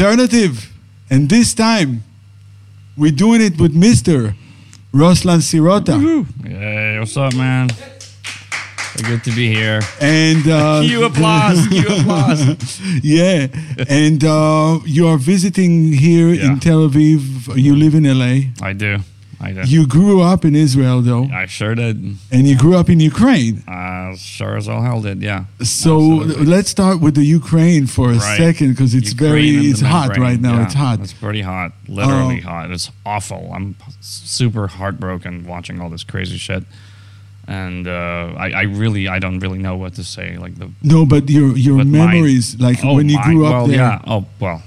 alternative, 0.00 0.70
and 1.08 1.28
this 1.30 1.54
time 1.54 2.02
we're 2.98 3.10
doing 3.10 3.40
it 3.40 3.58
with 3.58 3.74
Mister 3.74 4.34
Ruslan 4.92 5.40
Sirota, 5.40 5.96
Hey, 6.46 6.98
what's 6.98 7.16
up, 7.16 7.34
man? 7.34 7.68
Good 9.02 9.24
to 9.24 9.30
be 9.34 9.52
here. 9.54 9.80
and 10.00 10.46
uh, 10.48 10.82
Cue 10.86 11.04
applause. 11.04 11.66
Cue 11.68 11.86
applause. 11.88 12.80
yeah, 13.02 13.46
and 13.88 14.22
uh, 14.24 14.80
you 14.84 15.06
are 15.08 15.16
visiting 15.18 15.92
here 15.94 16.28
Yeah. 16.28 16.52
in 16.52 16.60
Tel 16.60 16.88
Aviv. 16.88 17.56
You 17.56 17.74
live 17.74 17.94
in 17.94 18.04
LA. 18.04 18.50
I 18.60 18.72
do. 18.74 18.98
I 19.38 19.52
do. 19.52 19.60
You 19.62 19.86
grew 19.86 20.22
up 20.22 20.44
in 20.44 20.54
Israel, 20.56 21.02
though, 21.02 21.24
I 21.24 21.44
sure 21.46 21.74
did. 21.74 21.96
and 22.32 22.48
you 22.48 22.56
grew 22.56 22.74
up 22.76 22.88
in 22.88 23.00
Ukraine. 23.00 23.62
Uh, 23.68 24.16
sure 24.16 24.56
as 24.56 24.66
all 24.68 24.80
hell 24.82 25.02
did. 25.02 25.22
Yeah. 25.22 25.44
So 25.62 26.22
Absolutely. 26.22 26.46
let's 26.46 26.70
start 26.70 27.00
with 27.00 27.14
the 27.16 27.24
Ukraine 27.24 27.86
for 27.86 28.10
a 28.12 28.14
Right. 28.16 28.36
second 28.38 28.70
because 28.70 28.94
it's 28.94 29.10
Ukraine 29.12 29.30
very 29.30 29.50
it's 29.70 29.80
hot 29.82 30.08
membrane. 30.08 30.22
right 30.22 30.40
now. 30.40 30.54
Yeah, 30.56 30.64
It's 30.64 30.74
hot. 30.74 31.00
It's 31.00 31.12
pretty 31.12 31.42
hot. 31.42 31.72
Literally 31.86 32.40
Oh. 32.44 32.48
hot. 32.48 32.70
It's 32.70 32.90
awful. 33.04 33.50
I'm 33.54 33.76
super 34.00 34.68
heartbroken 34.68 35.44
watching 35.46 35.80
all 35.80 35.90
this 35.90 36.02
crazy 36.04 36.38
shit. 36.38 36.64
And 37.48 37.86
uh, 37.86 38.32
I, 38.36 38.50
I 38.50 38.62
really, 38.62 39.06
I 39.06 39.18
don't 39.20 39.38
really 39.38 39.58
know 39.58 39.76
what 39.76 39.94
to 39.94 40.04
say. 40.04 40.36
Like 40.38 40.54
the 40.56 40.70
No, 40.82 41.06
but 41.06 41.28
your 41.30 41.56
your 41.56 41.76
But 41.78 41.86
memories, 41.88 42.58
like 42.58 42.78
Oh 42.84 42.94
when 42.94 43.08
you 43.08 43.16
my- 43.18 43.24
grew 43.24 43.44
up 43.46 43.52
well, 43.52 43.66
there. 43.68 43.76
Yeah. 43.76 44.00
Oh 44.12 44.24
well, 44.40 44.62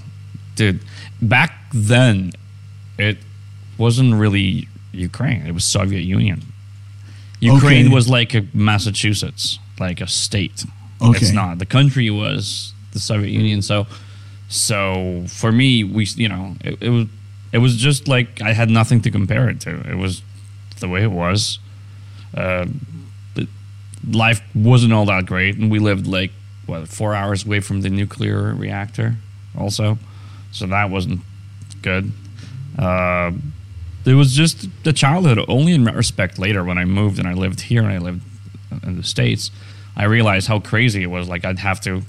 dude. 0.55 0.79
Back 1.21 1.51
then, 1.73 2.31
it 2.97 3.17
wasn't 3.79 4.13
really 4.15 4.67
Ukraine. 4.91 5.45
It 5.47 5.53
was 5.53 5.65
Soviet 5.65 6.01
Union. 6.01 6.41
Ukraine 7.39 7.85
Okay. 7.87 7.95
was 7.95 8.09
like 8.09 8.33
a 8.33 8.45
Massachusetts, 8.53 9.59
like 9.79 10.01
a 10.01 10.07
state. 10.07 10.65
Okay. 11.01 11.17
It's 11.19 11.31
not. 11.31 11.59
The 11.59 11.65
country 11.65 12.09
was 12.09 12.73
the 12.91 12.99
Soviet 12.99 13.31
Union. 13.31 13.61
So, 13.61 13.87
so 14.49 15.23
for 15.27 15.51
me, 15.51 15.83
we, 15.83 16.05
you 16.15 16.27
know, 16.27 16.55
it, 16.63 16.81
it 16.81 16.89
was, 16.89 17.07
it 17.53 17.57
was 17.59 17.77
just 17.77 18.07
like 18.07 18.41
I 18.41 18.51
had 18.53 18.69
nothing 18.69 19.01
to 19.01 19.09
compare 19.11 19.49
it 19.49 19.61
to. 19.61 19.71
It 19.89 19.95
was 19.95 20.21
the 20.81 20.87
way 20.89 21.01
it 21.03 21.11
was. 21.11 21.59
Uh, 22.35 22.65
life 24.11 24.41
wasn't 24.55 24.93
all 24.93 25.05
that 25.05 25.25
great, 25.25 25.57
and 25.57 25.69
we 25.71 25.79
lived 25.79 26.07
like 26.07 26.31
what 26.65 26.87
four 26.87 27.15
hours 27.15 27.45
away 27.45 27.59
from 27.59 27.81
the 27.81 27.89
nuclear 27.89 28.53
reactor, 28.53 29.15
also, 29.57 29.97
so 30.51 30.67
that 30.67 30.89
wasn't 30.89 31.21
good. 31.81 32.11
Uh, 32.77 33.31
it 34.05 34.13
was 34.13 34.33
just 34.33 34.67
the 34.83 34.93
childhood. 34.93 35.39
Only 35.47 35.73
in 35.73 35.85
retrospect, 35.85 36.39
later 36.39 36.63
when 36.63 36.77
I 36.77 36.85
moved 36.85 37.19
and 37.19 37.27
I 37.27 37.33
lived 37.33 37.61
here 37.61 37.81
and 37.81 37.91
I 37.91 37.97
lived 37.97 38.21
in 38.83 38.97
the 38.97 39.03
states, 39.03 39.51
I 39.95 40.05
realized 40.05 40.47
how 40.47 40.59
crazy 40.59 41.03
it 41.03 41.07
was. 41.07 41.27
Like 41.27 41.45
I'd 41.45 41.59
have 41.59 41.81
to, 41.81 42.01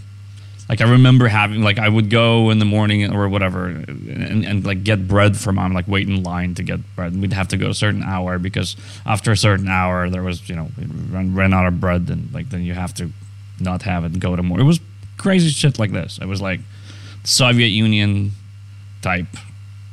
like 0.68 0.80
I 0.80 0.90
remember 0.90 1.28
having, 1.28 1.62
like 1.62 1.78
I 1.78 1.88
would 1.88 2.10
go 2.10 2.50
in 2.50 2.58
the 2.58 2.64
morning 2.64 3.12
or 3.12 3.28
whatever, 3.28 3.66
and, 3.66 4.44
and 4.44 4.64
like 4.64 4.84
get 4.84 5.08
bread 5.08 5.36
from 5.36 5.56
mom, 5.56 5.72
like 5.72 5.88
wait 5.88 6.08
in 6.08 6.22
line 6.22 6.54
to 6.54 6.62
get 6.62 6.80
bread. 6.94 7.20
We'd 7.20 7.32
have 7.32 7.48
to 7.48 7.56
go 7.56 7.70
a 7.70 7.74
certain 7.74 8.02
hour 8.02 8.38
because 8.38 8.76
after 9.04 9.32
a 9.32 9.36
certain 9.36 9.68
hour 9.68 10.08
there 10.08 10.22
was, 10.22 10.48
you 10.48 10.54
know, 10.54 10.68
ran, 11.10 11.34
ran 11.34 11.52
out 11.52 11.66
of 11.66 11.80
bread, 11.80 12.08
and 12.08 12.32
like 12.32 12.50
then 12.50 12.62
you 12.62 12.74
have 12.74 12.94
to 12.94 13.10
not 13.58 13.82
have 13.82 14.04
it 14.04 14.12
and 14.12 14.20
go 14.20 14.36
to 14.36 14.42
more. 14.42 14.60
It 14.60 14.64
was 14.64 14.80
crazy 15.18 15.50
shit 15.50 15.78
like 15.78 15.92
this. 15.92 16.18
It 16.22 16.26
was 16.26 16.40
like 16.40 16.60
Soviet 17.24 17.68
Union 17.68 18.32
type, 19.02 19.26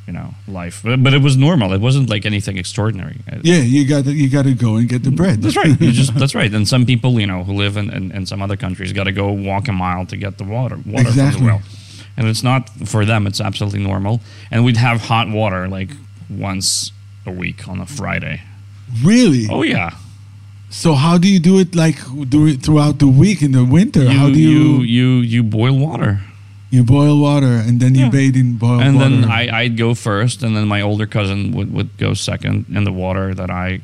you 0.08 0.14
know, 0.14 0.34
life. 0.48 0.82
But, 0.84 1.04
but 1.04 1.14
it 1.14 1.22
was 1.22 1.36
normal. 1.36 1.74
It 1.74 1.82
wasn't 1.82 2.10
like 2.10 2.26
anything 2.26 2.58
extraordinary. 2.58 3.18
Yeah, 3.44 3.58
you 3.58 3.86
got 3.86 4.06
to 4.06 4.14
you 4.14 4.30
got 4.30 4.46
to 4.46 4.54
go 4.54 4.78
and 4.78 4.88
get 4.88 5.04
the 5.04 5.12
bread. 5.12 5.42
That's 5.42 5.58
right. 5.58 5.80
You 5.80 5.92
just 5.92 6.16
that's 6.20 6.34
right. 6.34 6.52
And 6.52 6.68
some 6.68 6.86
people, 6.86 7.20
you 7.20 7.28
know, 7.28 7.44
who 7.44 7.54
live 7.54 7.76
in, 7.76 7.92
in, 7.92 8.12
in 8.12 8.26
some 8.26 8.42
other 8.42 8.56
countries, 8.56 8.94
got 8.94 9.04
to 9.04 9.12
go 9.12 9.32
walk 9.32 9.68
a 9.68 9.74
mile 9.74 10.06
to 10.06 10.18
get 10.18 10.38
the 10.38 10.46
water 10.46 10.80
water 10.86 11.12
from 11.12 11.16
the 11.16 11.40
well. 11.44 11.62
And 12.16 12.28
it's 12.28 12.42
not 12.42 12.70
for 12.88 13.06
them. 13.06 13.28
It's 13.28 13.42
absolutely 13.42 13.84
normal. 13.84 14.22
And 14.50 14.66
we'd 14.66 14.78
have 14.78 15.02
hot 15.02 15.30
water 15.30 15.68
like 15.68 15.90
once 16.30 16.92
a 17.26 17.32
week 17.32 17.68
on 17.68 17.80
a 17.80 17.86
Friday. 17.86 18.42
Really? 19.04 19.48
Oh 19.52 19.64
yeah. 19.64 19.92
So 20.70 20.94
how 20.94 21.18
do 21.18 21.28
you 21.28 21.40
do 21.40 21.60
it? 21.60 21.76
Like 21.76 21.98
do 22.30 22.48
it 22.48 22.64
throughout 22.64 23.00
the 23.00 23.08
week 23.08 23.42
in 23.42 23.52
the 23.52 23.66
winter? 23.66 24.04
You 24.04 24.10
how 24.10 24.28
do 24.28 24.40
you 24.40 24.50
you 24.50 24.82
you 24.82 25.08
you 25.20 25.44
boil 25.44 25.78
water. 25.78 26.22
You 26.70 26.84
boil 26.84 27.20
water 27.20 27.46
and 27.66 27.80
then 27.80 27.96
you 27.96 28.06
Yeah. 28.06 28.10
bathe 28.10 28.36
in 28.36 28.58
boiled 28.58 28.82
and 28.82 28.98
water? 28.98 29.10
then 29.10 29.26
I, 29.32 29.60
I'd 29.62 29.78
go 29.78 29.94
first, 29.94 30.44
and 30.44 30.56
then 30.56 30.68
my 30.68 30.82
older 30.82 31.06
cousin 31.08 31.52
would, 31.54 31.74
would 31.74 31.98
go 31.98 32.14
second 32.14 32.66
in 32.70 32.84
the 32.84 32.92
water 32.92 33.34
that 33.34 33.50
I 33.50 33.82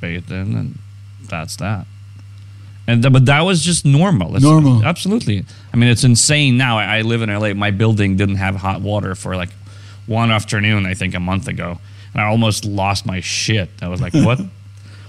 bathed 0.00 0.30
in, 0.30 0.56
and 0.56 0.78
that's 1.28 1.56
that. 1.56 1.86
And 2.86 3.02
th- 3.02 3.12
but 3.12 3.26
that 3.26 3.42
was 3.42 3.62
just 3.64 3.84
normal. 3.84 4.28
It's- 4.30 4.42
Normal. 4.42 4.84
absolutely. 4.84 5.44
I 5.72 5.76
mean, 5.76 5.90
it's 5.90 6.04
insane 6.04 6.56
now. 6.56 6.78
I, 6.78 6.98
I 6.98 7.00
live 7.02 7.22
in 7.22 7.28
LA. 7.28 7.52
My 7.54 7.70
building 7.70 8.16
didn't 8.16 8.36
have 8.36 8.56
hot 8.56 8.80
water 8.80 9.14
for 9.14 9.36
like 9.36 9.50
one 10.06 10.30
afternoon, 10.30 10.86
I 10.86 10.94
think, 10.94 11.14
a 11.14 11.20
month 11.20 11.48
ago, 11.48 11.78
and 12.14 12.22
I 12.22 12.26
almost 12.26 12.64
lost 12.64 13.04
my 13.06 13.20
shit. 13.20 13.68
I 13.82 13.88
was 13.88 14.00
like, 14.00 14.14
what? 14.14 14.38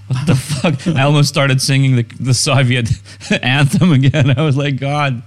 What 0.08 0.26
the 0.26 0.34
fuck? 0.34 0.86
I 0.88 1.02
almost 1.02 1.28
started 1.28 1.62
singing 1.62 1.94
the, 1.96 2.02
the 2.02 2.34
Soviet 2.34 2.90
anthem 3.42 3.92
again. 3.92 4.36
I 4.36 4.42
was 4.42 4.56
like, 4.56 4.76
God. 4.78 5.22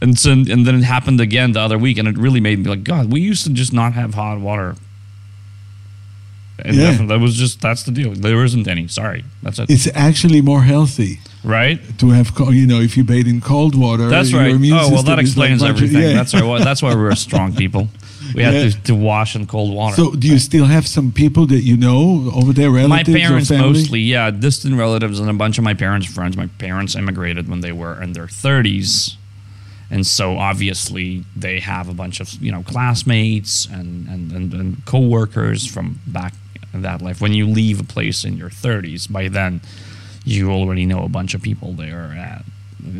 And 0.00 0.18
so, 0.18 0.32
and 0.32 0.66
then 0.66 0.74
it 0.74 0.82
happened 0.84 1.20
again 1.20 1.52
the 1.52 1.60
other 1.60 1.78
week, 1.78 1.96
and 1.98 2.06
it 2.06 2.18
really 2.18 2.40
made 2.40 2.58
me 2.58 2.68
like, 2.68 2.84
God, 2.84 3.10
we 3.10 3.20
used 3.20 3.44
to 3.44 3.50
just 3.50 3.72
not 3.72 3.94
have 3.94 4.14
hot 4.14 4.38
water. 4.40 4.76
And 6.58 6.74
Yeah. 6.74 6.92
that 7.06 7.20
was 7.20 7.36
just 7.36 7.60
that's 7.60 7.82
the 7.82 7.92
deal. 7.92 8.12
There 8.12 8.42
isn't 8.44 8.66
any. 8.66 8.88
Sorry, 8.88 9.24
that's 9.42 9.58
it. 9.58 9.68
it's 9.70 9.88
actually 9.94 10.40
more 10.40 10.62
healthy 10.62 11.20
right? 11.44 11.78
to 11.98 12.10
have, 12.10 12.32
you 12.50 12.66
know, 12.66 12.80
if 12.80 12.96
you 12.96 13.04
bathe 13.04 13.28
in 13.28 13.40
cold 13.42 13.74
water. 13.74 14.08
That's 14.08 14.32
right. 14.32 14.54
Oh 14.54 14.90
well, 14.90 15.02
that 15.02 15.18
is 15.18 15.36
like 15.36 15.50
explains 15.50 15.62
everything. 15.62 16.02
yeah. 16.02 16.12
That's 16.14 16.32
why. 16.32 16.58
That's 16.64 16.82
why 16.82 16.94
we're 16.94 17.14
strong 17.28 17.54
people. 17.54 17.88
We 18.34 18.42
had 18.42 18.54
Yeah. 18.54 18.70
to, 18.70 18.82
to 18.84 18.94
wash 18.94 19.36
in 19.36 19.46
cold 19.46 19.74
water. 19.74 19.96
So, 19.96 20.12
do 20.12 20.26
you 20.28 20.38
still 20.38 20.64
have 20.64 20.88
some 20.88 21.12
people 21.12 21.46
that 21.46 21.60
you 21.60 21.76
know 21.76 22.30
over 22.34 22.52
there, 22.54 22.70
my 22.70 22.78
relatives 22.80 23.16
parents 23.16 23.50
or 23.50 23.54
family? 23.54 23.68
mostly, 23.72 24.00
yeah, 24.00 24.30
distant 24.30 24.76
relatives 24.76 25.20
and 25.20 25.28
a 25.28 25.34
bunch 25.34 25.58
of 25.58 25.64
my 25.64 25.74
parents' 25.74 26.06
friends. 26.06 26.36
My 26.38 26.48
parents 26.58 26.96
immigrated 26.96 27.48
when 27.48 27.60
they 27.60 27.70
were 27.72 28.02
in 28.02 28.12
their 28.14 28.28
thirties, 28.28 29.16
and 29.90 30.06
so 30.06 30.36
obviously 30.36 31.24
they 31.34 31.60
have 31.60 31.88
a 31.88 31.94
bunch 31.94 32.20
of 32.20 32.32
you 32.42 32.50
know 32.50 32.62
classmates 32.62 33.66
and 33.66 34.08
and 34.08 34.32
and, 34.32 34.52
and 34.52 34.84
coworkers 34.84 35.66
from 35.66 36.00
back 36.06 36.34
that 36.82 37.02
life. 37.02 37.20
When 37.20 37.32
you 37.32 37.46
leave 37.46 37.80
a 37.80 37.84
place 37.84 38.24
in 38.24 38.36
your 38.36 38.50
thirties, 38.50 39.06
by 39.06 39.28
then 39.28 39.60
you 40.24 40.50
already 40.50 40.86
know 40.86 41.04
a 41.04 41.08
bunch 41.08 41.34
of 41.34 41.42
people 41.42 41.72
there. 41.72 42.12
At, 42.18 42.44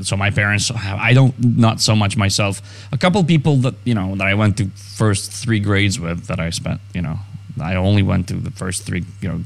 so 0.02 0.16
my 0.16 0.30
parents 0.30 0.68
have, 0.68 0.98
I 0.98 1.12
don't 1.12 1.34
not 1.56 1.80
so 1.80 1.94
much 1.94 2.16
myself. 2.16 2.88
A 2.92 2.98
couple 2.98 3.22
people 3.24 3.56
that 3.58 3.74
you 3.84 3.94
know 3.94 4.14
that 4.16 4.26
I 4.26 4.34
went 4.34 4.56
to 4.58 4.68
first 4.68 5.32
three 5.32 5.60
grades 5.60 5.98
with 6.00 6.26
that 6.26 6.40
I 6.40 6.50
spent 6.50 6.80
you 6.94 7.02
know 7.02 7.18
I 7.60 7.74
only 7.74 8.02
went 8.02 8.28
to 8.28 8.34
the 8.34 8.50
first 8.50 8.84
three 8.84 9.04
you 9.20 9.28
know 9.28 9.40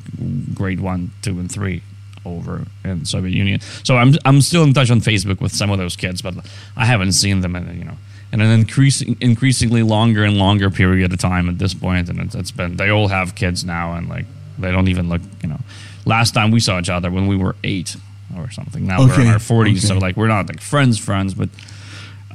grade 0.55 0.81
one, 0.81 1.13
two, 1.23 1.39
and 1.39 1.51
three 1.51 1.83
over 2.25 2.67
in 2.85 3.05
Soviet 3.05 3.33
Union. 3.35 3.61
So 3.85 3.97
I'm 3.97 4.15
I'm 4.25 4.41
still 4.41 4.63
in 4.65 4.73
touch 4.75 4.91
on 4.91 5.01
Facebook 5.01 5.41
with 5.41 5.53
some 5.53 5.71
of 5.71 5.79
those 5.79 5.97
kids, 5.97 6.23
but 6.23 6.35
I 6.77 6.85
haven't 6.85 7.13
seen 7.13 7.41
them 7.41 7.57
in 7.57 7.79
you 7.79 7.85
know 7.85 7.97
in 8.33 8.41
an 8.41 8.51
increasing 8.61 9.17
increasingly 9.21 9.83
longer 9.83 10.25
and 10.25 10.37
longer 10.39 10.71
period 10.71 11.13
of 11.13 11.19
time 11.19 11.49
at 11.49 11.59
this 11.59 11.75
point. 11.75 12.09
and 12.09 12.21
it's, 12.21 12.35
it's 12.35 12.51
been 12.51 12.77
they 12.77 12.91
all 12.91 13.09
have 13.09 13.35
kids 13.35 13.65
now 13.65 13.95
and 13.95 14.09
like 14.09 14.27
they 14.59 14.71
don't 14.71 14.89
even 14.89 15.09
look 15.09 15.23
you 15.43 15.49
know. 15.49 15.61
Last 16.07 16.33
time 16.35 16.51
we 16.51 16.61
saw 16.61 16.79
each 16.79 16.89
other 16.91 17.11
when 17.11 17.27
we 17.27 17.37
were 17.37 17.57
eight 17.65 17.97
or 18.37 18.51
something. 18.51 18.87
Now 18.87 19.01
we're 19.01 19.21
in 19.21 19.27
our 19.27 19.39
forties, 19.39 19.87
so 19.87 19.99
like 19.99 20.17
we're 20.17 20.29
not 20.29 20.49
like 20.49 20.61
friends 20.61 20.99
friends, 20.99 21.35
but 21.35 21.49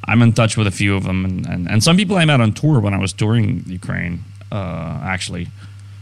I'm 0.07 0.21
in 0.21 0.33
touch 0.33 0.55
with 0.57 0.67
a 0.67 0.71
few 0.71 0.95
of 0.95 1.03
them, 1.03 1.25
and, 1.25 1.45
and, 1.47 1.67
and 1.67 1.83
some 1.83 1.97
people 1.97 2.15
I 2.17 2.25
met 2.25 2.39
on 2.41 2.53
tour 2.53 2.79
when 2.79 2.93
I 2.93 2.97
was 2.99 3.11
touring 3.13 3.63
Ukraine. 3.65 4.23
Uh, 4.51 4.99
actually, 5.03 5.47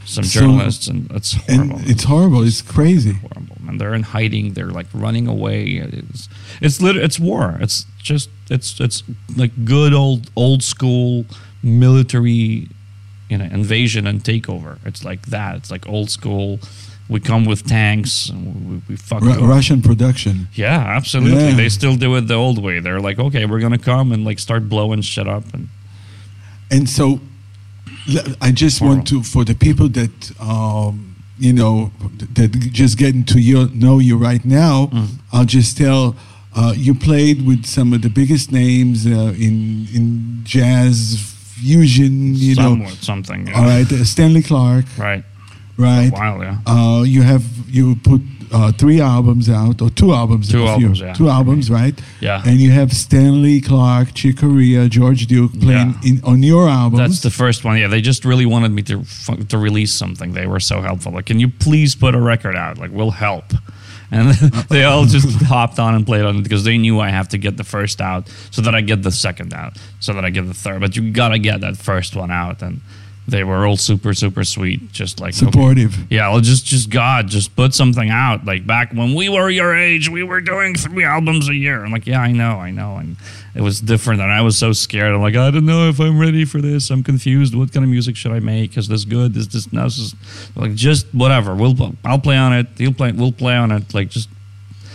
some 0.05 0.25
So- 0.25 0.41
journalists, 0.41 0.87
and 0.87 1.09
it's 1.11 1.33
horrible. 1.33 1.79
It's 1.85 2.03
horrible. 2.03 2.43
It's 2.43 2.61
crazy. 2.61 3.13
horrible, 3.13 3.52
man. 3.63 3.77
They're 3.77 3.93
in 3.93 4.03
hiding. 4.03 4.53
They're 4.53 4.71
like 4.71 4.87
running 4.93 5.27
away. 5.27 5.63
It's 5.75 6.29
it's 6.61 6.81
lit- 6.81 6.97
It's 6.97 7.19
war. 7.19 7.57
It's 7.61 7.85
just 8.01 8.29
it's 8.49 8.79
it's 8.79 9.03
like 9.35 9.51
good 9.65 9.93
old 9.93 10.29
old 10.35 10.61
school 10.63 11.25
military, 11.61 12.67
you 13.29 13.37
know, 13.37 13.45
invasion 13.45 14.05
and 14.07 14.23
takeover. 14.23 14.77
It's 14.85 15.03
like 15.03 15.27
that. 15.27 15.55
It's 15.55 15.71
like 15.71 15.87
old 15.87 16.09
school. 16.09 16.59
We 17.09 17.19
come 17.19 17.43
with 17.45 17.65
tanks 17.67 18.29
and 18.29 18.69
we, 18.69 18.81
we 18.89 18.95
fuck. 18.95 19.21
Ru- 19.21 19.45
Russian 19.45 19.81
production. 19.81 20.47
Yeah, 20.53 20.79
absolutely. 20.97 21.49
Yeah. 21.49 21.55
They 21.55 21.69
still 21.69 21.95
do 21.95 22.15
it 22.15 22.27
the 22.27 22.35
old 22.35 22.63
way. 22.63 22.79
They're 22.79 23.01
like, 23.01 23.19
okay, 23.19 23.45
we're 23.45 23.59
gonna 23.59 23.77
come 23.77 24.11
and 24.13 24.23
like 24.25 24.39
start 24.39 24.69
blowing 24.69 25.01
shit 25.01 25.27
up 25.27 25.43
and 25.53 25.67
And 26.71 26.89
so, 26.89 27.19
I 28.41 28.51
just 28.51 28.81
want 28.81 29.07
to, 29.09 29.21
for 29.21 29.43
the 29.45 29.53
people 29.53 29.87
that, 29.89 30.31
um, 30.39 31.12
you 31.39 31.53
know, 31.53 31.91
that 32.35 32.51
just 32.71 32.97
getting 32.97 33.23
to 33.25 33.39
you, 33.39 33.69
know 33.73 33.99
you 33.99 34.17
right 34.17 34.43
now, 34.45 34.87
Mm. 34.93 35.07
I'll 35.31 35.45
just 35.45 35.77
tell 35.77 36.15
uh, 36.55 36.73
you 36.77 36.93
played 36.93 37.45
with 37.45 37.65
some 37.65 37.93
of 37.93 38.01
the 38.01 38.09
biggest 38.09 38.51
names 38.51 39.05
uh, 39.07 39.33
in 39.37 39.87
in 39.93 40.41
jazz 40.43 41.17
fusion. 41.57 42.35
You 42.35 42.55
know, 42.55 42.85
something. 43.01 43.47
yeah. 43.47 43.57
all 43.57 43.65
right, 43.65 43.91
uh, 43.91 44.03
Stanley 44.05 44.43
Clarke, 44.43 44.85
Right. 44.97 45.23
Right? 45.77 46.11
while, 46.11 46.41
yeah. 46.43 46.57
Uh, 46.67 47.03
you 47.03 47.21
have 47.23 47.43
you 47.67 47.95
put 47.95 48.21
uh, 48.51 48.71
three 48.73 49.01
albums 49.01 49.49
out 49.49 49.81
or 49.81 49.89
two 49.89 50.13
albums. 50.13 50.49
Two 50.51 50.67
albums, 50.67 50.99
yeah. 50.99 51.13
Two 51.13 51.27
albums, 51.29 51.71
right? 51.71 51.99
Yeah. 52.21 52.43
And 52.45 52.59
you 52.59 52.69
have 52.71 52.93
Stanley 52.93 53.59
Clarke, 53.59 54.13
Chick 54.13 54.37
Corea, 54.37 54.87
George 54.87 55.25
Duke 55.25 55.51
playing 55.59 55.95
Yeah. 56.03 56.09
in 56.11 56.21
on 56.23 56.43
your 56.43 56.69
album. 56.69 56.99
That's 56.99 57.21
the 57.21 57.31
first 57.31 57.63
one. 57.65 57.77
Yeah, 57.79 57.87
they 57.87 58.01
just 58.01 58.23
really 58.25 58.45
wanted 58.45 58.71
me 58.71 58.83
to 58.83 59.03
to 59.49 59.57
release 59.57 59.91
something. 59.91 60.33
They 60.33 60.45
were 60.45 60.59
so 60.59 60.81
helpful. 60.81 61.11
Like, 61.13 61.25
can 61.25 61.39
you 61.39 61.49
please 61.49 61.95
put 61.95 62.13
a 62.13 62.21
record 62.21 62.55
out? 62.55 62.77
Like, 62.77 62.91
we'll 62.91 63.11
help. 63.11 63.45
And 64.11 64.29
they 64.69 64.83
all 64.83 65.05
just 65.05 65.41
hopped 65.47 65.79
on 65.79 65.95
and 65.95 66.05
played 66.05 66.23
on 66.23 66.37
it 66.37 66.43
because 66.43 66.63
they 66.63 66.77
knew 66.77 66.99
I 66.99 67.09
have 67.09 67.29
to 67.29 67.39
get 67.39 67.57
the 67.57 67.63
first 67.63 67.99
out 67.99 68.29
so 68.51 68.61
that 68.61 68.75
I 68.75 68.81
get 68.81 69.01
the 69.01 69.11
second 69.11 69.55
out, 69.55 69.75
so 69.99 70.13
that 70.13 70.23
I 70.23 70.29
get 70.29 70.45
the 70.45 70.53
third. 70.53 70.81
But 70.81 70.95
you 70.95 71.09
gotta 71.11 71.39
get 71.39 71.61
that 71.61 71.77
first 71.77 72.15
one 72.15 72.29
out, 72.29 72.61
and 72.61 72.81
they 73.27 73.43
were 73.43 73.65
all 73.65 73.77
super 73.77 74.13
super 74.13 74.43
sweet. 74.43 74.91
Just 74.91 75.19
like 75.19 75.33
okay. 75.33 75.45
supportive. 75.45 76.11
Yeah, 76.11 76.29
well, 76.29 76.41
just 76.41 76.65
just 76.65 76.89
God, 76.89 77.27
just 77.27 77.55
put 77.55 77.73
something 77.73 78.09
out. 78.09 78.45
Like 78.45 78.67
back 78.67 78.91
when 78.93 79.13
we 79.13 79.29
were 79.29 79.49
your 79.49 79.75
age, 79.75 80.09
we 80.09 80.23
were 80.23 80.41
doing 80.41 80.75
three 80.75 81.05
albums 81.05 81.47
a 81.47 81.55
year. 81.55 81.83
I'm 81.83 81.91
like, 81.91 82.05
yeah, 82.05 82.21
I 82.21 82.31
know, 82.31 82.59
I 82.59 82.71
know, 82.71 82.97
and 82.97 83.15
it 83.55 83.61
was 83.61 83.79
different. 83.79 84.21
And 84.21 84.31
I 84.31 84.41
was 84.41 84.57
so 84.57 84.73
scared. 84.73 85.13
I'm 85.13 85.21
like, 85.21 85.35
I 85.35 85.51
don't 85.51 85.65
know 85.65 85.87
if 85.87 85.99
I'm 85.99 86.19
ready 86.19 86.43
for 86.43 86.59
this. 86.59 86.89
I'm 86.89 87.03
confused. 87.03 87.55
What 87.55 87.71
kind 87.71 87.83
of 87.83 87.89
music 87.89 88.15
should 88.15 88.31
I 88.31 88.39
make? 88.39 88.77
Is 88.77 88.87
this 88.87 89.05
good? 89.05 89.37
Is 89.37 89.47
this 89.47 89.71
no? 89.71 89.83
This 89.83 89.99
is 89.99 90.15
like 90.55 90.75
just 90.75 91.07
whatever. 91.13 91.55
We'll 91.55 91.75
I'll 92.03 92.19
play 92.19 92.37
on 92.37 92.53
it. 92.53 92.67
He'll 92.77 92.93
play. 92.93 93.11
We'll 93.11 93.31
play 93.31 93.55
on 93.55 93.71
it. 93.71 93.93
Like 93.93 94.09
just 94.09 94.29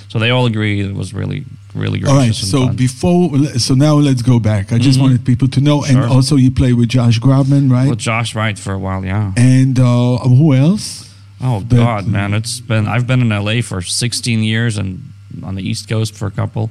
so 0.09 0.19
they 0.19 0.31
all 0.31 0.47
agreed. 0.47 0.85
It 0.85 0.95
was 0.95 1.15
really 1.15 1.45
really 1.79 1.99
gracious 2.01 2.13
All 2.13 2.19
right. 2.21 2.35
So 2.35 2.67
fun. 2.67 2.77
before, 2.77 3.37
so 3.59 3.75
now 3.75 3.95
let's 3.95 4.23
go 4.23 4.39
back. 4.39 4.73
I 4.73 4.79
just 4.79 4.99
Mhm. 4.99 5.03
wanted 5.03 5.25
people 5.25 5.49
to 5.49 5.61
know, 5.61 5.85
and 5.85 5.99
also 5.99 6.37
you 6.37 6.51
play 6.51 6.73
with 6.73 6.89
Josh 6.89 7.19
Groban, 7.21 7.71
right? 7.71 7.89
with 7.89 7.99
Josh 7.99 8.35
Wright 8.35 8.59
for 8.59 8.73
a 8.73 8.79
while, 8.79 9.05
yeah. 9.05 9.33
and 9.37 9.79
uh, 9.79 10.19
who 10.19 10.55
else? 10.55 11.09
Oh 11.41 11.61
But- 11.61 11.77
God, 11.77 12.07
man, 12.07 12.35
it's 12.35 12.61
been 12.61 12.87
I've 12.89 13.07
been 13.07 13.21
in 13.23 13.29
LA 13.33 13.63
for 13.63 13.81
16 13.81 14.43
years 14.43 14.77
and 14.77 15.03
on 15.43 15.55
the 15.55 15.63
East 15.63 15.89
Coast 15.89 16.15
for 16.17 16.27
a 16.27 16.31
couple. 16.33 16.71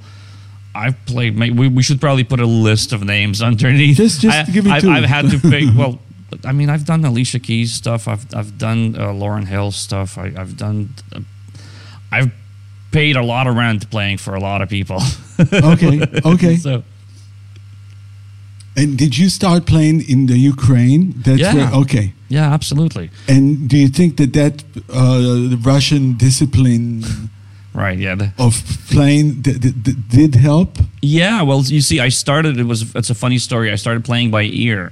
I've 0.75 1.03
played. 1.05 1.39
We, 1.39 1.67
we 1.69 1.81
should 1.81 1.99
probably 2.01 2.23
put 2.23 2.39
a 2.39 2.45
list 2.45 2.93
of 2.93 3.01
names 3.03 3.41
underneath. 3.49 3.97
Just- 3.97 4.21
just 4.21 4.37
I, 4.37 4.51
give 4.51 4.65
me 4.65 4.71
I've, 4.71 4.81
two. 4.83 4.91
I've 4.91 5.05
had 5.05 5.29
to 5.31 5.39
pick. 5.39 5.65
Well, 5.75 5.99
I 6.43 6.51
mean, 6.51 6.69
I've 6.69 6.85
done 6.85 7.05
Alicia 7.05 7.39
Keys 7.39 7.71
stuff. 7.73 8.07
I've 8.07 8.25
I've 8.35 8.57
done 8.57 8.95
uh, 8.97 9.07
Lauryn 9.13 9.47
Hill 9.47 9.71
stuff. 9.71 10.17
I, 10.17 10.33
I've 10.37 10.57
done. 10.57 10.93
Uh, 11.15 11.21
I've 12.11 12.31
paid 12.91 13.15
a 13.15 13.21
lot 13.23 13.47
of 13.47 13.55
rent 13.55 13.89
playing 13.89 14.17
for 14.17 14.35
a 14.35 14.39
lot 14.39 14.61
of 14.61 14.69
people. 14.69 15.01
Okay, 15.73 16.01
okay. 16.25 16.55
so 16.57 16.83
And 18.75 18.97
did 18.97 19.17
you 19.17 19.29
start 19.29 19.65
playing 19.65 20.01
in 20.09 20.25
the 20.27 20.37
Ukraine? 20.37 21.13
That's 21.25 21.39
Yeah. 21.39 21.53
where, 21.55 21.71
okay. 21.81 22.13
yeah, 22.29 22.53
absolutely. 22.53 23.09
And 23.27 23.69
do 23.69 23.77
you 23.77 23.87
think 23.87 24.17
that 24.17 24.33
that 24.33 24.63
uh, 24.89 25.49
the 25.51 25.59
Russian 25.63 26.17
discipline 26.17 27.03
Right. 27.73 27.99
Yeah. 27.99 28.15
The, 28.15 28.31
of 28.39 28.53
playing 28.89 29.41
did 30.09 30.33
help? 30.35 30.79
Yeah, 31.03 31.43
well, 31.43 31.61
you 31.61 31.81
see, 31.81 31.99
I 31.99 32.09
started. 32.09 32.57
It 32.57 32.65
was. 32.65 32.81
It's 32.95 33.11
a 33.11 33.15
funny 33.15 33.37
story. 33.37 33.71
I 33.71 33.75
started 33.77 34.03
playing 34.03 34.31
by 34.31 34.43
ear, 34.67 34.91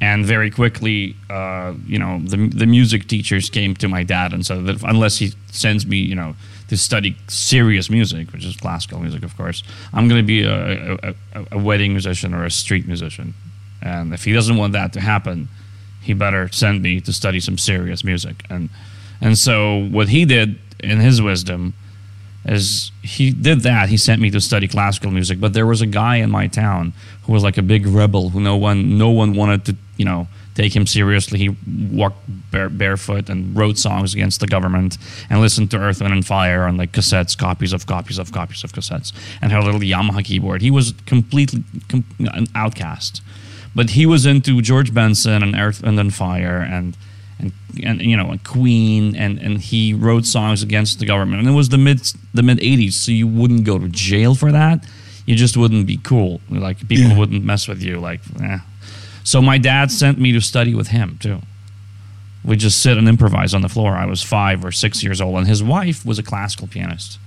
and 0.00 0.24
very 0.24 0.50
quickly, 0.50 1.16
uh, 1.28 1.74
you 1.86 1.98
know, 1.98 2.20
the 2.20 2.48
the 2.48 2.66
music 2.66 3.08
teachers 3.08 3.50
came 3.50 3.74
to 3.76 3.88
my 3.88 4.04
dad 4.04 4.32
and 4.32 4.46
said 4.46 4.66
that 4.66 4.82
unless 4.82 5.18
he 5.18 5.32
sends 5.50 5.86
me, 5.86 5.96
you 5.96 6.14
know, 6.14 6.36
to 6.68 6.76
study 6.76 7.16
serious 7.26 7.90
music, 7.90 8.32
which 8.32 8.44
is 8.44 8.56
classical 8.56 9.00
music, 9.00 9.22
of 9.22 9.36
course, 9.36 9.62
I'm 9.92 10.08
going 10.08 10.20
to 10.20 10.26
be 10.26 10.42
a, 10.44 10.92
a, 10.92 11.14
a, 11.34 11.46
a 11.52 11.58
wedding 11.58 11.92
musician 11.92 12.34
or 12.34 12.44
a 12.44 12.50
street 12.50 12.86
musician, 12.86 13.34
and 13.82 14.14
if 14.14 14.24
he 14.24 14.32
doesn't 14.32 14.56
want 14.56 14.72
that 14.74 14.92
to 14.92 15.00
happen, 15.00 15.48
he 16.00 16.14
better 16.14 16.48
send 16.52 16.82
me 16.82 17.00
to 17.00 17.12
study 17.12 17.40
some 17.40 17.58
serious 17.58 18.04
music. 18.04 18.44
And 18.48 18.68
and 19.20 19.36
so 19.36 19.84
what 19.90 20.08
he 20.08 20.24
did 20.24 20.58
in 20.80 21.00
his 21.00 21.20
wisdom 21.20 21.74
is 22.44 22.92
he 23.02 23.30
did 23.30 23.60
that. 23.62 23.88
He 23.88 23.96
sent 23.96 24.22
me 24.22 24.30
to 24.30 24.40
study 24.40 24.68
classical 24.68 25.10
music, 25.10 25.40
but 25.40 25.52
there 25.52 25.66
was 25.66 25.80
a 25.80 25.86
guy 25.86 26.16
in 26.16 26.30
my 26.30 26.46
town 26.46 26.92
who 27.24 27.32
was 27.32 27.42
like 27.42 27.58
a 27.58 27.62
big 27.62 27.86
rebel 27.86 28.30
who 28.30 28.40
no 28.40 28.56
one 28.56 28.96
no 28.96 29.10
one 29.10 29.34
wanted 29.34 29.64
to 29.66 29.76
you 29.98 30.04
know 30.06 30.26
take 30.54 30.74
him 30.74 30.86
seriously. 30.86 31.38
He 31.38 31.50
walked 31.92 32.18
bare, 32.50 32.68
barefoot 32.68 33.28
and 33.30 33.56
wrote 33.56 33.78
songs 33.78 34.12
against 34.14 34.40
the 34.40 34.46
government 34.48 34.98
and 35.30 35.40
listened 35.40 35.70
to 35.70 35.78
Earth, 35.78 36.00
Wind 36.00 36.12
and 36.12 36.26
Fire 36.26 36.64
on 36.64 36.76
like 36.76 36.90
cassettes, 36.92 37.36
copies 37.38 37.72
of 37.72 37.86
copies 37.86 38.18
of 38.18 38.32
copies 38.32 38.64
of 38.64 38.72
cassettes, 38.72 39.12
and 39.40 39.52
had 39.52 39.62
a 39.62 39.64
little 39.64 39.80
Yamaha 39.80 40.24
keyboard. 40.24 40.60
He 40.62 40.70
was 40.72 40.94
completely 41.06 41.62
com- 41.88 42.04
an 42.18 42.46
outcast, 42.54 43.22
but 43.74 43.90
he 43.90 44.04
was 44.06 44.26
into 44.26 44.60
George 44.62 44.92
Benson 44.92 45.42
and 45.42 45.54
Earth, 45.54 45.82
Wind 45.82 46.00
and 46.00 46.12
Fire 46.14 46.58
and 46.60 46.96
and 47.40 47.52
and 47.84 48.02
you 48.02 48.16
know, 48.16 48.30
and 48.32 48.42
Queen, 48.42 49.14
and 49.14 49.38
and 49.38 49.60
he 49.60 49.94
wrote 49.94 50.26
songs 50.26 50.60
against 50.62 50.98
the 50.98 51.06
government. 51.06 51.38
And 51.40 51.48
it 51.48 51.52
was 51.54 51.68
the 51.68 51.78
mid 51.78 52.00
the 52.34 52.42
mid 52.42 52.58
'80s, 52.58 52.94
so 52.94 53.12
you 53.12 53.28
wouldn't 53.28 53.62
go 53.64 53.78
to 53.78 53.88
jail 53.88 54.34
for 54.34 54.50
that. 54.50 54.84
You 55.24 55.36
just 55.36 55.56
wouldn't 55.56 55.86
be 55.86 55.98
cool. 55.98 56.40
Like 56.50 56.78
people 56.88 57.10
Yeah. 57.10 57.16
wouldn't 57.18 57.44
mess 57.44 57.68
with 57.68 57.80
you. 57.82 58.00
Like, 58.00 58.22
eh. 58.42 58.58
So 59.28 59.42
my 59.42 59.58
dad 59.58 59.90
sent 59.90 60.18
me 60.18 60.32
to 60.32 60.40
study 60.40 60.74
with 60.74 60.88
him 60.88 61.18
too. 61.20 61.40
We 62.42 62.56
just 62.56 62.80
sit 62.80 62.96
and 62.96 63.06
improvise 63.06 63.52
on 63.52 63.60
the 63.60 63.68
floor. 63.68 63.92
I 63.92 64.06
was 64.06 64.22
five 64.22 64.64
or 64.64 64.72
six 64.72 65.04
years 65.04 65.20
old, 65.20 65.36
and 65.36 65.46
his 65.46 65.62
wife 65.62 66.06
was 66.06 66.18
a 66.18 66.22
classical 66.22 66.66
pianist. 66.66 67.18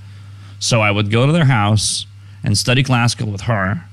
So 0.57 0.81
I 0.81 0.89
would 0.89 1.11
go 1.11 1.27
to 1.27 1.31
their 1.31 1.45
house 1.45 2.07
and 2.43 2.57
study 2.57 2.81
classical 2.81 3.31
with 3.31 3.41
her, 3.41 3.83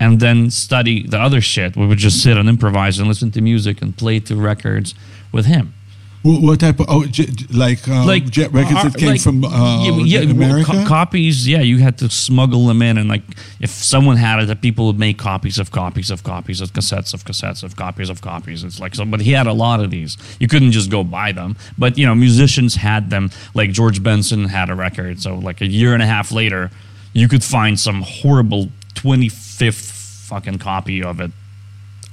and 0.00 0.18
then 0.18 0.50
study 0.50 1.06
the 1.06 1.20
other 1.20 1.40
shit. 1.40 1.76
We 1.76 1.86
would 1.86 1.98
just 1.98 2.20
sit 2.20 2.36
and 2.36 2.48
improvise 2.48 2.98
and 2.98 3.06
listen 3.06 3.30
to 3.30 3.40
music 3.40 3.80
and 3.80 3.96
play 3.96 4.18
to 4.18 4.34
records 4.34 4.96
with 5.30 5.46
him. 5.46 5.72
What, 6.22 6.60
type 6.60 6.78
of 6.80 6.86
oh, 6.90 7.06
j- 7.06 7.24
j- 7.24 7.46
like 7.56 7.88
uh, 7.88 8.04
like 8.04 8.28
jet 8.28 8.52
records 8.52 8.76
uh, 8.76 8.88
that 8.90 8.98
came 8.98 9.08
like- 9.08 9.22
from 9.22 9.42
uh, 9.42 9.84
yeah, 10.04 10.20
yeah, 10.20 10.30
America? 10.30 10.70
co- 10.70 10.86
copies. 10.86 11.48
Yeah, 11.48 11.60
you 11.60 11.78
had 11.78 11.96
to 11.98 12.10
smuggle 12.10 12.66
them 12.66 12.82
in, 12.82 12.98
and 12.98 13.08
like 13.08 13.22
if 13.58 13.70
someone 13.70 14.18
had 14.18 14.38
it, 14.42 14.46
that 14.48 14.60
people 14.60 14.86
would 14.88 14.98
make 14.98 15.16
copies 15.16 15.58
of 15.58 15.70
copies 15.70 16.10
of 16.10 16.22
copies 16.22 16.60
of 16.60 16.74
cassettes 16.74 17.14
of 17.14 17.24
cassettes 17.24 17.62
of 17.62 17.74
copies 17.76 18.10
of 18.10 18.20
copies. 18.20 18.64
It's 18.64 18.78
like 18.78 18.94
so, 18.94 19.06
but 19.06 19.22
he 19.22 19.32
had 19.32 19.46
a 19.46 19.54
lot 19.54 19.80
of 19.80 19.90
these. 19.90 20.18
You 20.38 20.46
couldn't 20.46 20.72
just 20.72 20.90
go 20.90 21.04
buy 21.04 21.32
them, 21.32 21.56
but 21.78 21.96
you 21.96 22.04
know, 22.04 22.14
musicians 22.14 22.74
had 22.74 23.08
them. 23.08 23.30
Like 23.54 23.72
George 23.72 24.02
Benson 24.02 24.44
had 24.44 24.68
a 24.68 24.74
record, 24.74 25.22
so 25.22 25.36
like 25.36 25.62
a 25.62 25.66
year 25.66 25.94
and 25.94 26.02
a 26.02 26.06
half 26.06 26.32
later, 26.32 26.70
you 27.14 27.28
could 27.28 27.42
find 27.42 27.80
some 27.80 28.02
horrible 28.02 28.68
twenty 28.94 29.30
fifth 29.30 29.90
fucking 30.28 30.58
copy 30.58 31.02
of 31.02 31.18
it 31.18 31.30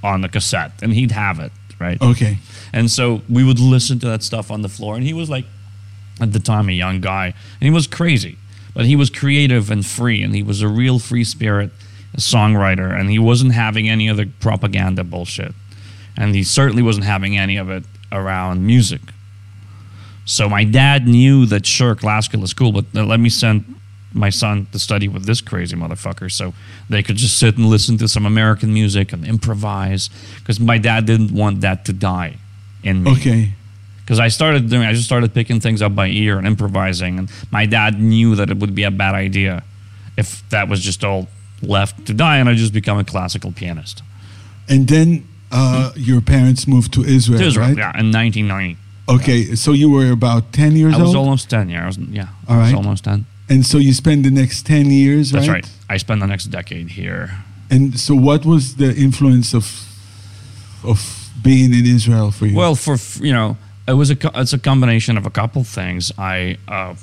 on 0.01 0.21
the 0.21 0.29
cassette, 0.29 0.71
and 0.81 0.93
he'd 0.93 1.11
have 1.11 1.41
it 1.41 1.51
right. 1.77 2.01
okay. 2.01 2.37
And 2.77 2.91
so 2.91 3.23
we 3.27 3.43
would 3.43 3.57
listen 3.57 3.97
to 4.01 4.05
that 4.05 4.21
stuff 4.21 4.51
on 4.51 4.61
the 4.61 4.69
floor. 4.69 4.93
And 4.93 5.03
he 5.03 5.11
was 5.11 5.31
like, 5.31 5.45
at 6.21 6.31
the 6.31 6.39
time, 6.39 6.69
a 6.69 6.73
young 6.73 7.01
guy. 7.01 7.25
And 7.25 7.61
he 7.61 7.71
was 7.71 7.87
crazy, 7.87 8.37
but 8.75 8.85
he 8.85 8.95
was 8.95 9.09
creative 9.09 9.71
and 9.71 9.83
free. 9.83 10.21
And 10.21 10.35
he 10.35 10.43
was 10.43 10.61
a 10.61 10.67
real 10.67 10.99
free 10.99 11.23
spirit 11.23 11.71
songwriter. 12.17 12.95
And 12.95 13.09
he 13.09 13.17
wasn't 13.17 13.53
having 13.53 13.89
any 13.89 14.07
of 14.07 14.17
the 14.17 14.27
propaganda 14.39 15.03
bullshit. 15.03 15.55
And 16.15 16.35
he 16.35 16.43
certainly 16.43 16.83
wasn't 16.83 17.07
having 17.07 17.35
any 17.35 17.57
of 17.57 17.71
it 17.71 17.83
around 18.11 18.63
music. 18.63 19.01
So 20.25 20.47
my 20.47 20.63
dad 20.63 21.07
knew 21.07 21.47
that, 21.47 21.65
sure, 21.65 21.95
classical 21.95 22.43
is 22.43 22.53
cool, 22.53 22.71
but 22.71 22.85
let 22.93 23.19
me 23.19 23.29
send 23.29 23.65
my 24.13 24.29
son 24.29 24.67
to 24.71 24.77
study 24.77 25.07
with 25.07 25.25
this 25.25 25.41
crazy 25.41 25.75
motherfucker 25.75 26.31
so 26.31 26.53
they 26.91 27.01
could 27.01 27.15
just 27.15 27.39
sit 27.39 27.57
and 27.57 27.65
listen 27.65 27.97
to 27.97 28.07
some 28.07 28.27
American 28.27 28.71
music 28.71 29.13
and 29.13 29.25
improvise. 29.25 30.11
Because 30.37 30.59
my 30.59 30.77
dad 30.77 31.07
didn't 31.07 31.31
want 31.31 31.61
that 31.61 31.83
to 31.85 31.93
die 31.93 32.37
in 32.87 33.03
me 33.03 33.11
Okay. 33.11 33.51
because 34.01 34.19
I 34.19 34.29
started 34.29 34.69
doing, 34.69 34.85
I 34.87 34.93
just 34.93 35.05
started 35.05 35.33
picking 35.33 35.59
things 35.59 35.81
up 35.81 35.93
by 36.01 36.07
ear 36.07 36.37
and 36.39 36.47
improvising, 36.47 37.19
and 37.19 37.29
my 37.51 37.65
dad 37.65 37.99
knew 38.11 38.35
that 38.35 38.49
it 38.49 38.57
would 38.61 38.73
be 38.73 38.83
a 38.83 38.91
bad 38.91 39.15
idea 39.27 39.63
if 40.17 40.27
that 40.49 40.67
was 40.71 40.79
just 40.89 41.03
all 41.03 41.27
left 41.61 42.05
to 42.07 42.13
die, 42.13 42.37
and 42.39 42.47
I 42.49 42.53
just 42.55 42.73
become 42.73 42.97
a 42.97 43.03
classical 43.03 43.51
pianist. 43.51 44.01
And 44.69 44.87
then 44.87 45.27
uh, 45.51 45.91
your 45.95 46.21
parents 46.21 46.67
moved 46.67 46.93
to 46.93 47.01
Israel, 47.03 47.39
To 47.39 47.45
Israel, 47.45 47.67
right? 47.67 47.77
yeah, 47.77 47.99
in 48.01 48.11
1990. 48.11 48.77
Okay, 49.09 49.55
so 49.55 49.71
you 49.71 49.89
were 49.89 50.11
about 50.11 50.51
10 50.51 50.75
years 50.75 50.93
old? 50.93 51.01
I 51.01 51.05
was 51.05 51.15
old? 51.15 51.25
almost 51.25 51.49
10, 51.49 51.69
yeah, 51.69 51.83
I 51.83 51.87
was, 51.87 51.97
yeah, 51.97 52.27
All 52.47 52.55
I 52.55 52.59
was 52.59 52.67
right. 52.73 52.75
almost 52.77 53.03
10. 53.05 53.25
and 53.49 53.65
so 53.65 53.77
you 53.77 53.93
spend 53.93 54.25
the 54.25 54.31
next 54.31 54.65
10 54.65 54.91
years, 54.91 55.31
That's 55.31 55.47
right? 55.47 55.63
right. 55.63 55.71
I 55.89 55.97
spent 55.97 56.19
the 56.19 56.27
next 56.27 56.45
decade 56.47 56.89
here. 56.99 57.23
And 57.69 57.97
so 57.99 58.13
what 58.15 58.45
was 58.45 58.75
the 58.75 58.91
influence 58.95 59.53
of 59.53 59.65
of 60.83 60.99
being 61.41 61.73
in 61.73 61.85
Israel 61.85 62.31
for 62.31 62.45
you? 62.45 62.55
Well, 62.55 62.75
for 62.75 62.97
you 63.23 63.33
know, 63.33 63.57
it 63.87 63.93
was 63.93 64.11
a 64.11 64.17
it's 64.35 64.53
a 64.53 64.59
combination 64.59 65.17
of 65.17 65.25
a 65.25 65.29
couple 65.29 65.63
things. 65.63 66.11
I 66.17 66.57
uh, 66.67 66.95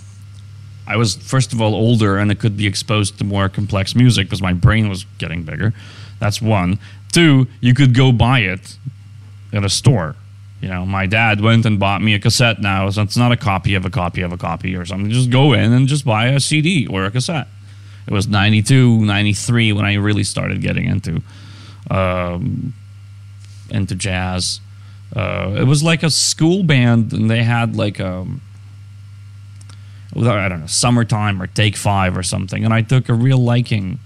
I 0.87 0.97
was 0.97 1.17
first 1.17 1.53
of 1.53 1.61
all 1.61 1.75
older, 1.75 2.19
and 2.19 2.31
I 2.31 2.35
could 2.35 2.57
be 2.57 2.67
exposed 2.67 3.19
to 3.19 3.25
more 3.25 3.49
complex 3.49 3.95
music 3.95 4.27
because 4.27 4.43
my 4.43 4.53
brain 4.53 4.89
was 4.89 5.05
getting 5.19 5.43
bigger. 5.45 5.73
That's 6.21 6.41
one. 6.43 6.79
Two, 7.13 7.47
you 7.61 7.75
could 7.75 7.95
go 7.95 8.13
buy 8.13 8.41
it 8.41 8.77
at 9.53 9.65
a 9.65 9.69
store. 9.69 10.17
You 10.61 10.69
know, 10.69 10.87
my 10.87 11.07
dad 11.07 11.41
went 11.41 11.67
and 11.67 11.79
bought 11.79 12.01
me 12.01 12.15
a 12.15 12.19
cassette 12.19 12.61
now, 12.61 12.89
so 12.91 13.03
it's 13.03 13.17
not 13.17 13.33
a 13.33 13.37
copy 13.37 13.75
of 13.75 13.85
a 13.85 13.91
copy 13.91 14.23
of 14.23 14.33
a 14.33 14.37
copy 14.37 14.75
or 14.75 14.85
something. 14.85 15.11
Just 15.11 15.31
go 15.31 15.53
in 15.53 15.73
and 15.73 15.87
just 15.87 16.05
buy 16.05 16.29
a 16.29 16.41
CD 16.41 16.87
or 16.87 17.05
a 17.05 17.11
cassette. 17.11 17.49
It 18.07 18.13
was 18.13 18.29
92, 18.29 19.05
93 19.05 19.73
when 19.73 19.85
I 19.85 19.95
really 19.95 20.25
started 20.25 20.61
getting 20.61 20.87
into 20.87 21.23
um, 21.91 22.75
into 23.75 23.95
jazz. 23.95 24.61
Uh, 25.15 25.55
it 25.57 25.65
was 25.65 25.83
like 25.83 26.03
a 26.03 26.11
school 26.11 26.63
band, 26.63 27.13
and 27.13 27.31
they 27.31 27.43
had 27.43 27.77
like 27.77 28.01
um, 28.01 28.41
I 30.17 30.49
don't 30.49 30.61
know, 30.61 30.67
summertime 30.67 31.43
or 31.43 31.47
take 31.47 31.77
five 31.77 32.17
or 32.17 32.23
something, 32.23 32.65
and 32.65 32.73
I 32.73 32.83
took 32.83 33.09
a 33.09 33.15
real 33.15 33.39
liking 33.39 33.99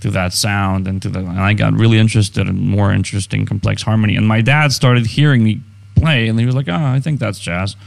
to 0.00 0.10
that 0.10 0.32
sound 0.32 0.88
and 0.88 1.00
to 1.00 1.08
the, 1.08 1.20
and 1.20 1.40
I 1.40 1.54
got 1.54 1.72
really 1.74 1.98
interested 1.98 2.48
in 2.48 2.58
more 2.58 2.92
interesting 2.92 3.46
complex 3.46 3.82
harmony. 3.82 4.16
And 4.16 4.26
my 4.26 4.40
dad 4.40 4.72
started 4.72 5.06
hearing 5.06 5.44
me 5.44 5.60
play, 5.94 6.28
and 6.28 6.38
he 6.38 6.44
was 6.44 6.54
like, 6.54 6.68
"Oh, 6.68 6.74
I 6.74 7.00
think 7.00 7.20
that's 7.20 7.38
jazz." 7.38 7.76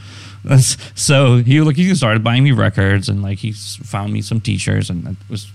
So 0.94 1.38
he 1.38 1.60
like 1.60 1.74
he 1.74 1.92
started 1.94 2.22
buying 2.22 2.44
me 2.44 2.52
records, 2.52 3.08
and 3.08 3.20
like 3.20 3.38
he 3.38 3.52
found 3.52 4.12
me 4.12 4.22
some 4.22 4.40
teachers, 4.40 4.90
and 4.90 5.06
it 5.08 5.16
was. 5.28 5.50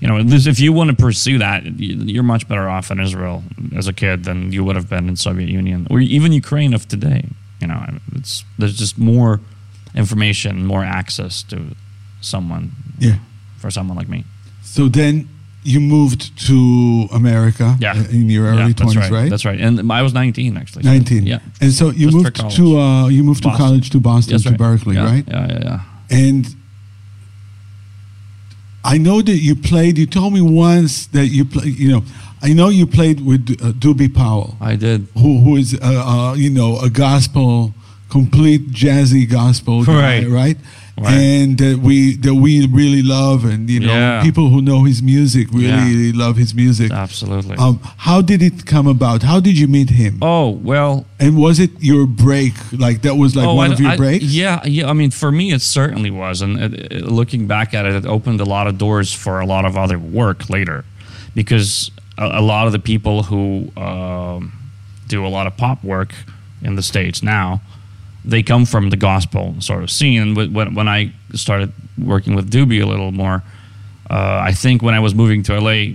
You 0.00 0.08
know, 0.08 0.22
this, 0.22 0.46
if 0.46 0.58
you 0.60 0.72
want 0.72 0.88
to 0.90 0.96
pursue 0.96 1.38
that, 1.38 1.64
you- 1.78 1.96
you're 2.14 2.22
much 2.34 2.48
better 2.48 2.68
off 2.68 2.90
in 2.90 2.98
Israel 3.00 3.42
as 3.76 3.86
a 3.86 3.92
kid 3.92 4.24
than 4.24 4.50
you 4.52 4.64
would 4.64 4.76
have 4.76 4.88
been 4.88 5.08
in 5.08 5.16
Soviet 5.16 5.48
Union 5.50 5.86
or 5.90 6.00
even 6.00 6.32
Ukraine 6.32 6.72
of 6.74 6.88
today. 6.88 7.22
You 7.60 7.66
know, 7.68 7.80
it's 8.18 8.44
there's 8.58 8.76
just 8.78 8.98
more 8.98 9.40
information, 9.94 10.64
more 10.64 10.84
access 10.84 11.42
to 11.44 11.56
someone 12.20 12.72
Yeah. 12.98 13.16
for 13.58 13.70
someone 13.70 13.96
like 13.96 14.08
me. 14.08 14.24
So 14.62 14.88
then 14.88 15.28
you 15.62 15.80
moved 15.80 16.22
to 16.48 17.08
America 17.12 17.76
Yeah. 17.80 17.94
in 18.10 18.30
your 18.30 18.46
early 18.46 18.72
that's 18.72 18.80
20s, 18.94 18.96
right. 18.96 19.10
right? 19.10 19.30
That's 19.30 19.44
right. 19.44 19.60
And 19.60 19.92
I 19.92 20.00
was 20.02 20.14
19 20.14 20.56
actually. 20.56 20.84
19. 20.84 21.26
Yeah. 21.26 21.40
And 21.60 21.72
so 21.72 21.90
you 21.90 22.06
Just 22.10 22.16
moved 22.16 22.50
to 22.56 22.78
uh, 22.80 23.08
you 23.08 23.22
moved 23.22 23.42
to 23.42 23.50
college 23.56 23.90
to 23.90 24.00
Boston 24.00 24.32
That's 24.32 24.44
to 24.44 24.50
right. 24.50 24.58
Berklee, 24.60 24.94
Yeah, 24.94 25.04
right? 25.12 25.24
Yeah, 25.28 25.46
yeah, 25.48 25.58
yeah. 25.68 25.80
And 26.26 26.54
I 28.84 28.98
know 28.98 29.20
that 29.22 29.36
you 29.36 29.54
played. 29.56 29.98
You 29.98 30.06
told 30.06 30.32
me 30.32 30.40
once 30.40 31.06
that 31.08 31.26
you 31.26 31.44
play. 31.44 31.66
You 31.66 31.92
know, 31.92 32.02
I 32.42 32.52
know 32.54 32.68
you 32.70 32.86
played 32.86 33.20
with 33.24 33.50
uh, 33.62 33.72
Doobie 33.72 34.14
Powell, 34.14 34.56
I 34.60 34.76
did. 34.76 35.06
who 35.14 35.38
who 35.40 35.56
is 35.56 35.74
uh, 35.74 35.78
uh, 35.82 36.34
you 36.34 36.50
know 36.50 36.78
a 36.80 36.88
gospel, 36.88 37.74
complete 38.08 38.70
jazzy 38.70 39.28
gospel 39.30 39.84
guy, 39.84 40.24
Right. 40.24 40.56
Right? 41.00 41.12
And 41.14 41.58
that 41.58 41.78
we 41.78 42.16
that 42.18 42.34
we 42.34 42.66
really 42.66 43.02
love, 43.02 43.44
and 43.44 43.68
you 43.70 43.80
know, 43.80 43.92
Yeah. 43.94 44.22
people 44.22 44.48
who 44.50 44.60
know 44.62 44.84
his 44.84 45.00
music 45.02 45.48
really 45.52 46.12
love 46.12 46.36
his 46.36 46.54
music. 46.54 46.90
Absolutely. 46.92 47.56
Um, 47.56 47.80
how 48.06 48.20
did 48.22 48.42
it 48.42 48.66
come 48.66 48.86
about? 48.86 49.22
How 49.22 49.40
did 49.40 49.58
you 49.58 49.66
meet 49.68 49.90
him? 49.90 50.18
oh 50.22 50.50
well. 50.50 51.06
And 51.18 51.36
was 51.36 51.58
it 51.58 51.70
your 51.80 52.06
break? 52.06 52.54
Like 52.72 53.02
that 53.02 53.16
was 53.16 53.34
like 53.36 53.46
oh, 53.48 53.54
one 53.54 53.70
I- 53.70 53.74
of 53.74 53.80
your 53.80 53.90
I- 53.90 53.96
breaks? 53.96 54.24
Yeah, 54.24 54.60
yeah. 54.64 54.88
I 54.90 54.94
mean, 54.94 55.10
for 55.10 55.30
me, 55.32 55.52
it 55.52 55.62
certainly 55.62 56.10
was, 56.10 56.42
and 56.42 56.58
it, 56.58 56.72
it- 56.92 57.04
looking 57.20 57.46
back 57.46 57.74
at 57.74 57.84
it, 57.86 57.94
it 57.94 58.06
opened 58.06 58.40
a 58.40 58.44
lot 58.56 58.66
of 58.66 58.76
doors 58.78 59.12
for 59.12 59.40
a 59.40 59.46
lot 59.46 59.64
of 59.64 59.76
other 59.76 59.98
work 59.98 60.48
later, 60.50 60.84
because 61.34 61.90
a, 62.18 62.24
a 62.40 62.42
lot 62.42 62.66
of 62.66 62.72
the 62.72 62.78
people 62.78 63.22
who 63.24 63.70
um, 63.76 64.52
do 65.08 65.26
a 65.26 65.28
lot 65.36 65.46
of 65.46 65.56
pop 65.56 65.82
work 65.84 66.12
in 66.62 66.76
the 66.76 66.82
states 66.82 67.22
now, 67.22 67.60
they 68.24 68.42
come 68.42 68.66
from 68.66 68.90
the 68.90 68.96
gospel 68.96 69.54
sort 69.60 69.82
of 69.82 69.90
scene. 69.90 70.34
When- 70.34 70.74
when 70.74 70.88
I 70.88 71.12
started 71.34 71.72
working 71.98 72.34
with 72.34 72.50
Doobie 72.50 72.82
a 72.82 72.86
little 72.86 73.12
more. 73.12 73.42
Uh, 74.10 74.40
I 74.48 74.52
think 74.52 74.82
when 74.82 74.92
I 74.92 74.98
was 74.98 75.14
moving 75.14 75.44
to 75.44 75.52
LA, 75.54 75.94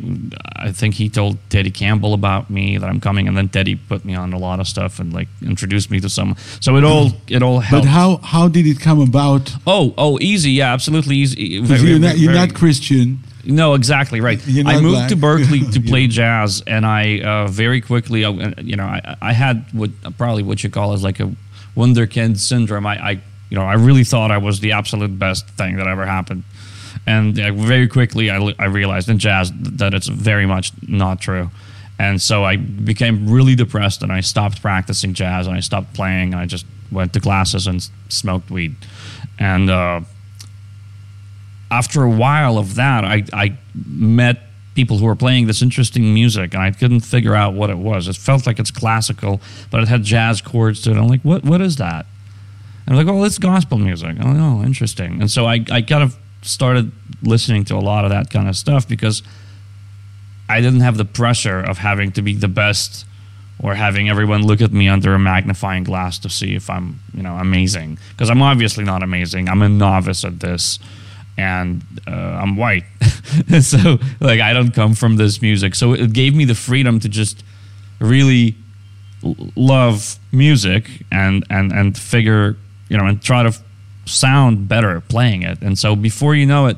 I 0.55 0.71
think 0.71 0.93
he 0.95 1.09
told 1.09 1.37
Teddy 1.49 1.69
Campbell 1.69 2.13
about 2.13 2.49
me 2.49 2.77
that 2.77 2.89
I'm 2.89 3.01
coming, 3.01 3.27
and 3.27 3.35
then 3.35 3.49
Teddy 3.49 3.75
put 3.75 4.05
me 4.05 4.15
on 4.15 4.31
a 4.31 4.37
lot 4.37 4.61
of 4.61 4.67
stuff 4.69 5.01
and 5.01 5.11
like 5.11 5.27
introduced 5.41 5.91
me 5.91 5.99
to 5.99 6.07
some. 6.09 6.33
So 6.61 6.77
it 6.77 6.85
all 6.85 7.11
it 7.27 7.43
all 7.43 7.59
helped. 7.59 7.83
But 7.85 7.89
how 7.91 8.17
how 8.23 8.47
did 8.47 8.65
it 8.67 8.79
come 8.79 9.01
about? 9.01 9.53
Oh, 9.67 9.93
oh, 9.97 10.17
easy, 10.21 10.51
yeah, 10.51 10.71
absolutely 10.71 11.17
easy. 11.17 11.59
Because 11.59 11.83
you're 11.83 11.99
not 11.99 12.17
you're 12.17 12.31
very- 12.31 12.47
not 12.47 12.55
Christian. 12.55 13.19
no, 13.43 13.73
exactly 13.73 14.21
right. 14.21 14.39
I 14.65 14.79
moved 14.79 14.95
black. 14.95 15.09
to 15.09 15.17
Berklee 15.17 15.69
to 15.73 15.79
Yeah. 15.81 15.89
play 15.89 16.07
jazz, 16.07 16.63
and 16.65 16.85
I 16.85 17.19
uh, 17.19 17.47
very 17.47 17.81
quickly, 17.81 18.23
uh, 18.23 18.31
you 18.63 18.77
know, 18.77 18.85
I, 18.85 19.17
I 19.21 19.33
had 19.33 19.65
what 19.73 19.91
probably 20.17 20.43
what 20.43 20.63
you 20.63 20.69
call 20.69 20.93
as 20.93 21.03
like 21.03 21.19
a 21.19 21.29
wunderkind 21.75 22.37
syndrome. 22.37 22.85
I, 22.85 22.97
I, 22.97 23.11
you 23.49 23.57
know, 23.57 23.65
I 23.65 23.73
really 23.73 24.03
thought 24.03 24.31
I 24.31 24.37
was 24.37 24.59
the 24.59 24.71
absolute 24.71 25.17
best 25.19 25.47
thing 25.49 25.77
that 25.77 25.87
ever 25.87 26.05
happened, 26.05 26.43
and 27.05 27.39
uh, 27.39 27.51
very 27.53 27.87
quickly 27.87 28.29
I, 28.29 28.53
I 28.59 28.65
realized 28.65 29.09
in 29.09 29.19
jazz 29.19 29.51
that 29.55 29.93
it's 29.93 30.07
very 30.07 30.45
much 30.45 30.71
not 30.87 31.21
true. 31.21 31.49
And 31.97 32.21
so 32.21 32.43
I 32.43 32.57
became 32.57 33.29
really 33.29 33.55
depressed, 33.55 34.03
and 34.03 34.11
I 34.11 34.19
stopped 34.21 34.61
practicing 34.61 35.13
jazz, 35.13 35.47
and 35.47 35.55
I 35.55 35.61
stopped 35.61 35.93
playing, 35.93 36.33
and 36.33 36.41
I 36.41 36.45
just 36.45 36.65
went 36.91 37.13
to 37.13 37.19
classes 37.19 37.67
and 37.67 37.87
smoked 38.09 38.49
weed, 38.49 38.75
and. 39.39 39.69
Uh, 39.69 40.01
after 41.71 42.03
a 42.03 42.09
while 42.09 42.57
of 42.57 42.75
that, 42.75 43.03
I, 43.03 43.23
I 43.33 43.57
met 43.73 44.44
people 44.75 44.97
who 44.97 45.05
were 45.05 45.15
playing 45.15 45.47
this 45.47 45.61
interesting 45.61 46.13
music, 46.13 46.53
and 46.53 46.61
I 46.61 46.71
couldn't 46.71 46.99
figure 46.99 47.33
out 47.33 47.53
what 47.53 47.69
it 47.69 47.77
was. 47.77 48.07
It 48.07 48.15
felt 48.15 48.45
like 48.45 48.59
it's 48.59 48.71
classical, 48.71 49.41
but 49.71 49.81
it 49.81 49.87
had 49.87 50.03
jazz 50.03 50.41
chords 50.41 50.81
to 50.81 50.91
it. 50.91 50.97
I'm 50.97 51.07
like, 51.07 51.21
what 51.21 51.43
what 51.43 51.61
is 51.61 51.77
that? 51.77 52.05
And 52.85 52.95
I'm 52.95 53.05
like, 53.05 53.13
oh, 53.13 53.23
it's 53.23 53.39
gospel 53.39 53.77
music. 53.77 54.17
I'm 54.19 54.33
like, 54.33 54.37
oh, 54.37 54.63
interesting. 54.63 55.19
And 55.21 55.31
so 55.31 55.45
I, 55.45 55.65
I 55.71 55.81
kind 55.81 56.03
of 56.03 56.15
started 56.43 56.91
listening 57.23 57.65
to 57.65 57.75
a 57.75 57.81
lot 57.81 58.03
of 58.05 58.11
that 58.11 58.29
kind 58.29 58.47
of 58.47 58.55
stuff 58.55 58.87
because 58.87 59.23
I 60.47 60.61
didn't 60.61 60.81
have 60.81 60.97
the 60.97 61.05
pressure 61.05 61.59
of 61.59 61.79
having 61.79 62.11
to 62.11 62.21
be 62.21 62.35
the 62.35 62.47
best 62.47 63.05
or 63.59 63.73
having 63.73 64.09
everyone 64.09 64.45
look 64.45 64.61
at 64.61 64.71
me 64.71 64.87
under 64.87 65.13
a 65.13 65.19
magnifying 65.19 65.83
glass 65.83 66.19
to 66.19 66.29
see 66.29 66.55
if 66.55 66.69
I'm, 66.69 66.99
you 67.13 67.23
know, 67.23 67.35
amazing. 67.35 67.97
Because 68.11 68.29
I'm 68.29 68.41
obviously 68.41 68.83
not 68.83 69.01
amazing. 69.01 69.49
I'm 69.49 69.61
a 69.61 69.69
novice 69.69 70.23
at 70.23 70.41
this, 70.41 70.77
and 71.37 71.83
uh, 72.07 72.11
I'm 72.11 72.55
white, 72.55 72.83
so 73.61 73.97
like 74.19 74.39
I 74.39 74.53
don't 74.53 74.71
come 74.71 74.93
from 74.93 75.17
this 75.17 75.41
music. 75.41 75.75
So 75.75 75.93
it 75.93 76.13
gave 76.13 76.35
me 76.35 76.45
the 76.45 76.55
freedom 76.55 76.99
to 77.01 77.09
just 77.09 77.43
really 77.99 78.55
love 79.55 80.17
music 80.31 80.89
and 81.11 81.45
and 81.49 81.71
and 81.71 81.97
figure, 81.97 82.57
you 82.89 82.97
know, 82.97 83.05
and 83.05 83.21
try 83.21 83.43
to 83.43 83.55
sound 84.05 84.67
better 84.67 85.01
playing 85.01 85.43
it. 85.43 85.61
And 85.61 85.77
so 85.77 85.95
before 85.95 86.35
you 86.35 86.45
know 86.45 86.67
it, 86.67 86.77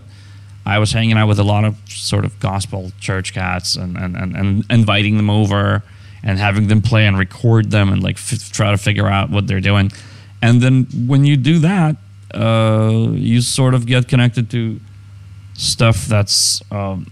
I 0.66 0.80
was 0.80 0.92
hanging 0.92 1.18
out 1.18 1.28
with 1.28 1.40
a 1.40 1.44
lot 1.44 1.64
of 1.64 1.78
sort 1.88 2.26
of 2.26 2.38
gospel 2.40 2.92
church 3.00 3.34
cats 3.34 3.76
and, 3.76 3.98
and, 3.98 4.18
and, 4.18 4.36
and 4.36 4.66
inviting 4.70 5.18
them 5.18 5.30
over 5.30 5.84
and 6.24 6.38
having 6.40 6.68
them 6.68 6.82
play 6.82 7.06
and 7.06 7.18
record 7.18 7.72
them 7.72 7.92
and 7.92 8.04
like 8.04 8.16
f- 8.16 8.52
try 8.52 8.72
to 8.72 8.78
figure 8.78 9.08
out 9.08 9.30
what 9.30 9.48
they're 9.48 9.62
doing. 9.62 9.92
And 10.42 10.62
then 10.62 10.88
when 11.08 11.26
you 11.26 11.38
do 11.38 11.60
that, 11.60 11.96
uh, 12.34 13.08
you 13.12 13.42
sort 13.42 13.74
of 13.74 13.86
get 13.86 14.08
connected 14.08 14.50
to 14.52 14.80
stuff 15.54 16.06
that's 16.06 16.62
um, 16.72 17.08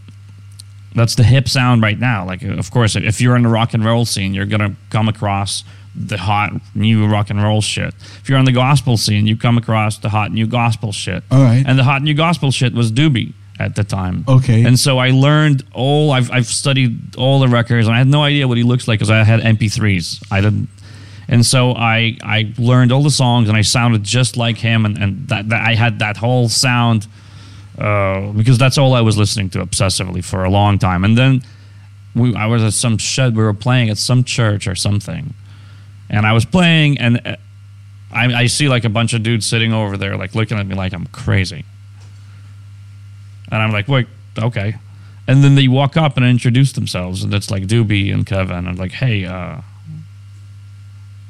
that's 0.93 1.15
the 1.15 1.23
hip 1.23 1.47
sound 1.49 1.81
right 1.81 1.99
now. 1.99 2.25
Like, 2.25 2.41
of 2.43 2.71
course, 2.71 2.95
if 2.95 3.19
you're 3.19 3.35
in 3.35 3.43
the 3.43 3.49
rock 3.49 3.73
and 3.73 3.83
roll 3.83 4.05
scene, 4.05 4.33
you're 4.33 4.45
gonna 4.45 4.75
come 4.89 5.07
across 5.09 5.63
the 5.95 6.17
hot 6.17 6.51
new 6.73 7.07
rock 7.07 7.29
and 7.29 7.41
roll 7.41 7.61
shit. 7.61 7.93
If 8.21 8.29
you're 8.29 8.37
on 8.37 8.45
the 8.45 8.51
gospel 8.51 8.97
scene, 8.97 9.27
you 9.27 9.37
come 9.37 9.57
across 9.57 9.97
the 9.97 10.09
hot 10.09 10.31
new 10.31 10.45
gospel 10.45 10.91
shit. 10.91 11.23
All 11.31 11.41
right. 11.41 11.63
And 11.65 11.79
the 11.79 11.83
hot 11.83 12.01
new 12.01 12.13
gospel 12.13 12.51
shit 12.51 12.73
was 12.73 12.91
Doobie 12.91 13.33
at 13.59 13.75
the 13.75 13.83
time. 13.83 14.25
Okay. 14.27 14.65
And 14.65 14.77
so 14.77 14.97
I 14.97 15.11
learned 15.11 15.63
all. 15.73 16.11
I've 16.11 16.31
I've 16.31 16.47
studied 16.47 17.15
all 17.15 17.39
the 17.39 17.47
records, 17.47 17.87
and 17.87 17.95
I 17.95 17.99
had 17.99 18.07
no 18.07 18.21
idea 18.23 18.47
what 18.47 18.57
he 18.57 18.63
looks 18.63 18.87
like 18.87 18.99
because 18.99 19.09
I 19.09 19.23
had 19.23 19.39
MP3s. 19.41 20.25
I 20.31 20.41
didn't. 20.41 20.69
And 21.27 21.45
so 21.45 21.71
I 21.71 22.17
I 22.21 22.53
learned 22.57 22.91
all 22.91 23.03
the 23.03 23.09
songs, 23.09 23.49
and 23.49 23.57
I 23.57 23.61
sounded 23.61 24.03
just 24.03 24.37
like 24.37 24.57
him, 24.57 24.85
and 24.85 24.97
and 24.97 25.27
that, 25.27 25.49
that 25.49 25.61
I 25.61 25.75
had 25.75 25.99
that 25.99 26.17
whole 26.17 26.49
sound 26.49 27.07
uh, 27.77 28.31
because 28.31 28.57
that's 28.57 28.77
all 28.77 28.93
I 28.93 29.01
was 29.01 29.17
listening 29.17 29.49
to 29.51 29.59
obsessively 29.59 30.23
for 30.23 30.43
a 30.43 30.49
long 30.49 30.79
time. 30.79 31.03
And 31.03 31.17
then 31.17 31.41
we, 32.15 32.35
I 32.35 32.45
was 32.45 32.63
at 32.63 32.73
some 32.73 32.97
shed. 32.97 33.35
We 33.35 33.43
were 33.43 33.53
playing 33.53 33.89
at 33.89 33.97
some 33.97 34.23
church 34.23 34.67
or 34.67 34.75
something, 34.75 35.33
and 36.09 36.25
I 36.25 36.33
was 36.33 36.45
playing, 36.45 36.99
and 36.99 37.21
uh, 37.25 37.35
I, 38.11 38.33
I 38.33 38.45
see 38.47 38.69
like 38.69 38.85
a 38.85 38.89
bunch 38.89 39.13
of 39.13 39.23
dudes 39.23 39.45
sitting 39.45 39.73
over 39.73 39.97
there, 39.97 40.15
like 40.15 40.35
looking 40.35 40.57
at 40.57 40.67
me 40.67 40.75
like 40.75 40.93
I'm 40.93 41.07
crazy. 41.07 41.65
And 43.51 43.61
I'm 43.61 43.71
like, 43.71 43.87
wait, 43.87 44.07
okay. 44.39 44.75
And 45.27 45.43
then 45.43 45.55
they 45.55 45.67
walk 45.67 45.97
up 45.97 46.17
and 46.17 46.25
introduce 46.25 46.71
themselves, 46.71 47.23
and 47.23 47.33
it's 47.33 47.51
like 47.51 47.63
Doobie 47.63 48.13
and 48.13 48.25
Kevin. 48.25 48.67
And 48.67 48.77
like, 48.77 48.93
hey, 48.93 49.25
uh, 49.25 49.61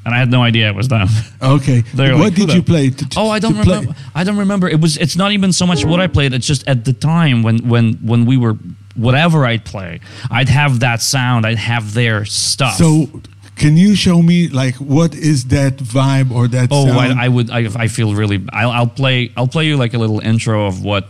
and 0.05 0.13
I 0.13 0.19
had 0.19 0.29
no 0.29 0.43
idea 0.43 0.69
it 0.69 0.75
was 0.75 0.87
them. 0.87 1.07
Okay. 1.41 1.83
What 1.95 2.19
like, 2.19 2.35
did 2.35 2.53
you 2.53 2.61
play? 2.61 2.91
To, 2.91 3.09
to- 3.09 3.19
Oh, 3.19 3.29
I 3.29 3.39
don't 3.39 3.55
to 3.55 3.63
play? 3.63 3.79
remember. 3.79 3.99
I 4.13 4.23
don't 4.23 4.37
remember. 4.37 4.69
It 4.69 4.79
was. 4.79 4.97
It's 4.97 5.15
not 5.15 5.31
even 5.31 5.51
so 5.51 5.65
much 5.65 5.83
what 5.83 5.99
I 5.99 6.07
played. 6.07 6.33
It's 6.33 6.47
just 6.47 6.67
at 6.67 6.85
the 6.85 6.93
time 6.93 7.41
when 7.43 7.67
when 7.67 7.93
when 7.95 8.25
we 8.25 8.37
were 8.37 8.55
whatever 8.95 9.45
I'd 9.45 9.65
play, 9.65 9.99
I'd 10.29 10.49
have 10.49 10.79
that 10.81 11.01
sound. 11.01 11.45
I'd 11.45 11.57
have 11.57 11.93
their 11.93 12.25
stuff. 12.25 12.75
So, 12.75 13.07
can 13.55 13.77
you 13.77 13.95
show 13.95 14.21
me 14.21 14.47
like 14.49 14.75
what 14.75 15.15
is 15.15 15.45
that 15.45 15.77
vibe 15.77 16.31
or 16.31 16.47
that 16.49 16.69
oh, 16.71 16.85
sound? 16.85 17.19
I, 17.19 17.25
I 17.25 17.27
would. 17.29 17.49
I, 17.49 17.67
I 17.83 17.87
feel 17.87 18.13
really. 18.13 18.45
I'll, 18.53 18.71
I'll 18.71 18.87
play. 18.87 19.31
I'll 19.35 19.47
play 19.47 19.65
you 19.65 19.77
like 19.77 19.93
a 19.93 19.97
little 19.97 20.19
intro 20.19 20.67
of 20.67 20.83
what 20.83 21.07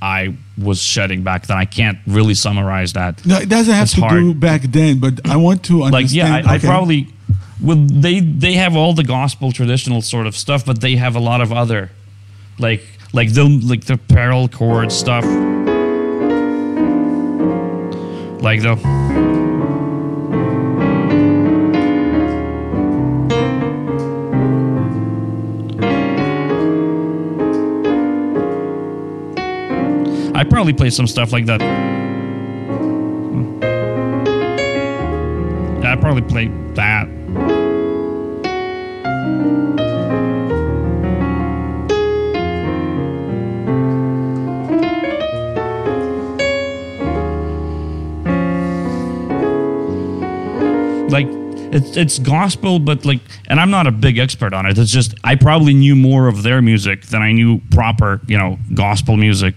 I 0.00 0.36
was 0.56 0.80
shedding 0.80 1.22
back 1.22 1.46
then. 1.46 1.56
I 1.56 1.64
can't 1.64 1.98
really 2.06 2.34
summarize 2.34 2.92
that. 2.94 3.24
no, 3.26 3.38
it 3.38 3.48
doesn't 3.48 3.74
have 3.74 3.84
It's 3.84 3.94
to 3.94 4.00
hard. 4.00 4.20
do 4.20 4.34
back 4.34 4.62
then, 4.62 5.00
but 5.00 5.28
I 5.28 5.36
want 5.36 5.64
to 5.64 5.82
understand. 5.82 5.92
like 5.92 6.44
yeah 6.44 6.50
I, 6.50 6.54
I 6.54 6.58
probably 6.58 7.08
well, 7.60 7.76
they 7.76 8.20
they 8.20 8.52
have 8.52 8.76
all 8.76 8.94
the 8.94 9.02
gospel 9.02 9.50
traditional 9.50 10.00
sort 10.00 10.26
of 10.26 10.36
stuff, 10.36 10.64
but 10.64 10.80
they 10.80 10.94
have 10.96 11.16
a 11.16 11.20
lot 11.20 11.40
of 11.40 11.52
other, 11.52 11.90
like 12.58 12.84
like 13.12 13.32
the 13.34 13.44
like 13.44 13.84
the 13.84 13.96
parallel 13.96 14.48
chord 14.48 14.92
stuff, 14.92 15.24
like 18.42 18.62
the. 18.62 18.78
I 30.34 30.44
probably 30.44 30.72
play 30.74 30.90
some 30.90 31.08
stuff 31.08 31.32
like 31.32 31.46
that. 31.46 31.60
Hmm. 31.60 33.58
I 35.84 35.96
probably 35.96 36.22
play 36.22 36.46
that. 36.74 37.17
It's 51.72 51.96
it's 51.96 52.18
gospel, 52.18 52.78
but 52.78 53.04
like, 53.04 53.20
and 53.48 53.60
I'm 53.60 53.70
not 53.70 53.86
a 53.86 53.90
big 53.92 54.18
expert 54.18 54.52
on 54.54 54.66
it. 54.66 54.78
It's 54.78 54.90
just 54.90 55.14
I 55.24 55.34
probably 55.34 55.74
knew 55.74 55.94
more 55.96 56.28
of 56.28 56.42
their 56.42 56.62
music 56.62 57.06
than 57.06 57.22
I 57.22 57.32
knew 57.32 57.60
proper, 57.70 58.20
you 58.26 58.38
know, 58.38 58.58
gospel 58.74 59.16
music. 59.16 59.54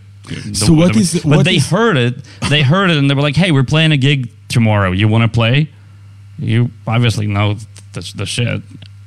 So 0.53 0.71
what 0.73 0.95
is- 0.95 1.13
But 1.13 1.25
what 1.25 1.45
they 1.45 1.55
is- 1.55 1.69
heard 1.69 1.97
it. 1.97 2.15
They 2.49 2.61
heard 2.61 2.89
it, 2.89 2.97
and 2.97 3.09
they 3.09 3.15
were 3.15 3.21
like, 3.21 3.35
"Hey, 3.35 3.51
we're 3.51 3.63
playing 3.63 3.91
a 3.91 3.97
gig 3.97 4.29
tomorrow. 4.47 4.91
You 4.91 5.07
want 5.07 5.23
to 5.23 5.27
play?" 5.27 5.67
You 6.39 6.71
obviously 6.87 7.27
know 7.27 7.55
the, 7.93 8.13
the 8.15 8.25
shit. 8.25 8.61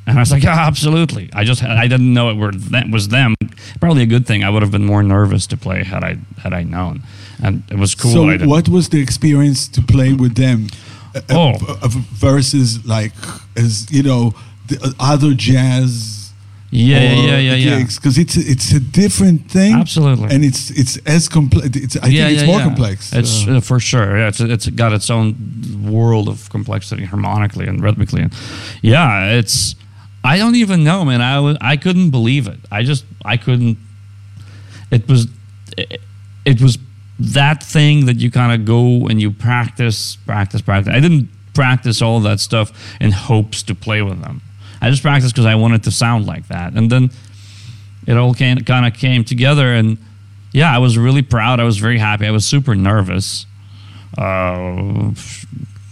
And 0.06 0.18
I 0.18 0.20
was 0.20 0.30
like, 0.30 0.42
yeah, 0.42 0.66
absolutely. 0.66 1.30
I 1.32 1.44
just 1.44 1.64
I 1.64 1.86
didn't 1.88 2.12
know 2.12 2.28
it 2.30 2.36
were 2.36 2.52
that 2.52 2.90
was 2.90 3.08
them. 3.08 3.34
Probably 3.80 4.02
a 4.02 4.06
good 4.06 4.26
thing. 4.26 4.44
I 4.44 4.50
would 4.50 4.60
have 4.62 4.70
been 4.70 4.84
more 4.84 5.02
nervous 5.02 5.46
to 5.46 5.56
play 5.56 5.82
had 5.82 6.04
I 6.04 6.18
had 6.42 6.52
I 6.52 6.62
known. 6.62 7.02
And 7.42 7.62
it 7.70 7.78
was 7.78 7.94
cool. 7.94 8.12
So 8.12 8.46
what 8.46 8.68
was 8.68 8.90
the 8.90 9.00
experience 9.00 9.66
to 9.68 9.80
play 9.82 10.12
with 10.12 10.34
them? 10.34 10.68
Oh. 11.30 11.52
versus 12.18 12.84
like 12.86 13.12
as 13.56 13.86
you 13.90 14.02
know 14.02 14.32
the 14.68 14.76
uh, 14.82 15.12
other 15.12 15.32
jazz 15.34 16.32
Yeah, 16.70 16.98
yeah, 16.98 17.12
yeah, 17.12 17.38
yeah, 17.38 17.54
yeah. 17.54 17.84
because 17.84 18.18
it's 18.18 18.36
it's 18.36 18.72
a 18.72 18.80
different 18.80 19.48
thing 19.50 19.74
Absolutely. 19.74 20.28
and 20.34 20.44
it's 20.44 20.70
it's 20.70 20.96
as 21.06 21.28
complex 21.28 21.66
it's 21.76 21.96
I 21.96 22.08
think 22.08 22.32
it's 22.36 22.46
more 22.46 22.60
complex 22.60 23.12
It's 23.12 23.46
Uh, 23.46 23.56
uh, 23.56 23.60
for 23.60 23.78
sure. 23.80 24.18
Yeah, 24.18 24.28
it's 24.28 24.40
it's 24.40 24.68
got 24.74 24.92
its 24.92 25.08
own 25.10 25.34
world 25.92 26.28
of 26.28 26.48
complexity 26.50 27.04
harmonically 27.04 27.66
and 27.68 27.80
rhythmically, 27.82 28.22
and 28.22 28.32
yeah, 28.82 29.38
it's. 29.38 29.76
I 30.32 30.38
don't 30.38 30.56
even 30.56 30.82
know, 30.84 31.04
man. 31.04 31.20
I 31.20 31.38
was 31.40 31.56
I 31.60 31.76
couldn't 31.76 32.10
believe 32.10 32.48
it. 32.48 32.58
I 32.72 32.82
just 32.82 33.04
I 33.24 33.36
couldn't. 33.36 33.76
It 34.90 35.06
was, 35.08 35.26
it, 35.76 36.00
it 36.44 36.60
was 36.60 36.78
that 37.32 37.62
thing 37.62 38.06
that 38.06 38.16
you 38.16 38.30
kind 38.30 38.52
of 38.52 38.66
go 38.66 39.06
and 39.08 39.20
you 39.20 39.30
practice, 39.30 40.16
practice, 40.16 40.60
practice. 40.60 40.92
I 40.92 41.00
didn't 41.00 41.28
practice 41.54 42.02
all 42.02 42.20
that 42.20 42.40
stuff 42.40 42.96
in 43.00 43.12
hopes 43.12 43.62
to 43.64 43.74
play 43.74 44.02
with 44.02 44.20
them. 44.22 44.42
I 44.80 44.90
just 44.90 45.02
practiced 45.02 45.34
because 45.34 45.46
I 45.46 45.54
wanted 45.54 45.84
to 45.84 45.90
sound 45.90 46.26
like 46.26 46.48
that, 46.48 46.74
and 46.74 46.90
then 46.90 47.10
it 48.06 48.16
all 48.16 48.34
kind 48.34 48.86
of 48.86 48.94
came 48.94 49.24
together 49.24 49.72
and 49.72 49.96
yeah 50.52 50.74
i 50.74 50.78
was 50.78 50.98
really 50.98 51.22
proud. 51.22 51.60
I 51.60 51.64
was 51.64 51.78
very 51.78 51.98
happy. 51.98 52.26
I 52.26 52.30
was 52.30 52.44
super 52.44 52.74
nervous. 52.74 53.46
Uh, 54.16 55.12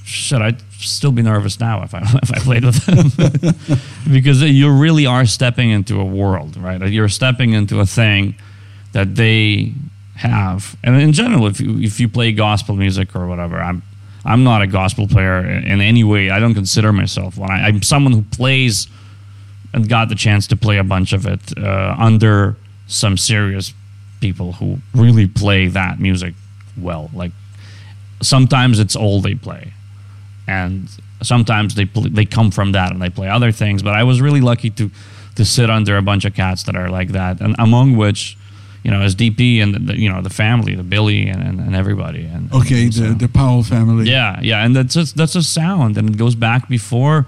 should 0.04 0.42
i 0.42 0.52
still 0.78 1.12
be 1.12 1.22
nervous 1.22 1.58
now 1.58 1.82
if 1.82 1.94
i 1.94 2.00
if 2.22 2.30
i 2.32 2.38
played 2.40 2.64
with 2.64 2.84
them. 2.84 3.78
Because 4.12 4.42
you 4.42 4.70
really 4.70 5.06
are 5.06 5.24
stepping 5.24 5.70
into 5.70 6.00
a 6.00 6.04
world 6.04 6.56
right? 6.56 6.82
You're 6.88 7.08
stepping 7.08 7.52
into 7.52 7.80
a 7.80 7.86
thing 7.86 8.34
that 8.92 9.14
they 9.14 9.72
have 10.22 10.76
and 10.82 11.00
in 11.00 11.12
general 11.12 11.46
if 11.46 11.60
you 11.60 11.78
if 11.80 12.00
you 12.00 12.08
play 12.08 12.32
gospel 12.32 12.74
music 12.76 13.14
or 13.14 13.26
whatever 13.26 13.60
i'm 13.60 13.82
i'm 14.24 14.44
not 14.44 14.62
a 14.62 14.66
gospel 14.66 15.06
player 15.06 15.38
in, 15.44 15.80
any 15.80 16.04
way 16.04 16.30
i 16.30 16.38
don't 16.38 16.54
consider 16.54 16.92
myself 16.92 17.36
one 17.36 17.50
I, 17.50 17.66
i'm 17.66 17.82
someone 17.82 18.12
who 18.12 18.22
plays 18.22 18.88
and 19.74 19.88
got 19.88 20.08
the 20.08 20.14
chance 20.14 20.46
to 20.48 20.56
play 20.56 20.78
a 20.78 20.84
bunch 20.84 21.12
of 21.12 21.26
it 21.26 21.56
uh, 21.58 21.96
under 21.98 22.56
some 22.86 23.16
serious 23.16 23.72
people 24.20 24.52
who 24.52 24.78
really 24.94 25.26
play 25.26 25.66
that 25.68 25.98
music 25.98 26.34
well. 26.80 27.10
Like 27.14 27.32
sometimes 28.20 28.78
it's 28.78 28.96
all 28.96 29.20
they 29.20 29.34
play, 29.34 29.72
and 30.46 30.88
sometimes 31.22 31.74
they 31.74 31.86
pl- 31.86 32.10
they 32.10 32.24
come 32.24 32.50
from 32.50 32.72
that 32.72 32.92
and 32.92 33.00
they 33.00 33.10
play 33.10 33.28
other 33.28 33.52
things. 33.52 33.82
But 33.82 33.94
I 33.94 34.04
was 34.04 34.20
really 34.20 34.40
lucky 34.40 34.70
to 34.70 34.90
to 35.36 35.44
sit 35.44 35.70
under 35.70 35.96
a 35.96 36.02
bunch 36.02 36.24
of 36.24 36.34
cats 36.34 36.62
that 36.64 36.76
are 36.76 36.90
like 36.90 37.08
that, 37.08 37.40
and 37.40 37.54
among 37.58 37.96
which. 37.96 38.38
You 38.82 38.90
know, 38.90 39.00
as 39.00 39.14
DP 39.14 39.62
and 39.62 39.88
the, 39.88 39.96
you 39.96 40.08
know 40.08 40.22
the 40.22 40.30
family, 40.30 40.74
the 40.74 40.82
Billy 40.82 41.28
and, 41.28 41.40
and, 41.40 41.60
and 41.60 41.76
everybody, 41.76 42.24
and 42.24 42.52
okay 42.52 42.84
and 42.84 42.92
the, 42.92 42.96
so- 42.96 43.14
the 43.14 43.28
Powell 43.28 43.62
family 43.62 44.10
yeah, 44.10 44.40
yeah, 44.42 44.64
and 44.64 44.74
that's 44.74 44.94
just, 44.94 45.16
that's 45.16 45.36
a 45.36 45.42
sound, 45.42 45.96
and 45.96 46.10
it 46.10 46.16
goes 46.18 46.34
back 46.34 46.68
before 46.68 47.26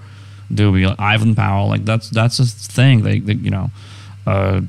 Doobie, 0.52 0.88
like 0.88 0.98
Ivan 0.98 1.34
Powell. 1.34 1.68
Like 1.68 1.84
that's 1.84 2.10
that's 2.10 2.38
a 2.40 2.44
thing. 2.44 3.02
They, 3.02 3.20
they 3.20 3.34
you 3.34 3.50
know, 3.50 3.70
uh, 4.26 4.62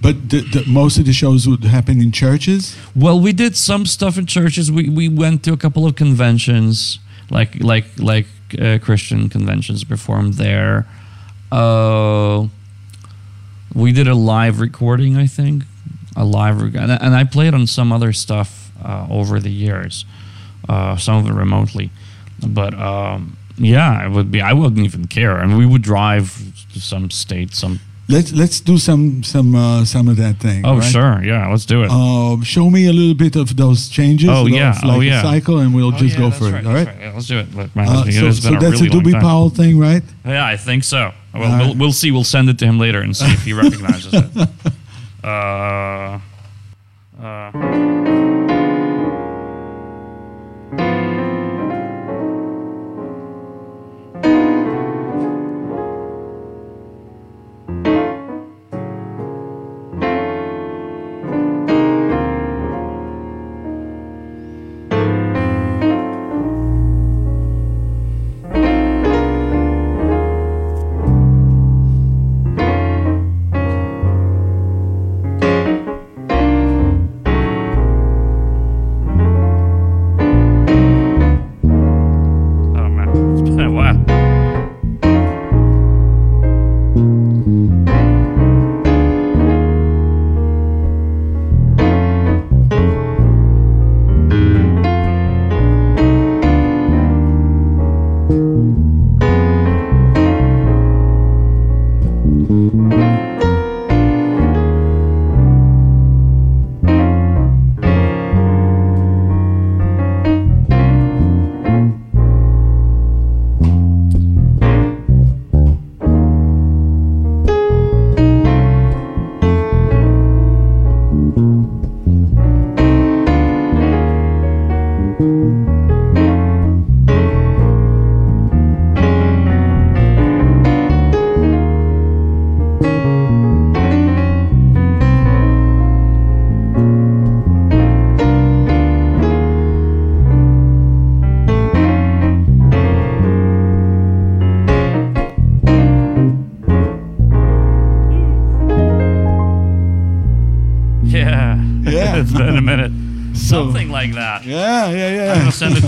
but 0.00 0.28
the, 0.28 0.40
the, 0.42 0.64
most 0.66 0.98
of 0.98 1.06
the 1.06 1.12
shows 1.14 1.48
would 1.48 1.64
happen 1.64 2.02
in 2.02 2.12
churches 2.12 2.76
well, 2.94 3.18
we 3.18 3.32
did 3.32 3.56
some 3.56 3.86
stuff 3.86 4.18
in 4.18 4.26
churches. 4.26 4.70
We 4.70 4.88
we 4.88 5.08
went 5.08 5.42
to 5.44 5.52
a 5.52 5.56
couple 5.56 5.86
of 5.86 5.96
conventions, 5.96 6.98
like 7.30 7.62
like 7.62 7.86
like 7.98 8.26
uh, 8.60 8.78
Christian 8.82 9.28
conventions, 9.28 9.84
performed 9.84 10.34
there. 10.34 10.86
Uh, 11.50 12.46
we 13.74 13.92
did 13.92 14.08
a 14.08 14.14
live 14.14 14.60
recording, 14.60 15.16
I 15.16 15.26
think, 15.26 15.64
a 16.16 16.24
live 16.24 16.60
and, 16.62 16.90
I- 16.92 16.96
and 16.96 17.14
I 17.14 17.24
played 17.24 17.54
on 17.54 17.66
some 17.66 17.92
other 17.92 18.12
stuff 18.12 18.70
uh, 18.84 19.06
over 19.10 19.38
the 19.40 19.50
years, 19.50 20.04
uh, 20.68 20.96
some 20.96 21.16
of 21.16 21.26
it 21.30 21.34
remotely, 21.34 21.90
but 22.46 22.74
um, 22.74 23.36
yeah, 23.58 24.04
it 24.06 24.10
would 24.10 24.30
be. 24.30 24.40
I 24.40 24.52
wouldn't 24.52 24.84
even 24.84 25.06
care, 25.06 25.36
and 25.38 25.56
we 25.58 25.64
would 25.66 25.82
drive 25.82 26.34
to 26.72 26.80
some 26.80 27.10
state, 27.10 27.54
some. 27.54 27.80
let's 28.08 28.32
let's 28.32 28.60
do 28.60 28.76
some 28.78 29.22
some 29.22 29.54
uh, 29.54 29.84
some 29.84 30.08
of 30.08 30.16
that 30.16 30.36
thing 30.38 30.64
Oh 30.64 30.76
right? 30.78 30.84
sure, 30.92 31.24
yeah, 31.24 31.48
let's 31.48 31.64
do 31.66 31.82
it. 31.84 31.90
Um, 31.90 32.42
show 32.42 32.68
me 32.70 32.86
a 32.86 32.92
little 32.92 33.14
bit 33.14 33.34
of 33.36 33.56
those 33.56 33.88
changes. 33.88 34.28
Oh, 34.28 34.42
of 34.42 34.48
yeah. 34.50 34.72
like 34.84 34.96
Oh, 34.96 35.00
yeah. 35.00 35.22
cycle, 35.22 35.58
and 35.60 35.74
we'll 35.74 35.94
Oh, 35.94 35.98
just 35.98 36.14
yeah, 36.18 36.24
go 36.24 36.30
for 36.30 36.44
right, 36.50 36.60
it. 36.62 36.66
All 36.66 36.72
that's 36.74 36.88
right. 36.88 37.00
Yeah, 37.00 37.12
let's 37.14 37.26
do 37.26 37.38
it. 37.38 37.54
Look, 37.54 37.74
man, 37.76 37.88
Uh, 37.88 38.04
so 38.10 38.26
a 38.28 38.58
that's 38.58 38.80
really 38.80 38.88
a 38.88 38.90
Doobie. 38.90 39.20
Powell 39.20 39.50
thing, 39.50 39.78
right? 39.78 40.02
Yeah, 40.24 40.44
I 40.46 40.56
think 40.56 40.84
so. 40.84 41.12
Well, 41.34 41.44
All 41.52 41.58
we'll, 41.68 41.74
we'll 41.76 41.92
see. 41.92 42.10
We'll 42.12 42.24
send 42.24 42.48
it 42.50 42.58
to 42.60 42.64
him 42.66 42.78
later 42.78 43.00
and 43.00 43.16
see 43.16 43.26
if 43.32 43.42
he 43.44 43.52
recognizes 43.64 44.12
it. 44.14 44.48
Uh, 45.26 46.20
uh, 47.20 48.25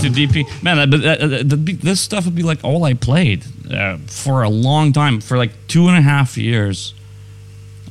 gonna 0.09 0.27
send 0.27 0.31
it 0.31 0.43
to 0.43 0.43
DP. 0.43 0.63
Man, 0.63 0.79
uh, 0.79 0.85
but 0.85 1.03
uh, 1.03 1.09
uh, 1.09 1.27
that'd 1.27 1.65
be- 1.65 1.73
this 1.73 2.01
stuff 2.01 2.25
would 2.25 2.35
be 2.35 2.43
like 2.43 2.63
all 2.63 2.83
I 2.83 2.93
played 2.93 3.43
uh, 3.71 3.97
for 4.07 4.43
a 4.43 4.49
long 4.49 4.93
time, 4.93 5.21
for 5.21 5.37
like 5.37 5.51
two 5.67 5.87
and 5.87 5.97
a 5.97 6.01
half 6.01 6.37
years. 6.37 6.93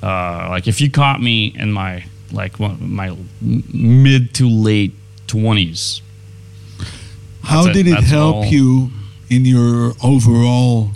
Uh, 0.02 0.46
like 0.50 0.68
if 0.68 0.80
you 0.80 0.90
caught 0.90 1.20
me 1.20 1.46
in 1.56 1.72
my 1.72 2.04
like 2.32 2.58
my 2.60 3.16
mid 3.40 4.34
to 4.34 4.48
late 4.48 4.92
twenties, 5.26 6.02
How 7.42 7.64
That's 7.64 7.76
it. 7.78 7.82
did 7.84 7.92
it 7.92 8.04
help 8.04 8.36
all. 8.36 8.44
you 8.46 8.90
in 9.30 9.44
your 9.44 9.94
overall 10.02 10.90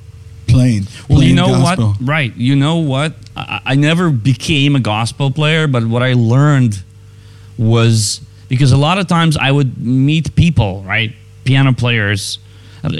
playing? 0.46 0.86
Well, 1.08 1.22
you 1.22 1.34
know 1.34 1.48
gospel? 1.48 1.88
what? 1.88 1.96
Right. 2.00 2.36
You 2.36 2.54
know 2.56 2.76
what? 2.76 3.14
I, 3.36 3.60
I 3.64 3.74
never 3.74 4.10
became 4.10 4.76
a 4.76 4.80
gospel 4.80 5.30
player, 5.30 5.66
but 5.66 5.84
what 5.86 6.02
I 6.02 6.12
learned 6.12 6.82
was 7.58 8.20
because 8.52 8.70
a 8.70 8.76
lot 8.76 8.98
of 8.98 9.06
times 9.06 9.38
I 9.38 9.50
would 9.50 9.78
meet 9.78 10.36
people, 10.36 10.82
right? 10.82 11.10
Piano 11.44 11.72
players 11.72 12.38
uh, 12.84 12.90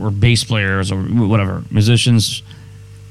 or 0.00 0.12
bass 0.12 0.44
players 0.44 0.92
or 0.92 1.02
whatever, 1.02 1.64
musicians 1.72 2.44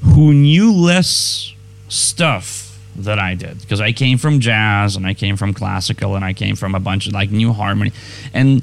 who 0.02 0.32
knew 0.32 0.72
less 0.72 1.52
stuff 1.88 2.80
than 2.96 3.18
I 3.18 3.34
did 3.34 3.60
because 3.60 3.82
I 3.82 3.92
came 3.92 4.16
from 4.16 4.40
jazz 4.40 4.96
and 4.96 5.06
I 5.06 5.12
came 5.12 5.36
from 5.36 5.52
classical 5.52 6.16
and 6.16 6.24
I 6.24 6.32
came 6.32 6.56
from 6.56 6.74
a 6.74 6.80
bunch 6.80 7.06
of 7.08 7.12
like 7.12 7.30
new 7.30 7.52
harmony 7.52 7.92
and 8.32 8.62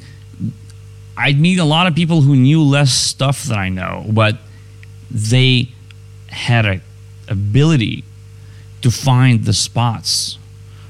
I'd 1.15 1.39
meet 1.39 1.59
a 1.59 1.65
lot 1.65 1.85
of 1.85 1.93
people 1.93 2.21
who 2.21 2.35
knew 2.35 2.63
less 2.63 2.91
stuff 2.91 3.43
than 3.43 3.59
I 3.59 3.69
know, 3.69 4.07
but 4.09 4.37
they 5.11 5.69
had 6.29 6.65
a 6.65 6.81
ability 7.27 8.03
to 8.81 8.89
find 8.89 9.45
the 9.45 9.53
spots 9.53 10.39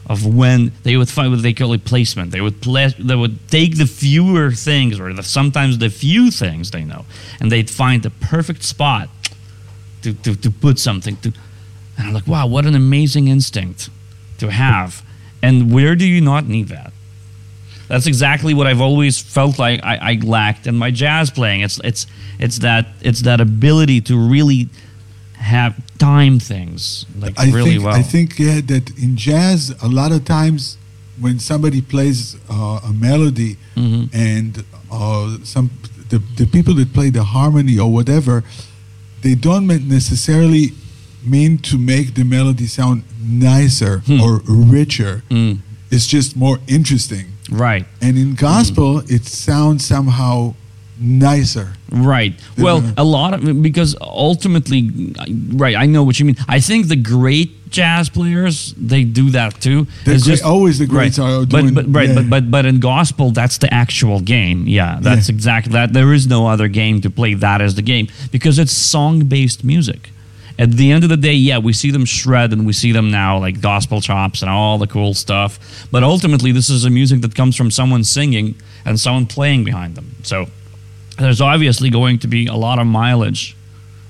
of 0.10 0.26
when 0.26 0.72
they 0.82 0.98
would 0.98 1.08
find 1.08 1.32
what 1.32 1.44
they 1.44 1.54
call 1.54 1.72
it 1.74 1.86
placement. 1.86 2.32
They 2.32 2.42
would 2.42 2.62
they 2.64 3.16
would 3.16 3.48
take 3.48 3.78
the 3.78 3.86
fewer 3.86 4.52
things 4.52 5.00
or 5.00 5.14
the, 5.14 5.22
sometimes 5.24 5.78
the 5.78 5.90
few 5.90 6.32
things 6.32 6.72
they 6.72 6.84
know, 6.84 7.06
and 7.40 7.52
they'd 7.52 7.70
find 7.70 8.02
the 8.02 8.10
perfect 8.10 8.64
spot 8.64 9.08
to, 10.02 10.14
to, 10.14 10.36
to 10.36 10.50
put 10.50 10.80
something 10.80 11.16
to. 11.18 11.32
And 11.98 12.08
I'm 12.08 12.14
like, 12.14 12.28
wow, 12.28 12.48
what 12.48 12.66
an 12.66 12.76
amazing 12.76 13.28
instinct 13.28 13.90
to 14.40 14.50
have. 14.50 15.04
And 15.44 15.72
where 15.72 15.96
do 15.96 16.06
you 16.06 16.22
not 16.22 16.46
need 16.46 16.70
that? 16.70 16.92
That's 17.88 18.08
exactly 18.08 18.54
what 18.54 18.68
I've 18.68 18.82
always 18.82 19.20
felt 19.20 19.60
like 19.60 19.84
I, 19.84 19.98
I 20.14 20.14
lacked 20.24 20.68
in 20.68 20.76
my 20.76 20.92
jazz 20.92 21.30
playing. 21.30 21.62
It's 21.62 21.80
it's 21.84 22.08
it's 22.40 22.60
that 22.60 22.88
it's 23.02 23.22
that 23.22 23.42
ability 23.42 24.02
to 24.02 24.18
really 24.18 24.70
have 25.40 25.74
time 25.98 26.40
things 26.40 27.06
like 27.20 27.34
I 27.40 27.50
really 27.52 27.72
think 27.72 27.84
well. 27.86 27.96
I 27.96 28.04
think 28.04 28.38
yeah 28.40 28.60
that 28.68 28.86
in 28.98 29.16
jazz 29.16 29.74
a 29.82 29.88
lot 29.88 30.12
of 30.12 30.24
times 30.26 30.78
when 31.20 31.40
somebody 31.40 31.82
plays 31.82 32.36
uh, 32.50 32.80
a 32.90 32.94
melody 32.94 33.58
Mhm. 33.76 34.10
and 34.14 34.64
uh, 34.92 35.38
some 35.44 35.70
the, 36.10 36.20
the 36.38 36.46
people 36.46 36.74
that 36.76 36.92
play 36.94 37.10
the 37.10 37.24
harmony 37.24 37.78
or 37.80 37.90
whatever 37.92 38.44
they 39.22 39.36
don't 39.36 39.68
necessarily 39.68 40.72
mean 41.24 41.58
to 41.58 41.78
make 41.78 42.14
the 42.16 42.24
melody 42.24 42.68
sound 42.68 43.04
nicer 43.22 44.00
Hmm. 44.06 44.22
or 44.22 44.42
richer 44.48 45.24
Mm, 45.30 45.60
it's 45.92 46.08
just 46.08 46.36
more 46.36 46.60
interesting 46.68 47.26
right, 47.52 47.86
and 48.02 48.18
in 48.18 48.36
gospel 48.36 49.00
it 49.08 49.26
sounds 49.26 49.86
somehow 49.86 50.54
nicer 51.02 51.74
right. 51.92 52.34
Well, 52.58 52.84
a 52.98 53.04
lot 53.04 53.34
of 53.34 53.62
because 53.62 53.96
ultimately, 54.02 55.14
right. 55.54 55.76
I 55.76 55.86
know 55.86 56.04
what 56.04 56.20
you 56.20 56.26
mean. 56.26 56.36
I 56.48 56.60
think 56.60 56.88
the 56.88 56.96
great 56.96 57.70
jazz 57.72 58.10
players 58.10 58.74
they 58.78 59.04
do 59.04 59.30
that 59.32 59.60
too. 59.62 59.88
The 60.06 60.14
It's 60.16 60.26
great- 60.26 60.44
always 60.44 60.78
the 60.80 60.86
greats 60.88 61.18
right. 61.20 61.30
are 61.32 61.46
but, 61.46 61.62
doing- 61.62 61.74
but 61.74 61.86
right, 61.94 62.10
yeah. 62.10 62.16
but 62.16 62.30
but 62.30 62.52
but 62.52 62.66
in 62.66 62.80
gospel, 62.80 63.32
that's 63.32 63.58
the 63.60 63.74
actual 63.74 64.20
game. 64.20 64.68
Yeah, 64.68 65.00
that's 65.02 65.30
Yeah. 65.30 65.36
exactly 65.36 65.74
that. 65.74 65.94
There 65.94 66.14
is 66.14 66.28
no 66.28 66.48
other 66.48 66.68
game 66.68 67.02
to 67.02 67.10
play 67.10 67.34
that 67.36 67.62
as 67.62 67.76
the 67.76 67.82
game 67.82 68.08
because 68.32 68.60
it's 68.60 68.72
song 68.74 69.26
based 69.26 69.64
music. 69.64 70.12
At 70.60 70.74
the 70.74 70.92
end 70.92 71.04
of 71.06 71.10
the 71.10 71.16
day, 71.18 71.34
yeah, 71.36 71.58
we 71.60 71.72
see 71.72 71.90
them 71.90 72.04
shred 72.04 72.52
and 72.52 72.66
we 72.66 72.74
see 72.74 72.92
them 72.92 73.10
now 73.10 73.40
like 73.40 73.62
gospel 73.62 74.02
chops 74.02 74.42
and 74.42 74.52
all 74.52 74.78
the 74.78 74.88
cool 74.88 75.14
stuff. 75.14 75.58
But 75.90 76.04
ultimately, 76.04 76.52
this 76.52 76.70
is 76.70 76.84
a 76.84 76.90
music 76.90 77.22
that 77.22 77.34
comes 77.34 77.56
from 77.56 77.72
someone 77.72 78.04
singing 78.04 78.56
and 78.86 79.00
someone 79.00 79.26
playing 79.26 79.64
behind 79.64 79.96
them. 79.96 80.08
So 80.24 80.48
there's 81.20 81.42
obviously 81.42 81.90
going 81.90 82.20
to 82.20 82.28
be 82.28 82.48
a 82.48 82.56
lot 82.56 82.80
of 82.80 82.88
mileage 82.88 83.56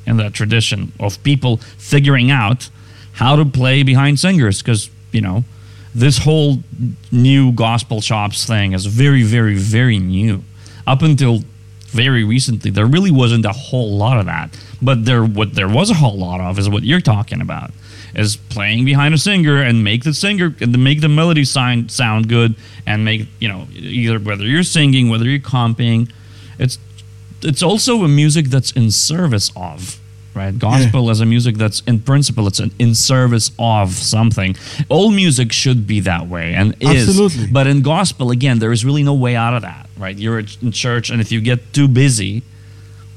in 0.06 0.17
that 0.17 0.34
tradition 0.34 0.91
of 1.00 1.22
people 1.24 1.58
figuring 1.78 2.32
out 2.32 2.69
how 3.13 3.36
to 3.36 3.45
play 3.45 3.84
behind 3.84 4.19
singers 4.19 4.62
because 4.62 4.89
you 5.12 5.22
know 5.22 5.43
this 5.93 6.19
whole 6.19 6.60
new 7.12 7.52
gospel 7.52 8.00
chops 8.02 8.45
thing 8.45 8.74
is 8.74 8.86
very 8.86 9.24
very 9.24 9.56
very 9.56 10.00
new. 10.00 10.43
Up 10.88 11.02
until 11.02 11.39
very 11.88 12.24
recently 12.24 12.72
there 12.72 12.86
really 12.86 13.12
wasn't 13.12 13.45
a 13.45 13.52
whole 13.52 13.98
lot 13.98 14.19
of 14.19 14.26
that. 14.26 14.58
But 14.82 15.06
there 15.06 15.24
what 15.24 15.56
there 15.56 15.67
was 15.67 15.89
a 15.89 15.95
whole 15.95 16.17
lot 16.17 16.39
of 16.39 16.58
is 16.60 16.69
what 16.69 16.84
you're 16.84 17.02
talking 17.02 17.41
about 17.41 17.72
is 18.15 18.38
playing 18.38 18.86
behind 18.86 19.13
a 19.13 19.17
singer 19.17 19.62
and 19.62 19.84
make 19.84 20.04
the 20.04 20.13
singer 20.13 20.56
and 20.62 20.84
make 20.84 21.02
the 21.02 21.10
melody 21.10 21.45
sound 21.45 21.91
sound 21.91 22.28
good 22.28 22.56
and 22.86 23.06
make 23.06 23.28
you 23.39 23.48
know 23.48 23.67
either 23.74 24.19
whether 24.19 24.45
you're 24.45 24.63
singing 24.63 25.10
whether 25.10 25.26
you're 25.26 25.39
comping 25.39 26.10
it's 26.58 26.78
it's 27.41 27.63
also 27.63 28.04
a 28.04 28.08
music 28.08 28.47
that's 28.47 28.71
in 28.71 28.91
service 28.91 29.52
of 29.56 29.99
right? 30.36 30.58
Gospel 30.58 31.10
as 31.10 31.19
a 31.21 31.25
music 31.25 31.58
that's 31.58 31.82
in 31.82 31.99
principle 31.99 32.47
it's 32.47 32.60
an 32.60 32.71
in 32.80 32.95
service 32.95 33.52
of 33.60 33.91
something. 33.91 34.56
All 34.88 35.12
music 35.12 35.52
should 35.52 35.88
be 35.88 35.99
that 36.02 36.28
way 36.28 36.54
and 36.54 36.75
is. 36.80 37.10
Absolutely. 37.10 37.47
but 37.47 37.67
in 37.67 37.82
gospel 37.82 38.32
again 38.32 38.60
there 38.60 38.71
is 38.71 38.86
really 38.86 39.04
no 39.04 39.13
way 39.13 39.36
out 39.36 39.54
of 39.54 39.63
that 39.63 39.89
right? 39.97 40.17
You're 40.17 40.39
in 40.39 40.71
church 40.71 41.10
and 41.10 41.19
if 41.19 41.32
you 41.32 41.41
get 41.41 41.73
too 41.73 41.88
busy 41.88 42.43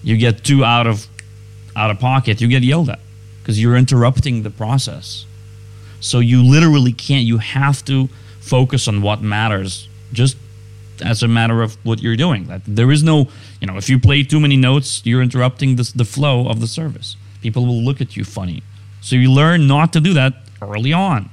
you 0.03 0.17
get 0.17 0.43
too 0.43 0.65
out 0.65 0.87
of 0.87 1.07
out 1.77 1.91
of 1.91 1.99
pocket 2.01 2.41
you 2.41 2.49
get 2.49 2.63
yelled 2.63 2.91
at 2.91 2.99
because 3.41 3.61
you're 3.61 3.77
interrupting 3.77 4.43
the 4.43 4.51
process. 4.51 5.27
So 6.01 6.19
you 6.19 6.43
literally 6.43 6.93
can't 6.93 7.25
you 7.25 7.39
have 7.39 7.85
to 7.85 8.09
focus 8.41 8.89
on 8.89 9.03
what 9.03 9.23
matters. 9.23 9.89
Just 10.13 10.37
as 11.01 11.23
a 11.23 11.29
matter 11.29 11.63
of 11.63 11.77
what 11.85 12.03
you're 12.03 12.17
doing. 12.17 12.47
That 12.47 12.63
there 12.67 12.91
is 12.91 13.03
no 13.03 13.29
you 13.61 13.67
know 13.67 13.77
if 13.77 13.89
you 13.89 13.99
play 13.99 14.23
too 14.23 14.41
many 14.41 14.57
notes 14.57 15.03
you're 15.05 15.23
interrupting 15.23 15.77
the, 15.77 15.91
the 15.95 16.05
flow 16.05 16.49
of 16.49 16.61
the 16.61 16.67
service. 16.67 17.17
People 17.41 17.67
will 17.67 17.83
look 17.83 18.01
at 18.01 18.17
you 18.17 18.25
funny. 18.25 18.63
So 19.01 19.17
you 19.17 19.33
learn 19.33 19.67
not 19.67 19.93
to 19.95 20.01
do 20.01 20.15
that 20.15 20.35
early 20.61 20.93
on. 20.93 21.31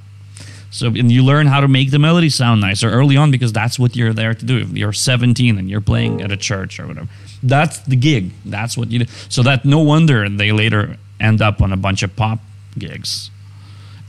So 0.71 0.87
and 0.87 1.11
you 1.11 1.23
learn 1.23 1.47
how 1.47 1.61
to 1.61 1.67
make 1.67 1.91
the 1.91 1.99
melody 1.99 2.29
sound 2.29 2.61
nicer 2.61 2.89
early 2.89 3.17
on 3.17 3.31
because 3.31 3.51
that's 3.51 3.79
what 3.79 3.95
you're 3.95 4.13
there 4.13 4.33
to 4.33 4.45
do. 4.45 4.57
If 4.59 4.71
you're 4.77 4.93
17 4.93 5.57
and 5.57 5.69
you're 5.69 5.81
playing 5.81 6.21
at 6.21 6.31
a 6.31 6.37
church 6.37 6.79
or 6.79 6.87
whatever 6.87 7.09
that's 7.43 7.79
the 7.79 7.95
gig. 7.95 8.31
That's 8.45 8.77
what 8.77 8.91
you 8.91 8.99
do. 8.99 9.05
So 9.29 9.43
that 9.43 9.65
no 9.65 9.79
wonder 9.79 10.27
they 10.29 10.51
later 10.51 10.97
end 11.19 11.41
up 11.41 11.61
on 11.61 11.71
a 11.73 11.77
bunch 11.77 12.03
of 12.03 12.15
pop 12.15 12.39
gigs. 12.77 13.31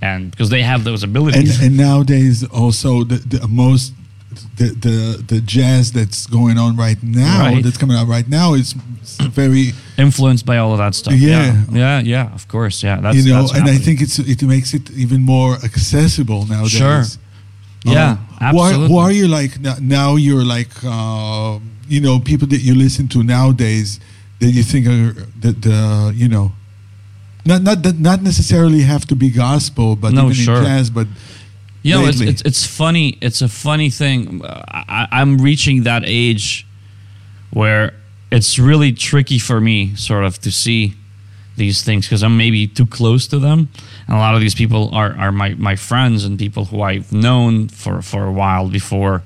And 0.02 0.30
because 0.30 0.50
they 0.50 0.62
have 0.62 0.84
those 0.84 1.02
and 1.02 1.12
abilities 1.12 1.62
and 1.62 1.76
nowadays 1.76 2.42
also 2.44 3.04
the, 3.04 3.16
the 3.16 3.46
most 3.46 3.92
the, 4.56 4.68
the 4.86 5.24
the 5.34 5.40
jazz 5.40 5.92
that's 5.92 6.26
going 6.26 6.56
on 6.58 6.76
right 6.76 7.02
now 7.02 7.40
Right. 7.50 7.62
that's 7.64 7.76
coming 7.78 7.96
out 7.96 8.06
right 8.08 8.28
now 8.28 8.54
is 8.54 8.72
very 9.32 9.72
influenced 9.98 10.46
by 10.46 10.58
all 10.58 10.72
of 10.72 10.78
that 10.78 10.94
stuff. 10.94 11.14
Yeah. 11.14 11.64
yeah, 11.72 11.72
yeah, 11.72 12.00
yeah, 12.00 12.34
of 12.34 12.46
course, 12.48 12.82
yeah. 12.82 13.00
That's, 13.00 13.16
you 13.16 13.32
know 13.32 13.42
that's 13.42 13.54
and 13.58 13.68
I 13.68 13.76
think 13.78 14.00
it's 14.00 14.18
it 14.18 14.42
makes 14.42 14.72
it 14.74 14.90
even 14.92 15.22
more 15.22 15.54
accessible 15.64 16.46
nowadays. 16.46 16.72
Sure. 16.72 17.02
yeah, 17.84 18.10
Um, 18.12 18.18
who 18.52 18.58
are- 18.60 18.68
absolutely. 18.68 18.88
Who 18.88 18.98
are 18.98 19.12
you 19.12 19.26
like 19.28 19.52
now? 19.80 20.16
You're 20.16 20.44
like 20.44 20.70
uh, 20.84 21.58
you 21.88 22.00
know 22.00 22.20
people 22.20 22.46
that 22.48 22.62
you 22.62 22.74
listen 22.74 23.08
to 23.08 23.22
nowadays 23.22 23.98
that 24.38 24.50
you 24.52 24.62
think 24.62 24.86
are 24.86 25.12
that 25.40 25.56
the 25.62 26.12
you 26.14 26.28
know 26.28 26.52
not 27.44 27.62
not 27.62 27.82
that 27.82 27.98
not 27.98 28.22
necessarily 28.22 28.82
have 28.82 29.06
to 29.06 29.16
be 29.16 29.30
gospel, 29.30 29.96
but 29.96 30.12
No, 30.12 30.24
even 30.30 30.34
sure. 30.34 30.58
in 30.58 30.64
jazz, 30.64 30.90
but 30.90 31.06
You 31.82 31.94
know, 31.94 32.06
it's, 32.06 32.20
it's 32.20 32.42
it's 32.42 32.66
funny. 32.66 33.16
It's 33.20 33.40
a 33.42 33.48
funny 33.48 33.90
thing. 33.90 34.42
I, 34.44 35.08
I'm 35.10 35.38
reaching 35.38 35.84
that 35.84 36.02
age 36.04 36.66
where 37.52 37.94
it's 38.30 38.58
really 38.58 38.92
tricky 38.92 39.38
for 39.38 39.60
me, 39.60 39.94
sort 39.96 40.24
of, 40.24 40.38
to 40.40 40.50
see 40.50 40.94
these 41.56 41.82
things 41.82 42.06
because 42.06 42.22
I'm 42.22 42.36
maybe 42.36 42.66
too 42.66 42.86
close 42.86 43.26
to 43.28 43.38
them. 43.38 43.68
And 44.06 44.16
a 44.16 44.20
lot 44.20 44.34
of 44.34 44.40
these 44.40 44.54
people 44.54 44.94
are, 44.94 45.16
are 45.18 45.32
my, 45.32 45.54
my 45.54 45.76
friends 45.76 46.24
and 46.24 46.38
people 46.38 46.66
who 46.66 46.82
I've 46.82 47.12
known 47.12 47.68
for, 47.68 48.02
for 48.02 48.24
a 48.24 48.32
while 48.32 48.68
before 48.68 49.22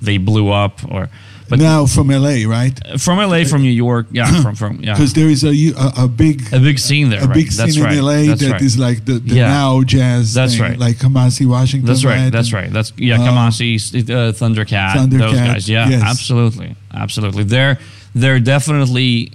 they 0.00 0.18
blew 0.18 0.50
up. 0.50 0.80
Or 0.90 1.08
but 1.48 1.58
now 1.58 1.86
from 1.86 2.08
LA, 2.08 2.44
right? 2.48 2.72
from 2.98 3.18
LA, 3.18 3.44
from 3.44 3.62
New 3.62 3.70
York, 3.70 4.06
yeah, 4.10 4.42
from 4.42 4.54
from 4.54 4.80
yeah, 4.80 4.94
Because 4.94 5.12
there 5.12 5.28
is 5.28 5.44
a, 5.44 5.48
a 5.76 6.04
a 6.04 6.08
big 6.08 6.42
a 6.52 6.58
big 6.58 6.78
scene 6.78 7.10
there. 7.10 7.22
a 7.22 7.26
right? 7.26 7.34
big 7.34 7.50
That's 7.50 7.74
scene 7.74 7.84
right. 7.84 7.98
in 7.98 8.04
LA 8.04 8.22
That's 8.26 8.40
that 8.40 8.52
right. 8.52 8.62
is 8.62 8.78
like 8.78 9.04
the, 9.04 9.14
the 9.18 9.34
Yeah. 9.36 9.48
now 9.48 9.82
jazz. 9.82 10.32
That's 10.34 10.54
thing, 10.54 10.62
right. 10.62 10.78
Like 10.78 10.96
Kamasi 10.96 11.46
Washington. 11.46 11.86
That's 11.86 12.04
right. 12.04 12.30
That's 12.30 12.52
right. 12.52 12.72
That's 12.72 12.92
yeah. 12.96 13.16
Uh, 13.16 13.26
Kamasi, 13.26 13.74
uh, 13.76 14.32
Thundercat, 14.32 15.10
those 15.10 15.20
Thundercat, 15.20 15.46
guys. 15.46 15.68
Yeah, 15.68 15.88
yes. 15.88 16.02
absolutely, 16.02 16.76
absolutely. 16.92 17.44
They're 17.44 17.78
they're 18.14 18.40
definitely 18.40 19.32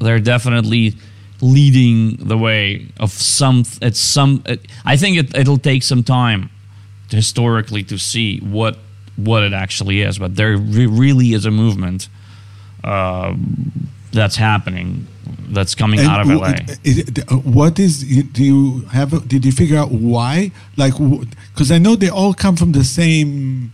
they're 0.00 0.20
definitely 0.20 0.94
leading 1.40 2.16
the 2.16 2.38
way 2.38 2.86
of 3.00 3.10
some. 3.12 3.64
It's 3.82 4.00
some. 4.00 4.42
It, 4.46 4.66
I 4.84 4.96
think 4.96 5.18
it, 5.18 5.36
it'll 5.36 5.58
take 5.58 5.82
some 5.82 6.02
time 6.02 6.50
historically 7.10 7.82
to 7.84 7.98
see 7.98 8.38
what 8.38 8.78
what 9.16 9.42
it 9.42 9.52
actually 9.52 10.00
is. 10.02 10.18
But 10.18 10.36
there 10.36 10.56
re- 10.56 10.86
really 10.86 11.32
is 11.32 11.44
a 11.46 11.50
movement 11.50 12.08
uh, 12.84 13.34
that's 14.12 14.36
happening 14.36 15.06
that's 15.48 15.74
coming 15.74 16.00
And 16.00 16.08
out 16.08 16.20
of 16.22 16.28
LA. 16.28 16.54
it- 16.84 17.30
uh, 17.30 17.36
what 17.36 17.78
is? 17.78 18.02
Do 18.32 18.42
you 18.44 18.80
have? 18.92 19.28
Did 19.28 19.44
you 19.44 19.52
figure 19.52 19.76
out 19.78 19.90
why? 19.92 20.50
Like, 20.76 20.94
because 21.52 21.70
I 21.70 21.78
know 21.78 21.94
they 21.96 22.08
all 22.08 22.32
come 22.34 22.56
from 22.56 22.72
the 22.72 22.84
same, 22.84 23.70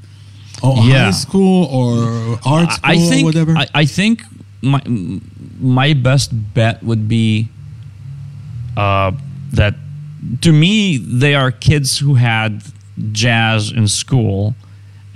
or 0.63 0.77
Yeah. 0.85 1.05
high 1.05 1.11
school 1.13 1.67
or 1.67 2.39
art 2.45 2.73
school 2.73 2.91
I 2.91 2.97
think 2.99 3.23
or 3.23 3.27
whatever. 3.27 3.57
I, 3.57 3.67
I 3.75 3.85
think 3.87 4.23
my 4.61 4.83
my 5.61 5.93
best 5.95 6.31
bet 6.55 6.83
would 6.83 7.09
be 7.09 7.49
uh, 8.77 9.13
that 9.53 9.75
to 10.41 10.53
me 10.53 10.97
they 10.99 11.35
are 11.35 11.51
kids 11.53 11.99
who 11.99 12.15
had 12.15 12.63
jazz 13.13 13.71
in 13.71 13.87
school 13.89 14.55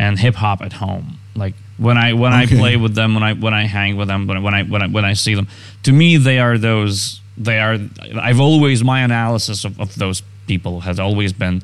and 0.03 0.19
hip 0.19 0.35
hop 0.35 0.61
at 0.63 0.73
home. 0.75 1.19
Like 1.37 1.55
when 1.79 1.97
I 1.97 2.13
when 2.13 2.33
I 2.33 2.47
play 2.47 2.77
with 2.77 2.95
them, 2.95 3.15
when 3.15 3.23
I 3.23 3.33
when 3.35 3.55
I 3.55 3.65
hang 3.67 3.97
with 3.97 4.09
them, 4.09 4.27
when 4.27 4.37
I, 4.37 4.41
when 4.41 4.55
I 4.55 4.63
when 4.65 4.83
I 4.83 4.89
when 4.89 5.05
I 5.05 5.15
see 5.15 5.35
them, 5.35 5.47
to 5.85 5.93
me 5.93 6.17
they 6.17 6.39
are 6.39 6.59
those. 6.59 7.21
They 7.39 7.59
are. 7.61 7.79
I've 8.21 8.41
always 8.41 8.85
my 8.85 9.01
analysis 9.01 9.65
of, 9.65 9.81
of 9.81 9.95
those 9.95 10.23
people 10.47 10.81
has 10.81 10.99
always 10.99 11.33
been 11.33 11.63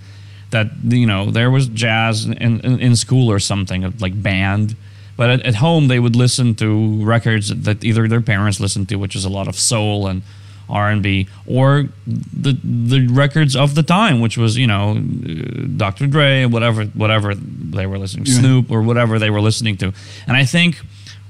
that 0.51 0.69
you 0.85 1.07
know 1.07 1.31
there 1.31 1.51
was 1.51 1.67
jazz 1.69 2.25
in, 2.25 2.61
in, 2.61 2.81
in 2.81 2.97
school 2.97 3.31
or 3.31 3.39
something 3.39 3.83
like 3.99 4.23
band 4.23 4.77
but 5.17 5.29
at, 5.29 5.43
at 5.43 5.57
home 5.57 5.89
they 5.89 5.99
would 5.99 6.17
listen 6.17 6.55
to 6.55 7.05
records 7.05 7.55
that 7.55 7.85
either 7.85 8.09
their 8.09 8.23
parents 8.23 8.61
listened 8.61 8.89
to 8.89 8.97
which 8.97 9.15
is 9.15 9.25
a 9.27 9.29
lot 9.29 9.47
of 9.47 9.57
soul 9.57 10.07
and 10.07 10.23
r&b 10.69 11.27
or 11.47 11.85
the 12.07 12.53
the 12.65 13.07
records 13.09 13.57
of 13.57 13.75
the 13.75 13.83
time 13.83 14.21
which 14.21 14.37
was 14.37 14.57
you 14.57 14.67
know 14.67 14.91
uh, 14.93 15.67
dr 15.77 16.07
dre 16.09 16.45
whatever 16.45 16.85
whatever 16.85 17.35
they 17.35 17.87
were 17.87 17.99
listening 17.99 18.27
Yeah. 18.27 18.39
snoop 18.41 18.71
or 18.71 18.83
whatever 18.83 19.19
they 19.19 19.31
were 19.31 19.41
listening 19.41 19.77
to 19.79 19.93
and 20.27 20.37
i 20.37 20.45
think 20.45 20.81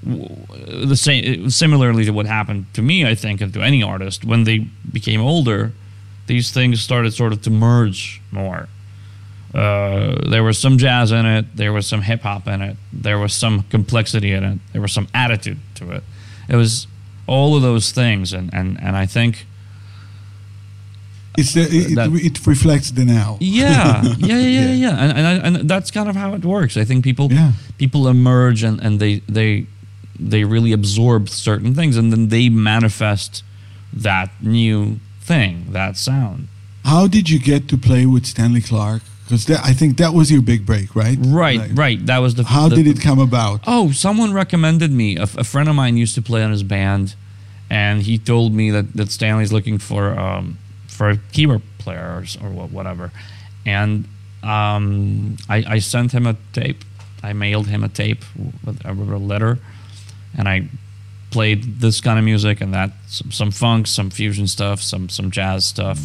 the 0.04 0.96
same 0.96 1.50
similarly 1.50 2.04
to 2.04 2.10
what 2.12 2.26
happened 2.26 2.66
to 2.74 2.82
me 2.82 3.06
i 3.06 3.14
think 3.14 3.40
and 3.40 3.52
to 3.54 3.60
any 3.62 3.82
artist 3.82 4.24
when 4.24 4.44
they 4.44 4.58
became 4.92 5.20
older 5.20 5.72
these 6.26 6.50
things 6.52 6.80
started 6.80 7.12
sort 7.14 7.32
of 7.32 7.42
to 7.42 7.50
merge 7.50 8.20
more 8.32 8.68
uh, 9.54 10.28
there 10.28 10.44
was 10.44 10.58
some 10.58 10.76
jazz 10.76 11.10
in 11.10 11.24
it. 11.24 11.46
There 11.56 11.72
was 11.72 11.86
some 11.86 12.02
hip 12.02 12.20
hop 12.20 12.46
in 12.46 12.60
it. 12.60 12.76
There 12.92 13.18
was 13.18 13.32
some 13.32 13.62
complexity 13.70 14.32
in 14.32 14.44
it. 14.44 14.58
There 14.72 14.82
was 14.82 14.92
some 14.92 15.08
attitude 15.14 15.56
to 15.76 15.90
it. 15.90 16.02
It 16.50 16.56
was 16.56 16.86
all 17.28 17.54
of 17.56 17.62
those 17.62 17.92
things, 17.92 18.32
and 18.32 18.50
and 18.52 18.78
and 18.82 18.96
I 18.96 19.06
think 19.06 19.46
it's 21.36 21.54
the, 21.54 21.60
it, 21.62 21.94
that- 21.94 22.10
it 22.12 22.46
reflects 22.46 22.90
the 22.90 23.04
now. 23.04 23.36
yeah, 23.40 24.02
yeah, 24.18 24.38
yeah, 24.38 24.38
yeah, 24.40 24.72
Yeah. 24.74 24.96
and 24.98 25.18
and, 25.18 25.26
I, 25.26 25.32
and 25.60 25.70
that's 25.70 25.90
kind 25.90 26.08
of 26.08 26.16
how 26.16 26.34
it 26.34 26.44
works. 26.44 26.76
I 26.76 26.84
think 26.84 27.04
people 27.04 27.28
Yeah. 27.32 27.52
people 27.78 28.08
emerge 28.08 28.62
and 28.64 28.80
and 28.80 28.98
they 28.98 29.22
they 29.28 29.66
they 30.30 30.44
really 30.44 30.72
absorb 30.72 31.28
certain 31.28 31.74
things, 31.74 31.96
and 31.96 32.10
then 32.12 32.28
they 32.28 32.48
manifest 32.48 33.44
that 33.92 34.30
new 34.42 34.98
thing, 35.20 35.66
that 35.72 35.96
sound. 35.96 36.48
How 36.84 37.06
did 37.06 37.28
you 37.30 37.38
get 37.38 37.68
to 37.68 37.76
play 37.76 38.04
with 38.06 38.26
Stanley 38.26 38.60
Clarke? 38.62 39.02
Because 39.28 39.50
I 39.50 39.74
think 39.74 39.98
that 39.98 40.14
was 40.14 40.32
your 40.32 40.40
big 40.40 40.64
break, 40.64 40.96
right? 40.96 41.18
Right, 41.20 41.58
Like, 41.60 41.70
right. 41.74 42.06
That 42.06 42.18
was 42.18 42.34
the. 42.34 42.44
How 42.44 42.70
the- 42.70 42.76
did 42.76 42.86
it 42.86 43.02
come 43.02 43.18
about? 43.18 43.60
Oh, 43.66 43.90
someone 43.92 44.32
recommended 44.32 44.90
me. 44.90 45.18
A, 45.18 45.24
a 45.24 45.44
friend 45.44 45.68
of 45.68 45.74
mine 45.74 45.98
used 45.98 46.14
to 46.14 46.22
play 46.22 46.42
on 46.42 46.50
his 46.50 46.62
band, 46.62 47.14
and 47.68 48.02
he 48.02 48.16
told 48.16 48.54
me 48.54 48.70
that, 48.70 48.94
that 48.94 49.10
Stanley's 49.10 49.52
looking 49.52 49.76
for 49.76 50.18
um, 50.18 50.56
for 50.86 51.10
a 51.10 51.18
keyboard 51.32 51.60
player 51.76 52.24
or, 52.42 52.48
whatever. 52.68 53.12
And 53.66 54.06
um, 54.42 55.36
I, 55.46 55.74
I 55.74 55.78
sent 55.80 56.12
him 56.12 56.26
a 56.26 56.34
tape. 56.54 56.82
I 57.22 57.34
mailed 57.34 57.66
him 57.66 57.84
a 57.84 57.88
tape 57.90 58.24
with 58.64 58.80
a, 58.86 58.94
with 58.94 59.10
a 59.10 59.18
letter, 59.18 59.58
and 60.38 60.48
I 60.48 60.68
played 61.30 61.80
this 61.80 62.00
kind 62.00 62.18
of 62.18 62.24
music 62.24 62.62
and 62.62 62.72
that 62.72 62.92
some, 63.08 63.30
some 63.30 63.50
funk, 63.50 63.88
some 63.88 64.08
fusion 64.08 64.46
stuff, 64.46 64.80
some 64.80 65.10
some 65.10 65.30
jazz 65.30 65.66
stuff. 65.66 66.00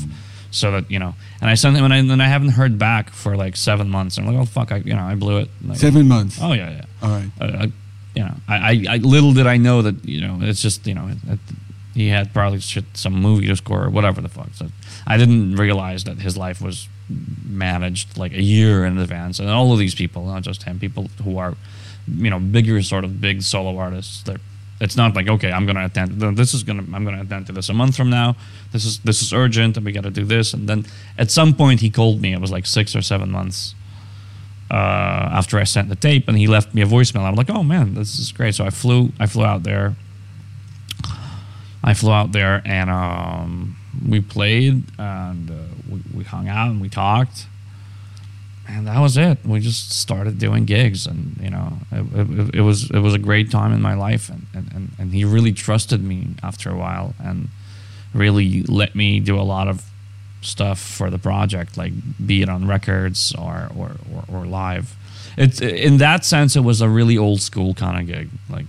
So 0.53 0.71
that 0.71 0.91
you 0.91 0.99
know, 0.99 1.15
and 1.41 1.49
I 1.49 1.55
sent 1.55 1.75
him, 1.75 1.83
and 1.83 1.93
I, 1.93 1.97
and 1.97 2.21
I 2.21 2.27
haven't 2.27 2.49
heard 2.49 2.77
back 2.77 3.09
for 3.09 3.35
like 3.35 3.55
seven 3.55 3.89
months. 3.89 4.17
I'm 4.17 4.25
like, 4.27 4.35
oh 4.35 4.45
fuck, 4.45 4.71
I 4.71 4.77
you 4.77 4.93
know, 4.93 5.01
I 5.03 5.15
blew 5.15 5.37
it. 5.39 5.49
Like, 5.65 5.79
Seven 5.79 6.07
months. 6.07 6.37
Oh 6.41 6.53
yeah, 6.53 6.69
yeah 6.69 6.85
All 7.01 7.09
right. 7.09 7.29
uh, 7.41 7.45
I, 7.45 7.71
you 8.15 8.23
know, 8.23 8.35
I, 8.47 8.55
I, 8.55 8.85
I 8.89 8.97
little 8.97 9.33
did 9.33 9.47
I 9.47 9.57
know 9.57 9.81
that 9.81 10.05
you 10.05 10.21
know 10.21 10.37
it's 10.41 10.61
just 10.61 10.85
you 10.85 10.93
know 10.93 11.07
it, 11.07 11.17
it, 11.27 11.39
he 11.95 12.07
had 12.09 12.33
probably 12.33 12.59
shit, 12.59 12.85
some 12.93 13.13
movie 13.13 13.47
to 13.47 13.55
score 13.55 13.85
or 13.85 13.89
whatever 13.89 14.21
the 14.21 14.29
fuck. 14.29 14.49
So 14.53 14.67
I 15.07 15.17
didn't 15.17 15.55
realize 15.55 16.03
that 16.05 16.17
his 16.19 16.37
life 16.37 16.61
was 16.61 16.87
managed 17.45 18.17
like 18.17 18.33
a 18.33 18.41
year 18.41 18.85
in 18.85 18.97
advance, 18.97 19.39
and 19.39 19.49
all 19.49 19.73
of 19.73 19.79
these 19.79 19.95
people, 19.95 20.25
not 20.25 20.43
just 20.43 20.63
him, 20.63 20.79
people 20.79 21.09
who 21.23 21.37
are 21.37 21.55
you 22.07 22.29
know 22.29 22.39
bigger 22.39 22.81
sort 22.83 23.03
of 23.03 23.19
big 23.19 23.41
solo 23.41 23.77
artists. 23.77 24.21
That 24.23 24.39
it's 24.83 24.97
not 24.97 25.15
like 25.15 25.27
okay, 25.27 25.51
I'm 25.51 25.65
gonna 25.65 25.85
attend. 25.85 26.19
This 26.37 26.53
is 26.53 26.63
gonna 26.63 26.83
I'm 26.93 27.05
gonna 27.05 27.21
attend 27.21 27.47
to 27.47 27.53
this 27.53 27.69
a 27.69 27.73
month 27.73 27.95
from 27.95 28.09
now. 28.09 28.35
This 28.71 28.85
is 28.85 28.99
this 28.99 29.21
is 29.21 29.33
urgent, 29.33 29.77
and 29.77 29.85
we 29.85 29.91
got 29.91 30.03
to 30.03 30.11
do 30.11 30.25
this. 30.25 30.53
And 30.53 30.67
then 30.67 30.85
at 31.17 31.31
some 31.31 31.53
point 31.53 31.79
he 31.79 31.89
called 31.89 32.21
me. 32.21 32.33
It 32.33 32.41
was 32.41 32.51
like 32.51 32.65
six 32.65 32.95
or 32.95 33.01
seven 33.01 33.31
months 33.31 33.75
uh, 34.69 35.29
after 35.31 35.57
I 35.57 35.63
sent 35.63 35.89
the 35.89 35.95
tape, 35.95 36.27
and 36.27 36.37
he 36.37 36.47
left 36.47 36.73
me 36.73 36.81
a 36.81 36.85
voicemail. 36.85 37.21
I'm 37.21 37.35
like, 37.35 37.49
oh 37.49 37.63
man, 37.63 37.93
this 37.93 38.19
is 38.19 38.31
great. 38.31 38.55
So 38.55 38.65
I 38.65 38.71
flew, 38.71 39.11
I 39.19 39.27
flew 39.27 39.45
out 39.45 39.63
there. 39.63 39.95
I 41.83 41.93
flew 41.93 42.11
out 42.11 42.31
there, 42.31 42.61
and 42.65 42.89
um, 42.89 43.75
we 44.07 44.21
played, 44.21 44.83
and 44.97 45.51
uh, 45.51 45.53
we, 45.89 46.01
we 46.15 46.23
hung 46.23 46.47
out, 46.47 46.69
and 46.71 46.81
we 46.81 46.87
talked, 46.87 47.45
and 48.67 48.87
that 48.87 48.99
was 48.99 49.17
it. 49.17 49.45
We 49.45 49.59
just 49.59 49.91
started 49.91 50.39
doing 50.39 50.65
gigs, 50.65 51.05
and 51.05 51.37
you 51.41 51.49
know, 51.49 51.73
it, 51.91 52.29
it, 52.29 52.55
it 52.55 52.61
was 52.61 52.89
it 52.89 52.99
was 52.99 53.13
a 53.13 53.19
great 53.19 53.51
time 53.51 53.73
in 53.73 53.81
my 53.81 53.95
life, 53.95 54.29
and, 54.29 54.42
and, 54.53 54.71
and, 54.73 54.89
and 54.99 55.11
he 55.13 55.25
really 55.25 55.53
trusted 55.53 56.03
me 56.03 56.35
after 56.43 56.69
a 56.69 56.75
while, 56.77 57.13
and 57.23 57.49
really 58.13 58.63
let 58.63 58.95
me 58.95 59.19
do 59.19 59.39
a 59.39 59.43
lot 59.43 59.67
of 59.67 59.83
stuff 60.41 60.79
for 60.79 61.09
the 61.09 61.17
project, 61.19 61.77
like 61.77 61.93
be 62.25 62.41
it 62.41 62.49
on 62.49 62.67
records 62.67 63.33
or 63.37 63.69
or, 63.77 63.91
or, 64.13 64.23
or 64.41 64.45
live. 64.45 64.95
It's 65.37 65.61
in 65.61 65.97
that 65.97 66.25
sense, 66.25 66.55
it 66.55 66.63
was 66.63 66.81
a 66.81 66.89
really 66.89 67.17
old 67.17 67.41
school 67.41 67.73
kind 67.73 67.99
of 67.99 68.07
gig, 68.07 68.29
like 68.49 68.65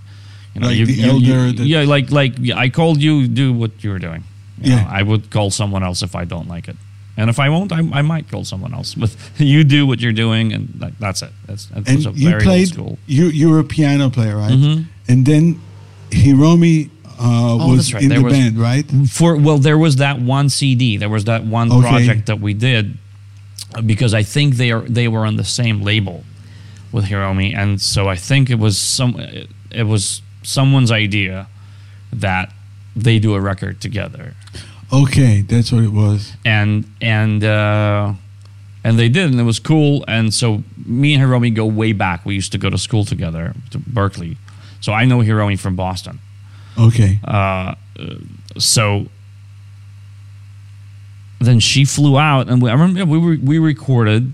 you 0.53 0.61
know, 0.61 0.67
Like 0.67 0.77
you, 0.77 0.85
the 0.85 0.93
you- 0.93 1.09
elder 1.11 1.47
you- 1.49 1.63
yeah, 1.65 1.83
like 1.87 2.11
like 2.11 2.33
yeah, 2.39 2.57
I 2.57 2.69
called 2.69 3.01
you, 3.01 3.27
do 3.27 3.53
what 3.53 3.83
you 3.83 3.91
were 3.91 3.99
doing. 3.99 4.23
Yeah. 4.61 4.75
know, 4.83 4.87
I 4.89 5.03
would 5.03 5.29
call 5.29 5.51
someone 5.51 5.83
else 5.83 6.01
if 6.01 6.15
I 6.15 6.23
don't 6.23 6.47
like 6.47 6.69
it, 6.69 6.77
and 7.17 7.29
if 7.29 7.39
I 7.39 7.49
won't, 7.49 7.73
I, 7.73 7.79
I 7.99 8.01
might 8.01 8.29
call 8.31 8.45
someone 8.45 8.73
else. 8.73 8.95
But 8.95 9.13
you 9.37 9.65
do 9.65 9.85
what 9.85 9.99
you're 9.99 10.13
doing, 10.13 10.53
and 10.53 10.69
like, 10.79 10.97
that's 10.97 11.21
it. 11.21 11.31
That's 11.45 11.69
it 11.71 11.87
And 11.87 12.05
a 12.05 12.11
you 12.11 12.29
very 12.29 12.43
played. 12.43 12.59
old 12.61 12.73
school. 12.73 12.97
You 13.05 13.25
you 13.27 13.49
were 13.49 13.59
a 13.59 13.63
piano 13.65 14.09
player, 14.09 14.37
right? 14.37 14.53
Mhm. 14.53 14.85
And 15.09 15.25
then 15.25 15.59
Hiromi 16.15 16.89
uh, 17.05 17.57
Oh, 17.61 17.71
was 17.75 17.93
right. 17.93 18.03
in 18.03 18.09
There 18.09 18.19
the 18.19 18.25
was- 18.25 18.33
band, 18.33 18.57
right? 18.57 18.85
For 19.09 19.35
well, 19.35 19.57
there 19.57 19.77
was 19.77 19.97
that 19.97 20.19
one 20.19 20.49
CD. 20.49 20.97
There 20.97 21.09
was 21.09 21.25
that 21.25 21.43
one 21.45 21.71
Okay. 21.71 21.87
project 21.89 22.25
that 22.27 22.39
we 22.39 22.53
did 22.53 22.97
because 23.85 24.13
I 24.13 24.23
think 24.23 24.55
they 24.55 24.71
are 24.71 24.81
they 24.81 25.07
were 25.07 25.25
on 25.25 25.35
the 25.35 25.43
same 25.43 25.81
label 25.81 26.23
with 26.91 27.05
Hiromi, 27.05 27.55
and 27.55 27.81
so 27.81 28.07
I 28.07 28.15
think 28.15 28.49
it 28.49 28.59
was 28.59 28.77
some 28.77 29.19
it, 29.19 29.49
it 29.71 29.83
was 29.83 30.21
someone's 30.43 30.91
idea 30.91 31.47
that 32.13 32.51
they 32.95 33.19
do 33.19 33.33
a 33.35 33.41
record 33.41 33.81
together, 33.81 34.33
Okay, 34.93 35.41
that's 35.41 35.71
what 35.71 35.83
it 35.83 35.91
was. 35.91 36.31
and 36.45 36.85
and 37.01 37.43
uh, 37.43 38.13
and 38.83 38.97
they 38.99 39.09
did, 39.09 39.31
and 39.31 39.39
it 39.39 39.43
was 39.43 39.59
cool. 39.59 40.05
And 40.07 40.33
so 40.33 40.63
me 40.85 41.13
and 41.15 41.23
Hiromi 41.23 41.53
go 41.53 41.65
way 41.65 41.91
back. 41.93 42.25
We 42.25 42.35
used 42.35 42.51
to 42.53 42.57
go 42.57 42.69
to 42.69 42.77
school 42.77 43.03
together 43.03 43.53
to 43.71 43.79
Berklee, 43.79 44.37
so 44.85 44.93
I 44.93 45.05
know 45.05 45.17
Hiromi 45.17 45.57
from 45.57 45.75
Boston. 45.75 46.19
Okay. 46.77 47.19
Uh, 47.23 47.73
so 48.59 49.07
then 51.39 51.59
she 51.59 51.85
flew 51.85 52.19
out, 52.19 52.49
and 52.49 52.61
we, 52.61 52.69
I 52.69 52.73
remember 52.73 53.03
we 53.03 53.17
were, 53.17 53.35
we 53.43 53.57
recorded 53.57 54.31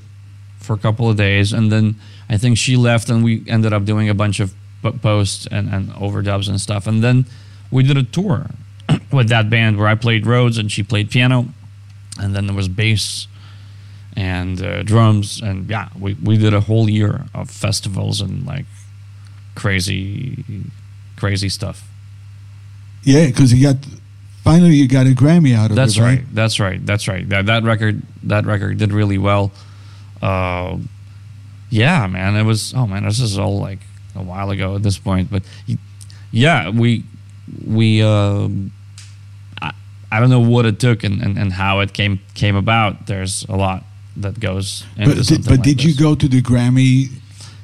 for 0.60 0.74
a 0.74 0.78
couple 0.78 1.10
of 1.10 1.16
days, 1.16 1.54
and 1.54 1.72
then 1.72 1.96
I 2.30 2.36
think 2.36 2.58
she 2.58 2.76
left, 2.76 3.10
and 3.10 3.24
we 3.24 3.46
ended 3.48 3.72
up 3.72 3.86
doing 3.86 4.10
a 4.10 4.14
bunch 4.14 4.42
of 4.42 4.54
posts 5.02 5.48
and, 5.50 5.70
and 5.74 5.88
overdubs 5.92 6.50
and 6.50 6.60
stuff, 6.60 6.86
and 6.86 7.02
then 7.02 7.28
we 7.72 7.82
did 7.82 7.96
a 7.96 8.04
tour 8.04 8.48
with 9.14 9.30
that 9.30 9.50
band 9.50 9.78
where 9.78 9.88
I 9.88 9.96
played 9.96 10.28
Rhodes 10.28 10.58
and 10.58 10.70
she 10.70 10.84
played 10.84 11.10
piano, 11.10 11.46
and 12.20 12.36
then 12.36 12.48
there 12.48 12.56
was 12.58 12.68
bass 12.68 13.26
and 14.18 14.62
uh, 14.62 14.84
drums, 14.84 15.40
and 15.42 15.70
yeah, 15.70 15.88
we, 15.98 16.16
we 16.16 16.36
did 16.36 16.54
a 16.54 16.60
whole 16.60 16.90
year 16.90 17.28
of 17.34 17.50
festivals 17.50 18.20
and 18.20 18.46
like 18.46 18.66
crazy, 19.56 20.44
crazy 21.18 21.50
stuff. 21.50 21.88
Yeah, 23.04 23.28
because 23.28 23.54
you 23.54 23.64
got 23.64 23.78
finally 24.44 24.76
you 24.76 24.88
got 24.88 25.08
a 25.08 25.10
Grammy 25.10 25.56
out 25.56 25.72
of 25.72 25.76
That's 25.76 25.98
it, 25.98 26.02
right. 26.02 26.24
That's 26.34 26.60
right. 26.60 26.86
That's 26.86 27.08
right. 27.08 27.28
That 27.30 27.48
that 27.48 27.64
record 27.64 28.02
that 28.24 28.46
record 28.46 28.78
did 28.78 28.92
really 28.94 29.18
well. 29.18 29.52
Uh, 30.22 30.78
yeah, 31.70 32.06
man. 32.08 32.36
It 32.36 32.44
was. 32.44 32.74
Oh 32.76 32.86
man, 32.86 33.06
this 33.06 33.20
is 33.20 33.40
all 33.40 33.60
like 33.60 33.80
a 34.16 34.22
while 34.22 34.52
ago 34.52 34.76
at 34.76 34.84
this 34.84 34.98
point. 34.98 35.32
But 35.32 35.44
yeah, 36.32 36.70
we 36.70 37.04
we. 37.66 38.04
um 38.04 38.72
I, 39.62 39.74
I 40.12 40.20
don't 40.20 40.30
know 40.30 40.42
what 40.42 40.66
it 40.66 40.80
took 40.80 41.04
and, 41.04 41.22
and, 41.22 41.38
and 41.38 41.54
how 41.54 41.80
it 41.80 41.94
came 41.94 42.20
came 42.36 42.56
about. 42.56 43.08
There's 43.08 43.46
a 43.46 43.56
lot 43.56 43.84
that 44.18 44.40
goes 44.40 44.86
into 44.98 45.16
But 45.16 45.26
did, 45.26 45.44
but 45.46 45.52
like 45.52 45.62
did 45.64 45.84
you 45.84 45.96
go 45.96 46.16
to 46.16 46.28
the 46.28 46.42
Grammy? 46.42 47.10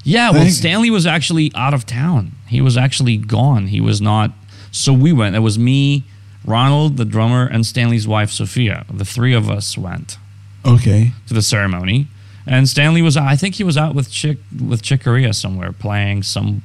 Yeah, 0.07 0.31
well, 0.31 0.47
Stanley 0.49 0.89
was 0.89 1.05
actually 1.05 1.51
out 1.53 1.73
of 1.73 1.85
town. 1.85 2.31
He 2.47 2.61
was 2.61 2.77
actually 2.77 3.17
gone. 3.17 3.67
He 3.67 3.81
was 3.81 3.99
not. 4.01 4.31
So 4.71 4.93
we 4.93 5.11
went. 5.11 5.35
It 5.35 5.39
was 5.39 5.59
me, 5.59 6.05
Ronald, 6.45 6.95
the 6.95 7.03
drummer, 7.05 7.45
and 7.45 7.65
Stanley's 7.65 8.07
wife, 8.07 8.31
Sophia. 8.31 8.85
The 8.89 9.03
three 9.05 9.33
of 9.33 9.49
us 9.49 9.77
went 9.77 10.17
Okay. 10.65 11.11
to 11.27 11.33
the 11.33 11.41
ceremony. 11.41 12.07
And 12.45 12.69
Stanley 12.69 13.01
was, 13.01 13.17
I 13.17 13.35
think 13.35 13.55
he 13.55 13.65
was 13.65 13.75
out 13.77 13.93
with 13.95 14.09
Chick 14.09 14.37
with 14.65 14.81
Chick 14.81 15.03
Corea 15.03 15.33
somewhere 15.33 15.73
playing 15.73 16.23
some 16.23 16.63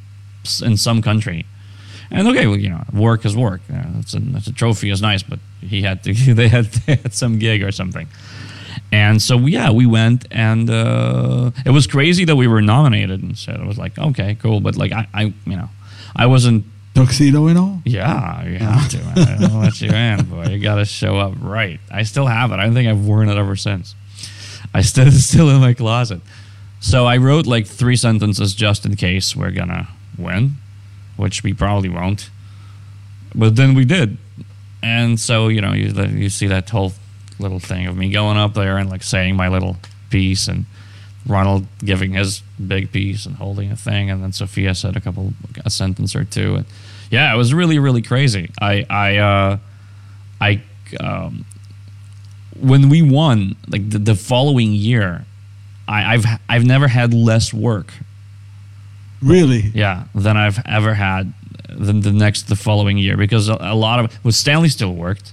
in 0.63 0.77
some 0.77 1.03
country. 1.03 1.45
And 2.13 2.29
okay, 2.29 2.47
well, 2.47 2.59
you 2.59 2.69
know, 2.69 2.85
work 2.93 3.25
is 3.25 3.35
work. 3.35 3.63
You 3.69 3.75
know, 3.75 3.91
it's 3.99 4.15
a, 4.15 4.21
it's 4.37 4.47
a 4.47 4.53
trophy 4.53 4.91
is 4.91 5.03
nice, 5.03 5.25
but 5.25 5.41
he 5.61 5.83
had 5.83 6.05
to. 6.05 6.13
They 6.35 6.47
had, 6.49 6.67
they 6.87 6.95
had 6.97 7.13
some 7.15 7.39
gig 7.41 7.63
or 7.65 7.73
something. 7.73 8.07
And 8.93 9.23
so 9.23 9.39
yeah, 9.39 9.71
we 9.71 9.87
went, 9.87 10.27
and 10.31 10.69
uh, 10.69 11.51
it 11.65 11.71
was 11.71 11.87
crazy 11.87 12.27
that 12.27 12.37
we 12.37 12.47
were 12.47 12.61
nominated. 12.61 13.23
And 13.23 13.39
so 13.39 13.53
it 13.53 13.67
was 13.67 13.79
like, 13.79 13.99
okay, 13.99 14.35
cool. 14.35 14.61
But 14.61 14.77
like, 14.77 14.93
I, 14.93 15.09
I 15.15 15.23
you 15.47 15.57
know, 15.57 15.71
I 16.15 16.27
wasn't. 16.27 16.67
Tuxedo 16.95 17.47
and 17.47 17.59
all? 17.59 17.81
Yeah, 17.87 18.45
you 18.45 18.59
have 18.59 18.91
to. 18.91 18.99
Man. 18.99 19.19
I 19.19 19.47
don't 19.47 19.61
let 19.61 19.81
you 19.81 19.89
in, 19.91 20.25
boy. 20.31 20.45
You 20.49 20.59
got 20.59 20.75
to 20.75 20.85
show 20.85 21.19
up 21.19 21.33
right. 21.41 21.81
I 21.91 22.03
still 22.03 22.27
have 22.27 22.53
it. 22.53 22.57
I 22.57 22.65
don't 22.65 22.75
think 22.75 22.87
I've 22.87 23.07
worn 23.07 23.31
it 23.31 23.39
ever 23.39 23.57
since. 23.57 23.95
I 24.75 24.83
still 24.83 25.07
it's 25.09 25.25
still 25.25 25.49
in 25.49 25.63
my 25.63 25.73
closet. 25.73 26.21
So 26.81 27.07
I 27.07 27.17
wrote 27.17 27.47
like 27.47 27.67
three 27.67 27.97
sentences 27.97 28.55
just 28.55 28.85
in 28.85 28.97
case 28.97 29.35
we're 29.35 29.53
gonna 29.53 29.89
win, 30.19 30.57
which 31.17 31.43
we 31.43 31.55
probably 31.55 31.89
won't. 31.89 32.29
But 33.35 33.57
then 33.57 33.75
we 33.75 33.87
did, 33.87 34.19
and 34.83 35.19
so 35.19 35.49
you 35.49 35.63
know 35.63 35.73
you 35.73 35.95
you 36.09 36.29
see 36.29 36.47
that 36.49 36.69
whole 36.69 36.93
little 37.43 37.61
thing 37.61 37.87
of 37.87 37.97
me 37.97 38.11
going 38.11 38.37
up 38.39 38.55
there 38.55 38.79
and 38.79 38.89
like 38.89 39.03
saying 39.03 39.37
my 39.37 39.49
little 39.49 39.77
piece 40.11 40.49
and 40.49 40.65
Ronald 41.27 41.67
giving 41.85 42.13
his 42.13 42.43
big 42.65 42.91
piece 42.93 43.27
and 43.27 43.37
holding 43.37 43.71
a 43.71 43.77
thing, 43.77 44.11
and 44.11 44.23
then 44.23 44.33
Sophia 44.33 44.75
said 44.75 44.97
a 44.97 45.01
couple 45.01 45.33
a 45.65 45.71
sentence 45.71 46.17
or 46.17 46.25
two, 46.25 46.57
and 46.57 46.65
yeah, 47.11 47.33
it 47.33 47.37
was 47.37 47.53
really 47.55 47.79
really 47.79 48.03
crazy. 48.03 48.51
I 48.61 48.85
I 48.91 49.17
uh, 49.19 49.59
I 50.41 50.63
um, 50.99 51.45
when 52.59 52.89
we 52.89 53.03
won 53.03 53.57
like 53.69 53.89
the, 53.89 53.99
the 53.99 54.15
following 54.15 54.73
year, 54.73 55.25
I, 55.87 56.15
I've 56.15 56.27
I've 56.49 56.65
never 56.65 56.89
had 56.89 57.15
less 57.15 57.55
work 57.55 57.93
Really? 59.21 59.71
yeah 59.75 60.05
than 60.15 60.37
I've 60.37 60.61
ever 60.67 60.95
had 60.95 61.33
than 61.69 62.01
the 62.01 62.13
next 62.13 62.49
the 62.49 62.57
following 62.57 62.99
year 62.99 63.17
because 63.17 63.49
a, 63.49 63.57
a 63.61 63.75
lot 63.75 64.01
of 64.01 64.25
well 64.25 64.33
Stanley 64.33 64.69
still 64.69 64.93
worked 64.93 65.33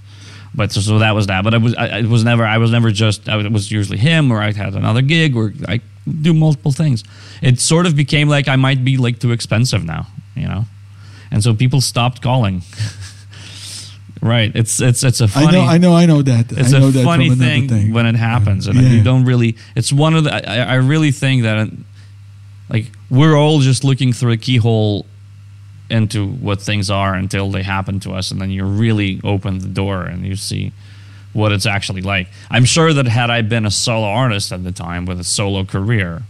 but 0.54 0.72
so, 0.72 0.80
so 0.80 0.98
that 0.98 1.12
was 1.14 1.26
that 1.28 1.44
but 1.44 1.54
it 1.54 1.62
was 1.62 1.74
I, 1.76 1.98
it 2.00 2.06
was 2.06 2.24
never 2.24 2.44
I 2.44 2.58
was 2.58 2.70
never 2.70 2.90
just 2.90 3.28
I, 3.28 3.38
it 3.40 3.52
was 3.52 3.70
usually 3.70 3.98
him 3.98 4.30
or 4.32 4.40
I 4.42 4.52
had 4.52 4.74
another 4.74 5.02
gig 5.02 5.36
or 5.36 5.52
I 5.68 5.80
do 6.20 6.34
multiple 6.34 6.72
things 6.72 7.04
it 7.42 7.60
sort 7.60 7.86
of 7.86 7.94
became 7.96 8.28
like 8.28 8.48
I 8.48 8.56
might 8.56 8.84
be 8.84 8.96
like 8.96 9.18
too 9.20 9.32
expensive 9.32 9.84
now 9.84 10.06
you 10.34 10.48
know 10.48 10.64
and 11.30 11.42
so 11.42 11.54
people 11.54 11.80
stopped 11.80 12.20
calling 12.22 12.62
right 14.22 14.50
it's 14.54 14.80
it's 14.80 15.02
it's 15.02 15.20
a 15.20 15.28
funny 15.28 15.46
I 15.46 15.50
know, 15.52 15.62
I 15.62 15.78
know, 15.78 15.94
I 15.94 16.06
know 16.06 16.22
that. 16.22 16.52
it's 16.52 16.74
I 16.74 16.78
know 16.78 16.88
a 16.88 16.90
that 16.90 17.04
funny 17.04 17.30
thing, 17.30 17.68
thing. 17.68 17.92
when 17.92 18.06
it 18.06 18.16
happens, 18.16 18.66
and 18.66 18.76
Yeah. 18.78 18.88
you 18.90 19.02
don't 19.02 19.24
really. 19.24 19.56
It's 19.76 19.92
one 19.92 20.14
of 20.14 20.24
the. 20.24 20.32
I, 20.50 20.56
I 20.72 20.74
really 20.74 21.10
think 21.10 21.42
that, 21.44 21.70
like, 22.68 22.90
we're 23.08 23.34
all 23.34 23.60
just 23.60 23.82
looking 23.82 24.12
through 24.12 24.32
a 24.32 24.36
keyhole 24.36 25.06
into 25.90 26.26
what 26.26 26.60
things 26.60 26.90
are 26.90 27.14
until 27.14 27.50
they 27.50 27.62
happen 27.62 28.00
to 28.00 28.12
us, 28.12 28.30
and 28.30 28.40
then 28.40 28.50
you 28.50 28.64
really 28.64 29.20
open 29.24 29.58
the 29.58 29.68
door 29.68 30.04
and 30.04 30.24
you 30.24 30.36
see 30.36 30.72
what 31.32 31.52
it's 31.52 31.66
actually 31.66 32.02
like. 32.02 32.28
I'm 32.50 32.64
sure 32.64 32.92
that 32.92 33.06
had 33.06 33.30
I 33.30 33.42
been 33.42 33.64
a 33.66 33.70
solo 33.70 34.06
artist 34.06 34.52
at 34.52 34.64
the 34.64 34.72
time 34.72 35.04
with 35.06 35.20
a 35.20 35.24
solo 35.24 35.64
career, 35.64 36.22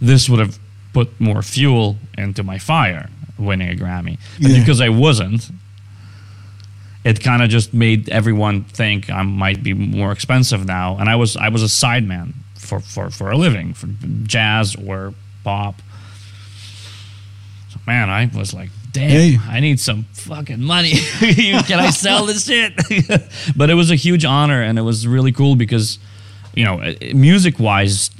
this 0.00 0.28
would 0.28 0.40
have 0.40 0.58
put 0.92 1.20
more 1.20 1.42
fuel 1.42 1.96
into 2.16 2.42
my 2.42 2.58
fire, 2.58 3.08
winning 3.38 3.70
a 3.70 3.74
Grammy. 3.74 4.18
But 4.40 4.50
Yeah. 4.50 4.60
because 4.60 4.80
I 4.80 4.88
wasn't, 4.88 5.50
it 7.04 7.22
kind 7.22 7.42
of 7.42 7.48
just 7.50 7.72
made 7.74 8.08
everyone 8.08 8.64
think 8.64 9.08
I 9.10 9.22
might 9.22 9.62
be 9.62 9.72
more 9.74 10.10
expensive 10.12 10.66
now. 10.66 10.96
And 10.98 11.08
I 11.08 11.16
was 11.16 11.36
I 11.36 11.48
was 11.48 11.62
a 11.62 11.66
sideman 11.66 12.32
for, 12.58 12.80
for, 12.80 13.10
for 13.10 13.30
a 13.30 13.36
living, 13.36 13.72
for 13.74 13.88
jazz 14.24 14.74
or 14.76 15.14
pop. 15.44 15.80
So 17.70 17.78
man, 17.86 18.10
I 18.10 18.26
was 18.34 18.52
like, 18.52 18.70
damn, 18.92 19.10
Hey. 19.10 19.38
I 19.48 19.60
need 19.60 19.80
some 19.80 20.04
fucking 20.12 20.60
money. 20.60 20.92
Can 21.20 21.78
I 21.78 21.90
sell 21.90 22.26
this 22.26 22.46
shit? 22.46 22.74
but 23.56 23.70
it 23.70 23.74
was 23.74 23.90
a 23.90 23.96
huge 23.96 24.24
honor, 24.24 24.62
and 24.62 24.78
it 24.78 24.82
was 24.82 25.06
really 25.06 25.32
cool 25.32 25.56
because. 25.56 25.98
You 26.52 26.64
know, 26.64 26.82
music 27.14 27.60
wise, 27.60 28.10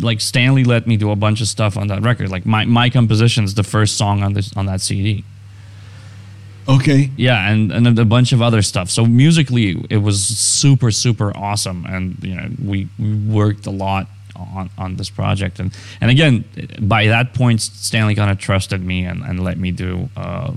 like 0.00 0.20
Stanley 0.20 0.62
let 0.62 0.86
me 0.86 0.96
do 0.96 1.10
a 1.10 1.16
bunch 1.16 1.40
of 1.40 1.48
stuff 1.48 1.76
on 1.76 1.88
that 1.88 2.00
record. 2.02 2.30
Like 2.30 2.46
my, 2.46 2.64
my 2.64 2.88
composition 2.90 3.42
is 3.42 3.54
the 3.54 3.64
first 3.64 3.98
song 3.98 4.22
on 4.22 4.34
this 4.34 4.56
on 4.56 4.66
that 4.66 4.80
CD. 4.80 5.24
Okay. 6.68 7.10
Yeah, 7.16 7.50
and, 7.50 7.72
and 7.72 7.98
a 7.98 8.04
bunch 8.04 8.32
of 8.32 8.42
other 8.42 8.62
stuff. 8.62 8.90
So 8.90 9.04
musically, 9.04 9.84
it 9.90 9.98
was 9.98 10.24
super 10.24 10.92
super 10.92 11.36
awesome, 11.36 11.84
and 11.86 12.16
you 12.22 12.34
know 12.36 12.48
we, 12.64 12.88
we 12.98 13.14
worked 13.14 13.66
a 13.66 13.70
lot 13.70 14.06
on, 14.36 14.70
on 14.78 14.96
this 14.96 15.10
project, 15.10 15.58
and 15.60 15.72
and 16.00 16.10
again 16.10 16.44
by 16.80 17.06
that 17.08 17.34
point, 17.34 17.60
Stanley 17.60 18.14
kind 18.14 18.30
of 18.30 18.38
trusted 18.38 18.80
me 18.84 19.04
and, 19.04 19.22
and 19.22 19.42
let 19.42 19.58
me 19.58 19.70
do 19.72 20.08
uh, 20.16 20.52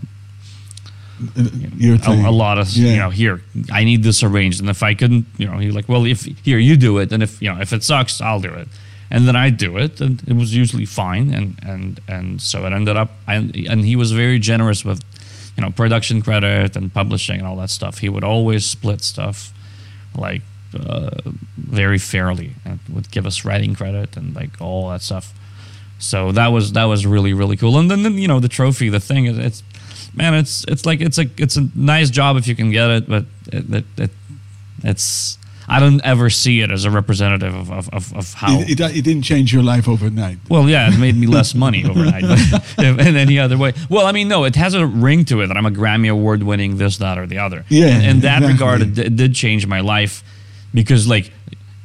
Your 1.78 1.96
a, 1.96 1.98
thing. 1.98 2.26
a 2.26 2.32
lot 2.32 2.58
of 2.58 2.70
Yeah. 2.72 2.92
you 2.94 2.98
know 3.00 3.10
here 3.10 3.42
I 3.72 3.84
need 3.84 4.04
this 4.04 4.24
arranged, 4.24 4.62
and 4.62 4.70
if 4.70 4.82
I 4.84 4.94
couldn't, 4.94 5.26
you 5.38 5.48
know, 5.48 5.58
he 5.58 5.72
like 5.72 5.89
well 5.89 6.06
if 6.06 6.24
here 6.44 6.58
you 6.60 6.78
do 6.78 6.98
it, 7.00 7.12
and 7.12 7.22
if 7.22 7.42
you 7.42 7.54
know 7.54 7.60
if 7.62 7.74
it 7.74 7.84
sucks, 7.84 8.22
I'll 8.22 8.39
do 8.39 8.54
it, 8.54 8.68
and 9.12 9.28
then 9.28 9.36
I 9.36 9.50
do 9.50 9.78
it, 9.78 10.00
and 10.02 10.22
it 10.28 10.36
was 10.36 10.56
usually 10.56 10.86
fine, 10.86 11.34
and 11.34 11.60
and 11.63 12.00
and 12.08 12.42
so 12.42 12.65
it 12.65 12.72
ended 12.74 12.96
up, 12.96 13.10
and 13.28 13.56
and 13.56 13.84
he 13.86 13.96
was 13.98 14.12
very 14.13 14.39
generous 14.39 14.86
with 14.86 15.02
you 15.58 15.62
know 15.63 15.72
production 15.72 16.22
credit 16.22 16.76
and 16.78 16.94
publishing 16.94 17.39
and 17.39 17.48
all 17.48 17.58
that 17.58 17.70
stuff. 17.70 17.98
He 18.00 18.08
would 18.08 18.24
always 18.24 18.65
split 18.65 19.02
stuff 19.02 19.52
like 20.15 20.42
uh, 20.74 21.10
very 21.58 21.98
fairly 21.98 22.54
and 22.66 22.80
would 22.90 23.12
give 23.12 23.26
us 23.26 23.46
writing 23.46 23.76
credit 23.76 24.18
and 24.18 24.36
like 24.36 24.62
all 24.62 24.90
that 24.90 25.02
stuff. 25.02 25.34
So 26.00 26.32
that 26.32 26.48
was 26.48 26.74
that 26.74 26.86
was 26.86 27.06
really 27.06 27.34
really 27.34 27.58
cool. 27.58 27.78
And 27.78 27.92
then, 27.92 28.04
then 28.04 28.14
you 28.14 28.28
know 28.28 28.40
the 28.40 28.48
trophy, 28.48 28.90
the 28.90 29.00
thing 29.00 29.26
is 29.26 29.38
it's 29.38 29.64
man, 30.16 30.34
it's 30.34 30.64
it's 30.68 30.86
like 30.86 31.02
it's 31.02 31.18
a 31.18 31.26
it's 31.38 31.58
a 31.58 31.68
nice 31.76 32.10
job 32.10 32.38
if 32.38 32.48
you 32.48 32.56
can 32.56 32.72
get 32.72 32.90
it, 32.90 33.10
but 33.10 33.26
it, 33.52 33.74
it, 33.74 33.86
it 33.98 34.12
it's 34.84 35.38
I 35.68 35.80
don't 35.80 36.04
ever 36.04 36.30
see 36.30 36.62
it 36.62 36.72
as 36.72 36.86
a 36.86 36.92
representative 36.92 37.54
of 37.54 37.72
of, 37.72 37.94
of, 37.94 38.16
of 38.16 38.34
how. 38.34 38.60
It, 38.60 38.80
it, 38.80 38.98
it 38.98 39.02
didn't 39.04 39.24
change 39.24 39.54
your 39.54 39.62
life 39.62 39.88
overnight. 39.88 40.38
well, 40.50 40.68
yeah, 40.68 40.92
it 40.92 40.98
made 40.98 41.16
me 41.16 41.28
less 41.28 41.54
money 41.54 41.86
overnight, 41.86 42.24
in 42.78 43.16
any 43.16 43.38
other 43.38 43.58
way. 43.58 43.74
Well, 43.90 44.08
I 44.08 44.12
mean, 44.12 44.28
no, 44.30 44.46
it 44.46 44.56
has 44.56 44.74
a 44.74 44.86
ring 44.86 45.26
to 45.26 45.42
it 45.42 45.48
that 45.48 45.58
I'm 45.58 45.66
a 45.66 45.72
Grammy 45.72 46.10
award 46.10 46.44
winning 46.44 46.78
this, 46.78 46.98
that, 46.98 47.18
or 47.18 47.28
the 47.28 47.38
other. 47.40 47.66
Yeah, 47.70 47.88
in, 47.88 48.06
in 48.06 48.20
that 48.22 48.42
exactly. 48.42 48.54
regard, 48.54 48.82
it, 48.82 48.98
it 48.98 49.15
did 49.15 49.36
change 49.36 49.67
my 49.67 49.82
life 49.82 50.24
because, 50.74 51.08
like, 51.08 51.32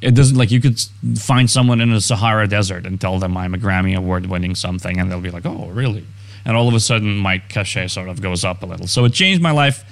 it 0.01 0.15
doesn't 0.15 0.37
like 0.37 0.51
you 0.51 0.61
could 0.61 0.79
find 1.17 1.51
someone 1.51 1.81
in 1.81 1.91
the 1.91 2.01
Sahara 2.01 2.47
Desert 2.47 2.85
and 2.87 3.01
tell 3.01 3.19
them 3.19 3.37
I'm 3.37 3.55
a 3.55 3.59
Grammy 3.59 3.97
award 3.97 4.27
winning 4.27 4.55
something, 4.55 4.99
and 5.01 5.11
they'll 5.11 5.21
be 5.21 5.31
like, 5.31 5.47
"Oh, 5.47 5.69
really?" 5.73 6.05
And 6.45 6.57
all 6.57 6.69
of 6.69 6.75
a 6.75 6.81
sudden, 6.81 7.17
my 7.17 7.39
cachet 7.39 7.89
sort 7.89 8.09
of 8.09 8.21
goes 8.21 8.45
up 8.45 8.63
a 8.63 8.67
little. 8.67 8.87
So 8.87 9.05
it 9.07 9.13
changed 9.15 9.41
my 9.41 9.51
life. 9.53 9.83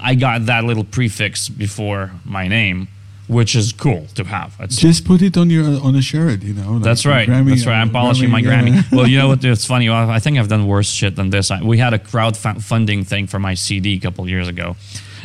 I 0.00 0.14
got 0.18 0.46
that 0.46 0.64
little 0.64 0.84
prefix 0.84 1.48
before 1.48 2.12
my 2.24 2.48
name, 2.48 2.88
which 3.26 3.54
is 3.54 3.72
cool 3.72 4.06
to 4.14 4.24
have. 4.24 4.56
It's 4.60 4.76
Just 4.76 5.04
put 5.04 5.20
it 5.22 5.36
on 5.36 5.50
your 5.50 5.64
on 5.82 5.94
a 5.96 6.02
shirt, 6.02 6.42
you 6.42 6.54
know. 6.54 6.72
like 6.72 6.82
that's 6.82 7.04
right. 7.06 7.28
Grammy, 7.28 7.50
That's 7.50 7.66
right. 7.66 7.80
I'm 7.80 7.90
uh, 7.90 8.00
polishing 8.00 8.30
my 8.30 8.38
yeah. 8.40 8.62
Grammy. 8.62 8.92
well, 8.92 9.06
you 9.06 9.18
know 9.18 9.28
what? 9.28 9.44
It's 9.48 9.64
funny. 9.66 9.88
I 9.88 10.16
I 10.16 10.20
think 10.20 10.38
I've 10.38 10.48
done 10.48 10.66
worse 10.66 10.88
shit 10.90 11.16
than 11.16 11.30
this. 11.30 11.50
We 11.62 11.78
had 11.78 11.92
a 11.94 11.98
crowdfunding 11.98 13.06
thing 13.06 13.26
for 13.26 13.38
my 13.38 13.54
CD 13.54 13.94
a 13.94 14.00
couple 14.00 14.28
years 14.28 14.48
ago, 14.48 14.76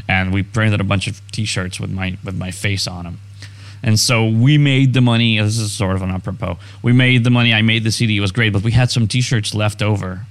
and 0.07 0.33
we 0.33 0.43
printed 0.43 0.81
a 0.81 0.83
bunch 0.83 1.07
of 1.07 1.21
T-shirts 1.31 1.79
with 1.79 1.91
my 1.91 2.17
with 2.23 2.35
my 2.35 2.51
face 2.51 2.87
on 2.87 3.05
them. 3.05 3.19
And 3.83 3.99
so 3.99 4.25
we 4.25 4.57
made 4.57 4.93
the 4.93 5.01
money. 5.01 5.39
Oh, 5.39 5.43
this 5.43 5.57
is 5.57 5.73
sort 5.73 5.95
of 5.97 6.01
an 6.01 6.09
apropos. 6.09 6.57
We 6.81 6.93
made 6.93 7.25
the 7.25 7.29
money. 7.29 7.53
I 7.53 7.61
made 7.61 7.83
the 7.83 7.91
CD. 7.91 8.17
It 8.17 8.21
was 8.21 8.31
great, 8.31 8.53
but 8.53 8.63
we 8.63 8.71
had 8.71 8.89
some 8.89 9.07
T-shirts 9.07 9.53
left 9.53 9.81
over 9.81 10.25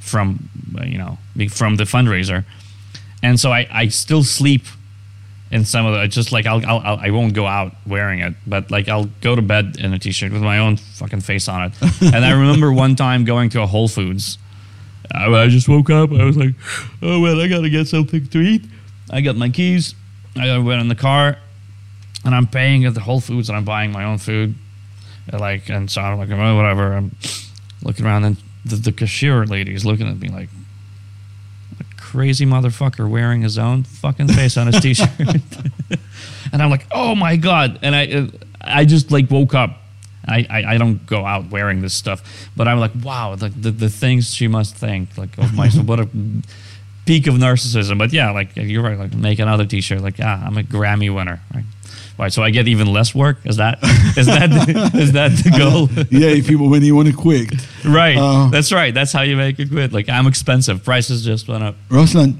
from 0.00 0.50
you 0.84 0.98
know 0.98 1.18
from 1.50 1.76
the 1.76 1.84
fundraiser, 1.84 2.44
and 3.22 3.40
so 3.40 3.52
I, 3.52 3.66
I 3.70 3.88
still 3.88 4.22
sleep 4.22 4.62
in 5.50 5.64
some 5.64 5.84
of 5.84 5.94
the 5.94 6.00
I 6.00 6.06
just 6.06 6.30
like 6.30 6.46
I'll, 6.46 6.64
I'll, 6.66 6.78
I'll 6.78 6.98
I 6.98 7.10
won't 7.10 7.34
go 7.34 7.46
out 7.46 7.74
wearing 7.86 8.20
it, 8.20 8.34
but 8.46 8.70
like 8.70 8.88
I'll 8.88 9.06
go 9.20 9.34
to 9.34 9.42
bed 9.42 9.76
in 9.78 9.92
a 9.92 9.98
t-shirt 9.98 10.32
with 10.32 10.42
my 10.42 10.58
own 10.58 10.76
fucking 10.76 11.20
face 11.20 11.48
on 11.48 11.64
it. 11.64 11.72
and 12.14 12.24
I 12.24 12.32
remember 12.32 12.72
one 12.72 12.96
time 12.96 13.24
going 13.24 13.50
to 13.50 13.62
a 13.62 13.66
Whole 13.66 13.88
Foods. 13.88 14.38
I, 15.12 15.26
I 15.26 15.48
just 15.48 15.68
woke 15.68 15.90
up. 15.90 16.12
I 16.12 16.24
was 16.24 16.36
like, 16.36 16.54
oh 17.02 17.20
well, 17.20 17.40
I 17.40 17.48
gotta 17.48 17.70
get 17.70 17.88
something 17.88 18.26
to 18.26 18.38
eat. 18.40 18.64
I 19.10 19.20
got 19.20 19.36
my 19.36 19.48
keys. 19.48 19.94
I 20.36 20.56
went 20.58 20.80
in 20.80 20.88
the 20.88 20.94
car, 20.94 21.36
and 22.24 22.34
I'm 22.34 22.46
paying 22.46 22.84
at 22.84 22.94
the 22.94 23.00
Whole 23.00 23.20
Foods, 23.20 23.48
and 23.48 23.58
I'm 23.58 23.64
buying 23.64 23.90
my 23.90 24.04
own 24.04 24.18
food. 24.18 24.54
And 25.28 25.40
like, 25.40 25.68
and 25.68 25.90
so 25.90 26.00
I'm 26.00 26.18
like, 26.18 26.30
oh, 26.30 26.56
whatever. 26.56 26.92
I'm 26.92 27.16
looking 27.82 28.06
around, 28.06 28.24
and 28.24 28.36
the, 28.64 28.76
the 28.76 28.92
cashier 28.92 29.44
lady 29.44 29.74
is 29.74 29.84
looking 29.84 30.08
at 30.08 30.18
me 30.18 30.28
like. 30.28 30.48
a 31.78 31.84
Crazy 31.96 32.46
motherfucker 32.46 33.08
wearing 33.08 33.42
his 33.42 33.58
own 33.58 33.82
fucking 33.82 34.28
face 34.28 34.56
on 34.56 34.68
his 34.68 34.80
t-shirt, 34.82 35.08
and 36.52 36.62
I'm 36.62 36.70
like, 36.70 36.86
"Oh 36.92 37.14
my 37.14 37.36
god!" 37.36 37.80
And 37.82 37.94
I, 37.94 38.28
I 38.60 38.84
just 38.84 39.10
like 39.10 39.30
woke 39.30 39.54
up. 39.54 39.76
I, 40.26 40.46
I, 40.50 40.74
I 40.74 40.78
don't 40.78 41.04
go 41.06 41.24
out 41.24 41.50
wearing 41.50 41.80
this 41.80 41.94
stuff, 41.94 42.48
but 42.56 42.68
I'm 42.68 42.78
like, 42.78 42.92
wow, 43.02 43.34
the, 43.36 43.48
the, 43.48 43.70
the 43.70 43.88
things 43.88 44.32
she 44.32 44.48
must 44.48 44.76
think 44.76 45.16
like 45.16 45.30
oh 45.38 45.44
of 45.44 45.54
myself. 45.54 45.86
what 45.86 45.98
a 45.98 46.08
peak 47.06 47.26
of 47.26 47.34
narcissism. 47.34 47.98
But 47.98 48.12
yeah, 48.12 48.30
like 48.30 48.50
you're 48.56 48.82
right. 48.82 48.98
Like 48.98 49.14
make 49.14 49.38
another 49.38 49.66
T-shirt. 49.66 50.00
Like 50.00 50.18
yeah, 50.18 50.42
I'm 50.44 50.56
a 50.58 50.62
Grammy 50.62 51.14
winner. 51.14 51.40
Right. 51.54 51.64
Right, 52.18 52.30
so 52.30 52.42
I 52.42 52.50
get 52.50 52.68
even 52.68 52.92
less 52.92 53.14
work. 53.14 53.38
Is 53.46 53.56
that 53.56 53.78
is 54.18 54.26
that 54.26 54.50
is 54.94 55.12
that 55.12 55.30
the 55.30 55.50
goal? 55.56 55.88
yeah, 56.10 56.28
if 56.28 56.50
you 56.50 56.58
when 56.58 56.82
you 56.82 56.94
want 56.94 57.08
to 57.08 57.14
quit. 57.14 57.50
Right. 57.82 58.18
Uh, 58.18 58.50
that's 58.50 58.72
right. 58.72 58.92
That's 58.92 59.10
how 59.10 59.22
you 59.22 59.38
make 59.38 59.58
it 59.58 59.70
quit. 59.70 59.90
Like 59.94 60.10
I'm 60.10 60.26
expensive. 60.26 60.84
Prices 60.84 61.24
just 61.24 61.48
went 61.48 61.64
up. 61.64 61.76
Ruslan, 61.88 62.36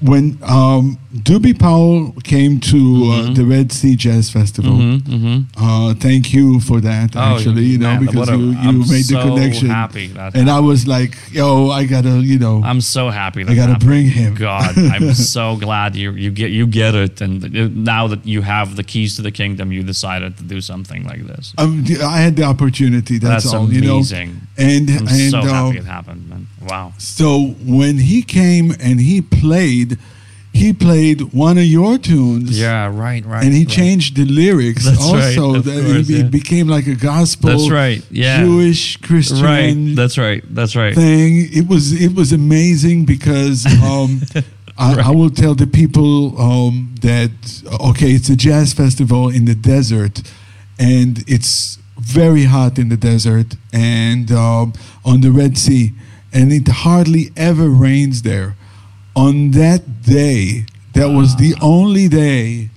when 0.00 0.38
um, 0.42 0.98
Doobie 1.12 1.58
Powell 1.58 2.12
came 2.22 2.60
to 2.60 2.76
uh, 2.76 2.80
mm-hmm. 2.80 3.30
uh, 3.30 3.34
the 3.34 3.44
Red 3.44 3.72
Sea 3.72 3.96
Jazz 3.96 4.30
Festival, 4.30 4.72
mm-hmm, 4.72 5.12
mm-hmm. 5.12 5.38
Uh, 5.56 5.94
thank 5.94 6.32
you 6.32 6.60
for 6.60 6.80
that. 6.80 7.16
Oh, 7.16 7.20
actually, 7.20 7.64
you 7.64 7.78
know, 7.78 7.98
because 7.98 8.28
a, 8.28 8.36
you, 8.36 8.52
you 8.52 8.72
made 8.78 9.04
so 9.04 9.14
the 9.14 9.22
connection. 9.22 9.70
And 9.70 10.48
I 10.48 10.60
was 10.60 10.86
like, 10.86 11.16
yo, 11.32 11.70
I 11.70 11.84
gotta, 11.84 12.20
you 12.20 12.38
know, 12.38 12.62
I'm 12.62 12.80
so 12.80 13.10
happy. 13.10 13.44
I 13.44 13.54
gotta 13.54 13.84
bring 13.84 14.06
him. 14.06 14.34
God, 14.34 14.78
I'm 14.78 15.14
so 15.14 15.56
glad 15.56 15.96
you 15.96 16.12
you 16.12 16.30
get 16.30 16.50
you 16.50 16.66
get 16.66 16.94
it, 16.94 17.20
and 17.20 17.84
now 17.84 18.06
that 18.06 18.24
you 18.24 18.42
have 18.42 18.76
the 18.76 18.84
keys 18.84 19.16
to 19.16 19.22
the 19.22 19.32
kingdom, 19.32 19.72
you 19.72 19.82
decided 19.82 20.36
to 20.36 20.44
do 20.44 20.60
something 20.60 21.04
like 21.04 21.26
this. 21.26 21.54
Um, 21.58 21.84
I 22.02 22.18
had 22.18 22.36
the 22.36 22.44
opportunity. 22.44 23.18
That's, 23.18 23.44
that's 23.44 23.54
all. 23.54 23.64
Amazing. 23.64 24.28
You 24.28 24.34
know, 24.34 24.72
and 24.74 24.90
I'm 24.90 25.08
and, 25.08 25.30
so 25.30 25.40
happy 25.42 25.78
uh, 25.78 25.80
it 25.80 25.86
happened, 25.86 26.28
man. 26.28 26.46
Wow. 26.68 26.92
So 26.98 27.54
when 27.64 27.98
he 27.98 28.22
came 28.22 28.72
and 28.80 29.00
he 29.00 29.20
played, 29.22 29.98
he 30.52 30.72
played 30.72 31.32
one 31.32 31.56
of 31.58 31.64
your 31.64 31.98
tunes. 31.98 32.58
Yeah, 32.58 32.86
right, 32.86 33.24
right. 33.24 33.44
And 33.44 33.54
he 33.54 33.64
right. 33.64 33.68
changed 33.68 34.16
the 34.16 34.24
lyrics 34.24 34.84
That's 34.84 35.00
also. 35.00 35.54
Right, 35.54 35.64
that 35.64 35.84
course, 35.84 36.10
it, 36.10 36.12
yeah. 36.12 36.22
became 36.24 36.68
like 36.68 36.86
a 36.86 36.94
gospel. 36.94 37.50
That's 37.50 37.70
right. 37.70 38.04
Yeah. 38.10 38.42
Jewish 38.42 38.96
Christian. 38.98 39.42
Right. 39.42 39.96
That's 39.96 40.18
right. 40.18 40.42
That's 40.48 40.74
right. 40.76 40.94
Thing. 40.94 41.48
It 41.52 41.68
was 41.68 41.92
it 41.92 42.14
was 42.14 42.32
amazing 42.32 43.04
because 43.04 43.66
um, 43.82 44.20
I, 44.76 44.94
right. 44.94 45.06
I, 45.06 45.10
will 45.10 45.30
tell 45.30 45.54
the 45.54 45.66
people 45.66 46.40
um, 46.40 46.94
that 47.02 47.30
okay, 47.90 48.10
it's 48.10 48.28
a 48.28 48.36
jazz 48.36 48.72
festival 48.72 49.28
in 49.28 49.44
the 49.44 49.54
desert, 49.54 50.22
and 50.78 51.24
it's 51.26 51.78
very 51.98 52.44
hot 52.44 52.78
in 52.78 52.88
the 52.88 52.96
desert 52.96 53.56
and 53.72 54.30
um, 54.32 54.72
on 55.04 55.20
the 55.20 55.30
Red 55.30 55.58
Sea, 55.58 55.92
and 56.32 56.52
it 56.52 56.68
hardly 56.68 57.30
ever 57.36 57.68
rains 57.68 58.22
there. 58.22 58.56
On 59.16 59.50
that 59.52 60.02
day, 60.02 60.66
that 60.94 61.08
wow. 61.08 61.16
was 61.16 61.36
the 61.36 61.54
only 61.60 62.08
day 62.08 62.70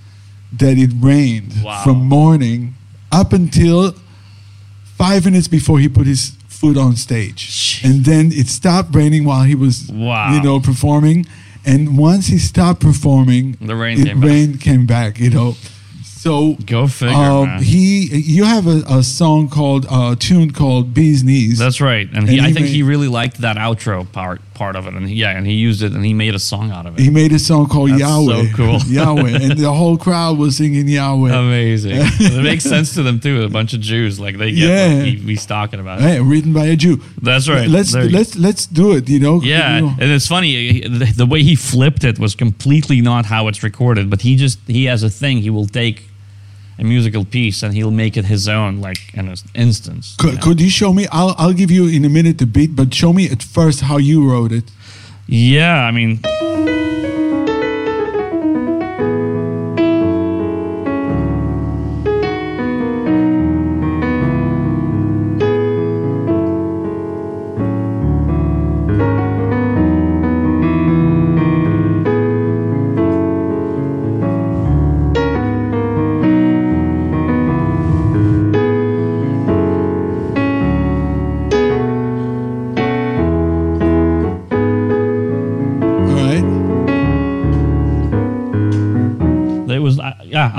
that 0.54 0.78
it 0.78 0.92
rained 1.00 1.54
wow. 1.64 1.84
from 1.84 1.98
morning 1.98 2.74
up 3.12 3.34
until 3.34 3.96
five 4.96 5.26
minutes 5.26 5.48
before 5.48 5.80
he 5.80 5.88
put 5.88 6.08
his 6.08 6.36
foot 6.48 6.78
on 6.78 6.96
stage, 6.96 7.48
Jeez. 7.48 7.84
and 7.84 8.06
then 8.06 8.32
it 8.32 8.48
stopped 8.48 8.94
raining 8.94 9.26
while 9.26 9.44
he 9.44 9.56
was, 9.56 9.90
wow. 9.92 10.34
you 10.34 10.42
know, 10.42 10.60
performing. 10.60 11.26
And 11.66 11.98
once 11.98 12.28
he 12.28 12.38
stopped 12.38 12.82
performing, 12.82 13.58
the 13.62 13.76
rain, 13.76 14.00
it, 14.00 14.06
came, 14.06 14.22
rain 14.22 14.52
back. 14.54 14.62
came 14.62 14.86
back. 14.86 15.20
You 15.20 15.30
know, 15.30 15.56
so 16.22 16.54
go 16.68 16.88
figure. 16.88 17.16
Um, 17.16 17.64
he, 17.64 18.06
you 18.14 18.44
have 18.44 18.68
a, 18.68 18.84
a 18.88 19.02
song 19.02 19.50
called 19.50 19.86
a 19.86 19.92
uh, 19.92 20.16
tune 20.16 20.52
called 20.52 20.94
Bee's 20.94 21.24
Knees. 21.24 21.58
That's 21.58 21.82
right, 21.82 22.08
and, 22.14 22.30
he, 22.30 22.38
and 22.38 22.46
I 22.46 22.54
think 22.54 22.68
made, 22.68 22.76
he 22.76 22.84
really 22.84 23.08
liked 23.08 23.42
that 23.42 23.58
outro 23.58 24.10
part 24.12 24.40
part 24.54 24.76
of 24.76 24.86
it, 24.86 24.94
and 24.94 25.10
he, 25.10 25.16
yeah, 25.16 25.36
and 25.36 25.48
he 25.48 25.54
used 25.54 25.82
it, 25.82 25.94
and 25.94 26.06
he 26.06 26.14
made 26.14 26.36
a 26.36 26.40
song 26.40 26.70
out 26.70 26.86
of 26.86 27.00
it. 27.00 27.02
He 27.02 27.10
made 27.10 27.32
a 27.32 27.40
song 27.40 27.68
called 27.68 27.90
That's 27.90 28.02
Yahweh. 28.02 28.52
So 28.52 28.56
cool, 28.56 28.78
Yahweh, 28.86 29.30
and 29.42 29.58
the 29.58 29.74
whole 29.74 29.98
crowd 29.98 30.38
was 30.38 30.58
singing 30.58 30.88
Yahweh. 30.88 31.34
Amazing. 31.34 31.94
it 31.98 32.44
makes 32.44 32.66
sense 32.66 32.94
to 32.94 33.02
them 33.02 33.20
too. 33.20 33.42
A 33.42 33.50
bunch 33.50 33.74
of 33.74 33.80
Jews, 33.80 34.20
like 34.20 34.38
they 34.38 34.52
get 34.52 34.70
yeah. 34.70 34.98
what 34.98 35.08
he, 35.08 35.16
he's 35.16 35.48
talking 35.48 35.80
about. 35.80 36.02
Hey, 36.02 36.20
written 36.20 36.54
by 36.54 36.66
a 36.66 36.76
Jew. 36.76 37.02
That's 37.20 37.50
right. 37.50 37.68
Let's 37.68 37.96
let's 37.96 38.36
let's 38.36 38.68
do 38.68 38.96
it. 38.96 39.10
You 39.10 39.20
know. 39.20 39.42
Yeah, 39.42 39.78
you 39.78 39.82
know. 39.82 39.96
and 40.00 40.12
it's 40.12 40.28
funny 40.28 40.82
the, 40.82 41.12
the 41.18 41.26
way 41.26 41.42
he 41.42 41.56
flipped 41.56 42.04
it 42.04 42.20
was 42.20 42.36
completely 42.36 43.02
not 43.02 43.26
how 43.26 43.48
it's 43.48 43.64
recorded, 43.64 44.12
but 44.12 44.22
he 44.22 44.36
just 44.36 44.60
he 44.68 44.86
has 44.86 45.02
a 45.02 45.10
thing. 45.10 45.40
He 45.40 45.50
will 45.50 45.66
take 45.66 46.11
a 46.82 46.84
musical 46.84 47.24
piece 47.24 47.62
and 47.62 47.74
he'll 47.76 47.92
make 47.92 48.18
it 48.18 48.26
his 48.26 48.50
own 48.50 48.82
like 48.82 49.14
in 49.14 49.28
an 49.30 49.36
instance 49.54 50.16
could 50.18 50.32
you, 50.32 50.36
know? 50.36 50.42
could 50.42 50.60
you 50.60 50.70
show 50.70 50.92
me 50.92 51.06
I'll, 51.12 51.36
I'll 51.38 51.54
give 51.54 51.70
you 51.70 51.88
in 51.88 52.04
a 52.04 52.10
minute 52.10 52.40
the 52.40 52.48
beat 52.48 52.76
but 52.76 52.94
show 52.94 53.14
me 53.14 53.30
at 53.30 53.44
first 53.44 53.82
how 53.82 53.98
you 53.98 54.28
wrote 54.30 54.52
it 54.52 54.66
yeah 55.28 55.86
i 55.86 55.92
mean 55.92 56.20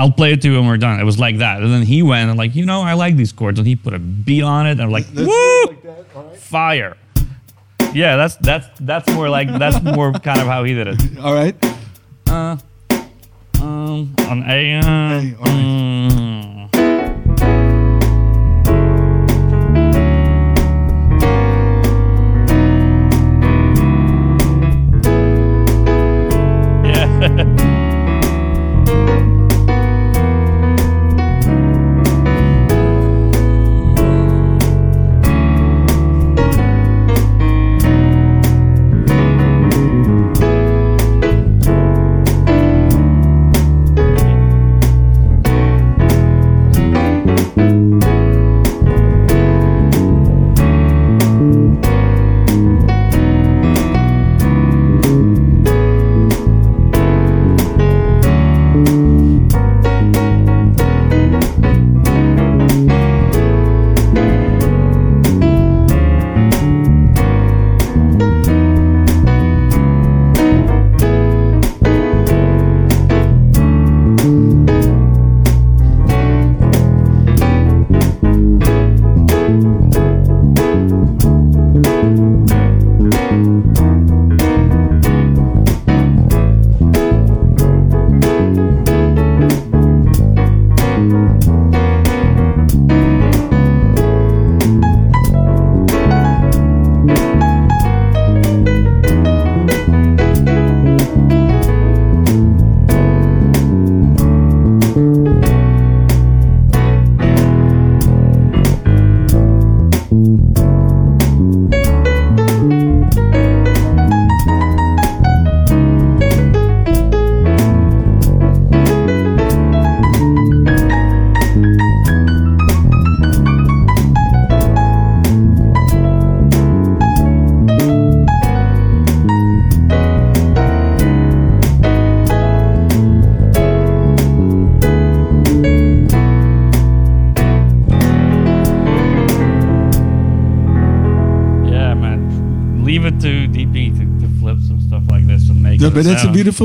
I'll 0.03 0.11
play 0.11 0.33
it 0.33 0.41
to 0.41 0.49
you 0.51 0.57
when 0.59 0.67
we're 0.67 0.75
done. 0.75 0.99
It 0.99 1.05
was 1.05 1.17
like 1.17 1.37
that. 1.37 1.61
And 1.61 1.71
then 1.71 1.83
he 1.83 2.03
went 2.03 2.29
and 2.29 2.37
like, 2.37 2.55
you 2.55 2.65
know, 2.65 2.81
I 2.81 2.91
like 2.91 3.15
these 3.15 3.31
chords. 3.31 3.57
And 3.57 3.65
he 3.65 3.77
put 3.77 3.93
a 3.93 3.99
beat 3.99 4.41
on 4.43 4.67
it 4.67 4.77
and 4.81 4.91
like, 4.91 5.05
Let's 5.13 5.29
woo! 5.29 5.63
Like 5.65 5.81
that. 5.83 6.05
right. 6.13 6.35
Fire. 6.35 6.97
Yeah, 7.93 8.17
that's 8.17 8.35
that's 8.35 8.67
that's 8.81 9.09
more 9.11 9.29
like 9.29 9.47
that's 9.47 9.81
more 9.81 10.11
kind 10.11 10.41
of 10.41 10.47
how 10.47 10.65
he 10.65 10.73
did 10.73 10.87
it. 10.89 11.19
All 11.19 11.33
right. 11.33 11.55
Uh 12.27 12.57
um 13.61 14.13
on 14.27 14.43
A 14.45 14.75
uh, 14.75 15.21
Hey, 15.21 15.35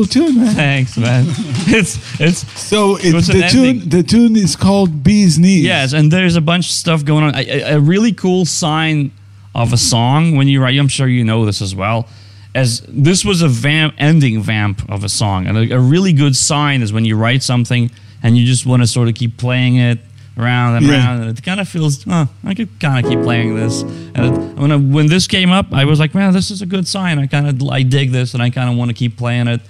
beautiful 0.07 0.33
tune, 0.33 0.37
man. 0.45 0.55
Thanks, 0.55 0.97
man. 0.97 1.25
it's 1.67 2.21
it's 2.21 2.61
So 2.61 2.97
it, 2.97 3.15
was 3.15 3.27
the 3.27 3.43
tune 3.49 3.65
ending. 3.67 3.89
the 3.89 4.03
tune 4.03 4.37
is 4.37 4.57
called 4.57 5.03
Bee's 5.03 5.39
Knees. 5.39 5.65
yes, 5.65 5.93
and 5.93 6.11
there's 6.11 6.37
a 6.37 6.41
bunch 6.41 6.67
of 6.67 6.73
stuff 6.73 7.05
going 7.05 7.25
on. 7.25 7.35
A, 7.35 7.39
a- 7.39 7.77
a 7.77 7.81
really 7.81 8.13
cool 8.13 8.45
sign 8.45 9.11
of 9.55 9.73
a 9.73 9.77
song 9.77 10.37
when 10.37 10.49
you 10.49 10.63
write. 10.63 10.79
I'm 10.79 10.89
sure 10.89 11.09
you 11.09 11.25
know 11.25 11.45
this 11.45 11.61
as 11.63 11.75
well. 11.75 12.07
As 12.55 12.81
this 12.89 13.25
was 13.25 13.43
a 13.43 13.49
vamp 13.49 13.95
ending 13.99 14.41
vamp 14.43 14.91
of 14.91 15.05
a 15.05 15.09
song, 15.09 15.47
and 15.47 15.57
a, 15.59 15.75
a 15.77 15.81
really 15.81 16.13
good 16.13 16.35
sign 16.35 16.83
is 16.83 16.93
when 16.93 17.05
you 17.05 17.17
write 17.17 17.43
something 17.43 17.91
and 18.23 18.37
you 18.37 18.45
just 18.47 18.67
want 18.67 18.83
to 18.83 18.87
sort 18.87 19.09
of 19.09 19.15
keep 19.15 19.37
playing 19.37 19.77
it 19.77 19.99
around 20.37 20.77
and 20.77 20.87
Yeah. 20.87 20.93
around, 20.95 21.23
and 21.23 21.39
it 21.39 21.45
kind 21.45 21.61
of 21.61 21.69
feels, 21.69 22.05
oh, 22.09 22.29
I 22.45 22.55
could 22.55 22.69
kind 22.81 23.05
of 23.05 23.11
keep 23.11 23.23
playing 23.23 23.55
this. 23.57 23.83
And 23.83 24.19
it, 24.19 24.31
when 24.61 24.73
I, 24.73 24.77
when 24.77 25.07
this 25.09 25.27
came 25.27 25.51
up, 25.51 25.67
I 25.73 25.85
was 25.85 25.99
like, 26.01 26.15
man, 26.15 26.33
this 26.33 26.51
is 26.51 26.63
a 26.63 26.67
good 26.67 26.87
sign. 26.89 27.19
I 27.19 27.27
kind 27.27 27.47
of 27.49 27.69
I 27.69 27.83
dig 27.83 28.11
this, 28.13 28.35
and 28.35 28.43
I 28.43 28.51
kind 28.51 28.71
of 28.71 28.77
want 28.77 28.89
to 28.91 28.95
keep 28.95 29.17
playing 29.17 29.47
it. 29.49 29.61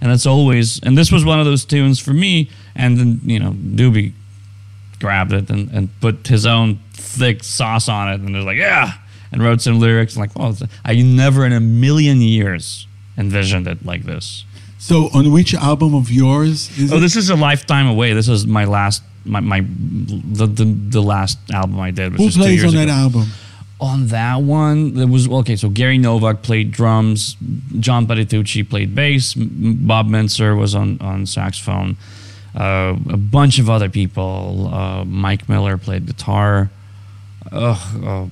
And 0.00 0.12
it's 0.12 0.26
always, 0.26 0.78
and 0.82 0.96
this 0.96 1.10
was 1.10 1.24
one 1.24 1.38
of 1.40 1.46
those 1.46 1.64
tunes 1.64 1.98
for 1.98 2.12
me. 2.12 2.50
And 2.74 2.98
then 2.98 3.20
you 3.24 3.38
know, 3.40 3.52
Doobie 3.52 4.12
grabbed 5.00 5.32
it 5.32 5.50
and, 5.50 5.70
and 5.70 5.88
put 6.00 6.26
his 6.26 6.46
own 6.46 6.80
thick 6.92 7.44
sauce 7.44 7.88
on 7.88 8.08
it, 8.12 8.20
and 8.20 8.34
was 8.34 8.44
like, 8.44 8.58
yeah, 8.58 8.92
and 9.32 9.42
wrote 9.42 9.60
some 9.60 9.78
lyrics. 9.80 10.16
And 10.16 10.20
like, 10.20 10.30
oh, 10.36 10.56
I 10.84 10.94
never 11.02 11.44
in 11.46 11.52
a 11.52 11.60
million 11.60 12.20
years 12.20 12.86
envisioned 13.18 13.66
it 13.66 13.84
like 13.84 14.04
this. 14.04 14.44
So 14.78 15.08
on 15.14 15.32
which 15.32 15.54
album 15.54 15.94
of 15.94 16.10
yours 16.10 16.70
is 16.78 16.92
Oh, 16.92 16.96
it? 16.98 17.00
this 17.00 17.16
is 17.16 17.30
a 17.30 17.34
lifetime 17.36 17.86
away. 17.88 18.12
This 18.12 18.28
is 18.28 18.46
my 18.46 18.66
last, 18.66 19.02
my, 19.24 19.40
my 19.40 19.60
the, 19.62 20.46
the 20.46 20.64
the 20.64 21.00
last 21.02 21.38
album 21.52 21.80
I 21.80 21.90
did. 21.90 22.12
Which 22.12 22.34
Who 22.34 22.42
plays 22.42 22.64
on 22.64 22.74
that 22.74 22.88
album? 22.88 23.26
On 23.78 24.06
that 24.06 24.40
one, 24.40 24.94
there 24.94 25.06
was 25.06 25.28
okay. 25.28 25.54
So 25.56 25.68
Gary 25.68 25.98
Novak 25.98 26.42
played 26.42 26.70
drums, 26.70 27.36
John 27.78 28.06
Patitucci 28.06 28.68
played 28.68 28.94
bass, 28.94 29.34
Bob 29.34 30.08
Mintzer 30.08 30.58
was 30.58 30.74
on 30.74 30.98
on 31.00 31.26
saxophone, 31.26 31.98
uh, 32.54 32.96
a 33.10 33.16
bunch 33.18 33.58
of 33.58 33.68
other 33.68 33.90
people. 33.90 34.70
Uh, 34.72 35.04
Mike 35.04 35.46
Miller 35.48 35.76
played 35.76 36.06
guitar, 36.06 36.70
Ugh, 37.52 38.04
uh, 38.04 38.26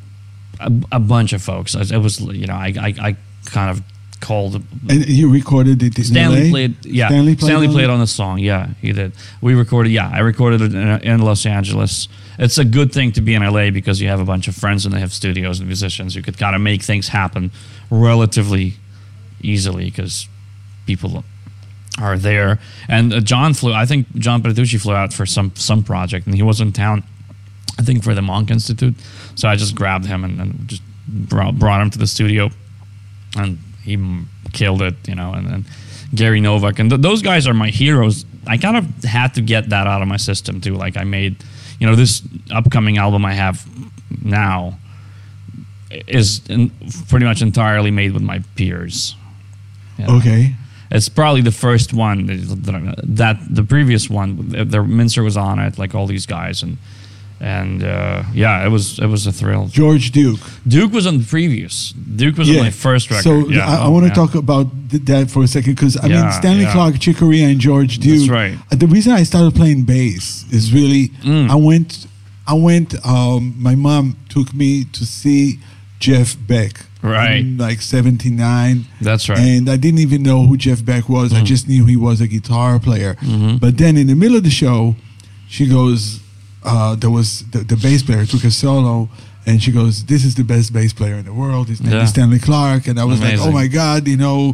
a, 0.61 0.73
a 0.93 1.01
bunch 1.01 1.35
of 1.35 1.43
folks. 1.43 1.75
It 1.75 1.99
was 1.99 2.21
you 2.21 2.47
know 2.47 2.55
I 2.55 2.73
I, 2.81 2.95
I 2.99 3.17
kind 3.45 3.71
of 3.71 3.83
called 4.25 4.55
And 4.89 5.07
you 5.07 5.31
recorded 5.31 5.83
it 5.83 6.03
Stanley 6.05 6.45
LA? 6.45 6.51
played, 6.51 6.87
yeah. 6.87 7.09
Stanley 7.09 7.37
Stanley 7.37 7.67
played, 7.67 7.75
played, 7.75 7.85
on 7.85 7.95
on 7.95 8.01
the 8.01 8.07
song, 8.07 8.39
yeah, 8.39 8.69
he 8.81 8.93
did. 8.93 9.13
We 9.41 9.55
recorded, 9.55 9.93
yeah, 9.93 10.11
I 10.13 10.21
recorded 10.21 10.63
it 10.63 10.75
in, 10.75 10.89
in 11.03 11.21
Los 11.21 11.47
Angeles. 11.47 12.09
It's 12.39 12.59
a 12.59 12.65
good 12.65 12.93
thing 12.93 13.13
to 13.13 13.21
be 13.21 13.35
in 13.35 13.43
LA 13.43 13.71
because 13.71 14.01
you 14.01 14.09
have 14.09 14.21
a 14.21 14.25
bunch 14.25 14.49
of 14.49 14.57
friends 14.57 14.85
and 14.85 14.95
they 14.95 15.01
have 15.01 15.13
studios 15.13 15.61
and 15.61 15.69
musicians. 15.69 16.17
You 16.17 16.23
could 16.23 16.39
kind 16.39 16.57
of 16.57 16.63
make 16.63 16.83
things 16.83 17.09
happen 17.09 17.51
relatively 17.91 18.75
easily 19.41 19.85
because 19.87 20.27
people 20.87 21.25
are 22.01 22.19
there. 22.19 22.59
And 22.89 23.13
uh, 23.13 23.21
John 23.21 23.55
flew. 23.55 23.73
I 23.73 23.87
think 23.87 24.13
John 24.17 24.43
Patitucci 24.43 24.81
flew 24.81 24.95
out 24.95 25.13
for 25.13 25.27
some 25.27 25.55
some 25.55 25.85
project, 25.85 26.27
and 26.27 26.35
he 26.35 26.43
was 26.43 26.61
in 26.61 26.73
town. 26.73 27.05
I 27.79 27.83
think 27.83 28.05
for 28.05 28.15
the 28.15 28.23
Monk 28.23 28.51
Institute. 28.51 28.95
So 29.35 29.49
I 29.49 29.57
just 29.57 29.75
grabbed 29.75 30.07
him 30.07 30.25
and, 30.25 30.41
and 30.41 30.69
just 30.69 30.83
brought, 31.09 31.59
brought 31.59 31.81
him 31.83 31.91
to 31.91 31.99
the 31.99 32.07
studio, 32.07 32.51
and 33.37 33.59
he 33.83 33.99
killed 34.53 34.83
it. 34.83 34.95
You 35.09 35.15
know, 35.15 35.33
and 35.33 35.47
then 35.47 35.65
Gary 36.15 36.41
Novak 36.41 36.79
and 36.79 36.91
th- 36.91 37.03
those 37.03 37.23
guys 37.23 37.47
are 37.47 37.55
my 37.55 37.71
heroes. 37.71 38.25
I 38.47 38.59
kind 38.59 38.77
of 38.77 39.05
had 39.05 39.35
to 39.35 39.41
get 39.41 39.71
that 39.71 39.87
out 39.87 40.03
of 40.03 40.09
my 40.09 40.17
system 40.17 40.61
too. 40.61 40.75
Like 40.75 40.97
I 40.97 41.05
made, 41.05 41.37
you 41.85 41.91
know, 41.91 41.97
this 41.97 42.23
upcoming 42.51 42.97
album 42.97 43.27
I 43.27 43.35
have 43.35 43.69
now 44.25 44.79
is 45.91 46.41
in, 46.49 46.71
pretty 47.11 47.27
much 47.27 47.43
entirely 47.43 47.91
made 47.91 48.13
with 48.13 48.23
my 48.23 48.39
peers. 48.57 49.17
You 49.99 50.07
know? 50.07 50.17
Okay. 50.17 50.55
It's 50.91 51.11
probably 51.11 51.43
the 51.43 51.53
first 51.53 51.93
one 51.93 52.25
that, 52.25 53.01
that 53.05 53.37
the 53.51 53.63
previous 53.63 54.09
one, 54.09 54.49
the 54.49 54.79
Mintzer 54.79 55.23
was 55.23 55.37
on 55.37 55.59
it, 55.59 55.77
like 55.77 55.95
all 55.95 56.07
these 56.07 56.25
guys, 56.25 56.63
and 56.63 56.79
and 57.41 57.83
uh, 57.83 58.23
yeah, 58.33 58.65
it 58.65 58.69
was 58.71 58.99
it 58.99 59.07
was 59.07 59.27
a 59.27 59.33
thrill. 59.33 59.67
George 59.69 60.11
Duke. 60.13 60.41
Duke 60.67 60.93
was 60.93 61.07
on 61.07 61.19
the 61.19 61.25
previous. 61.25 61.93
Duke 61.93 62.37
was 62.39 62.49
on 62.51 62.57
my 62.57 62.71
first 62.71 63.11
record. 63.11 63.23
So 63.25 63.49
yeah, 63.49 63.67
I, 63.69 63.75
I 63.75 63.87
oh, 63.87 63.91
want 63.91 64.05
to 64.05 64.09
yeah. 64.09 64.15
talk 64.15 64.35
about 64.35 64.67
th- 64.91 65.03
that 65.05 65.31
for 65.31 65.43
a 65.43 65.49
second 65.49 65.75
because 65.75 65.97
I 66.03 66.09
mean 66.09 66.33
Stanley 66.33 66.63
yeah. 66.65 66.73
Clarke, 66.73 66.99
Chick 67.01 67.17
Corea, 67.19 67.47
and 67.49 67.61
George 67.61 67.99
Duke. 67.99 68.19
That's 68.19 68.31
right. 68.31 68.57
uh, 68.73 68.77
The 68.77 68.87
reason 68.87 69.13
I 69.13 69.25
started 69.25 69.55
playing 69.55 69.83
bass 69.85 70.45
is 70.53 70.73
really 70.73 71.09
Mm. 71.23 71.51
I 71.51 71.55
went. 71.57 72.07
I 72.47 72.55
went. 72.55 72.95
Um, 73.07 73.55
my 73.59 73.75
mom 73.75 74.17
took 74.29 74.53
me 74.55 74.85
to 74.93 75.05
see 75.07 75.59
Jeff 75.99 76.37
Beck. 76.47 76.87
Right. 77.03 77.41
In 77.41 77.59
like 77.59 77.81
'79. 77.83 78.87
That's 79.01 79.29
right. 79.29 79.39
And 79.39 79.69
I 79.69 79.77
didn't 79.77 80.01
even 80.01 80.23
know 80.23 80.47
who 80.47 80.57
Jeff 80.57 80.85
Beck 80.85 81.09
was. 81.09 81.33
I 81.35 81.41
Mm. 81.41 81.45
just 81.45 81.69
knew 81.69 81.85
he 81.87 81.97
was 81.97 82.21
a 82.21 82.27
guitar 82.29 82.79
player. 82.79 83.15
Mhm. 83.21 83.61
But 83.61 83.77
then 83.79 83.97
in 83.97 84.07
the 84.07 84.15
middle 84.15 84.37
of 84.37 84.43
the 84.45 84.51
show, 84.51 84.97
she 85.49 85.67
goes, 85.67 86.21
uh, 86.65 86.95
there 86.97 87.11
was 87.11 87.45
the, 87.51 87.59
the 87.59 87.77
bass 87.77 88.03
player 88.03 88.25
took 88.27 88.45
a 88.45 88.51
solo, 88.51 89.09
and 89.47 89.63
she 89.63 89.71
goes, 89.73 90.05
"This 90.05 90.25
is 90.25 90.35
the 90.35 90.45
best 90.45 90.73
bass 90.73 90.93
player 90.93 91.15
in 91.17 91.25
the 91.25 91.33
world. 91.35 91.69
His 91.69 91.81
name 91.83 91.93
Yeah. 91.93 92.03
is 92.05 92.11
Stanley 92.11 92.39
Clarke." 92.39 92.87
And 92.89 92.99
I 92.99 93.05
was 93.05 93.21
like, 93.21 93.39
"Oh 93.39 93.51
my 93.51 93.67
god!" 93.67 94.09
You 94.09 94.17
know, 94.17 94.53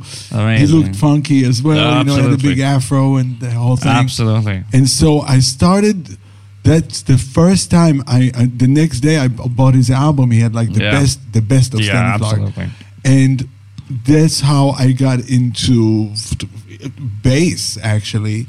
he 0.58 0.66
looked 0.66 0.96
funky 0.96 1.44
as 1.44 1.62
well. 1.62 1.98
You 1.98 2.04
know, 2.04 2.16
had 2.16 2.32
a 2.32 2.36
big 2.36 2.58
afro 2.61 3.16
and 3.16 3.38
the 3.40 3.50
whole 3.52 3.76
thing. 3.76 3.92
Absolutely. 3.92 4.64
And 4.72 4.88
so 4.88 5.20
I 5.20 5.40
started. 5.40 6.16
That's 6.62 7.02
the 7.02 7.16
first 7.16 7.70
time 7.70 8.02
I. 8.06 8.30
The 8.34 8.66
next 8.68 9.00
day 9.00 9.16
I 9.16 9.28
bought 9.28 9.74
his 9.74 9.90
album. 9.90 10.30
He 10.30 10.40
had 10.40 10.54
like 10.54 10.72
the 10.74 10.82
Yeah. 10.82 10.90
best, 10.90 11.18
the 11.32 11.40
best 11.40 11.72
of 11.74 11.80
Yeah, 11.80 11.86
Stanley 11.92 12.18
Clarke 12.18 12.40
absolutely. 12.48 12.68
and 13.04 13.48
that's 14.06 14.40
how 14.40 14.70
I 14.78 14.92
got 14.92 15.20
into 15.30 16.12
bass 17.22 17.78
actually 17.82 18.46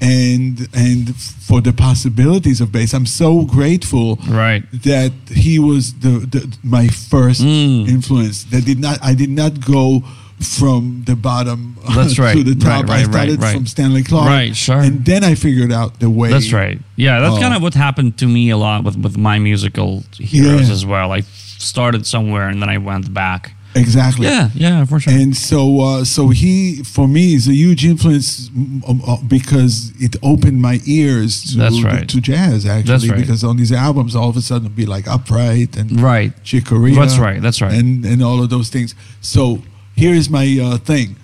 and 0.00 0.68
and 0.74 1.16
for 1.16 1.60
the 1.60 1.72
possibilities 1.72 2.60
of 2.60 2.70
bass 2.72 2.92
I'm 2.92 3.06
so 3.06 3.42
grateful 3.44 4.16
Right. 4.28 4.62
that 4.82 5.12
he 5.30 5.58
was 5.58 5.94
the, 5.94 6.20
the 6.32 6.56
my 6.62 6.86
first 6.88 7.42
Mm. 7.42 7.88
influence 7.88 8.44
that 8.44 8.64
did 8.64 8.78
not 8.78 8.98
I 9.02 9.14
did 9.14 9.30
not 9.30 9.64
go 9.64 10.02
from 10.38 11.02
the 11.06 11.16
bottom 11.16 11.76
That's 11.94 12.18
right. 12.24 12.36
to 12.36 12.42
the 12.44 12.54
top 12.54 12.84
Right, 12.88 13.00
I 13.00 13.02
started 13.04 13.38
right, 13.38 13.44
right. 13.46 13.56
from 13.56 13.66
Stanley 13.66 14.02
Clarke 14.02 14.26
Right, 14.28 14.54
sure. 14.56 14.80
and 14.80 15.02
then 15.04 15.24
I 15.24 15.34
figured 15.34 15.72
out 15.72 15.98
the 15.98 16.10
way 16.10 16.28
That's 16.30 16.52
right. 16.52 16.78
Yeah, 16.96 17.20
that's 17.20 17.36
Oh. 17.36 17.40
kind 17.40 17.54
of 17.54 17.62
what 17.62 17.72
happened 17.74 18.18
to 18.18 18.26
me 18.26 18.50
a 18.50 18.56
lot 18.58 18.84
with, 18.84 18.96
with 18.98 19.16
my 19.16 19.38
musical 19.38 20.04
heroes 20.18 20.68
Yeah. 20.68 20.74
as 20.74 20.84
well. 20.84 21.12
I 21.12 21.22
started 21.58 22.06
somewhere 22.06 22.48
and 22.50 22.60
then 22.60 22.68
I 22.68 22.76
went 22.76 23.14
back. 23.14 23.55
Exactly 23.76 24.26
Yeah, 24.26 24.48
yeah, 24.54 24.84
for 24.84 24.98
sure. 24.98 25.12
And 25.12 25.36
so, 25.36 25.80
uh, 25.80 26.04
so 26.04 26.28
he 26.30 26.82
for 26.82 27.06
me 27.06 27.34
is 27.34 27.46
a 27.48 27.54
huge 27.54 27.84
influence 27.84 28.48
um, 28.48 29.02
uh, 29.06 29.18
because 29.28 29.92
it 30.00 30.16
opened 30.22 30.60
my 30.60 30.80
ears 30.86 31.52
to 31.52 31.58
That's 31.58 31.82
right. 31.82 32.08
to 32.08 32.20
jazz 32.20 32.66
actually. 32.66 33.10
Right. 33.10 33.20
Because 33.20 33.44
on 33.44 33.56
these 33.56 33.72
albums, 33.72 34.16
all 34.16 34.30
of 34.30 34.36
a 34.36 34.42
sudden, 34.42 34.66
it'd 34.66 34.76
be 34.76 34.86
like 34.86 35.06
upright 35.06 35.76
and 35.76 36.00
right. 36.00 36.32
Chick 36.42 36.64
That's 36.64 37.18
right, 37.18 37.40
that's 37.40 37.60
right. 37.60 37.72
And 37.72 38.04
and 38.04 38.22
all 38.22 38.42
of 38.42 38.50
those 38.50 38.70
things. 38.70 38.94
So 39.20 39.62
here's 39.94 40.28
my 40.28 40.58
uh, 40.62 40.78
thing. 40.78 41.16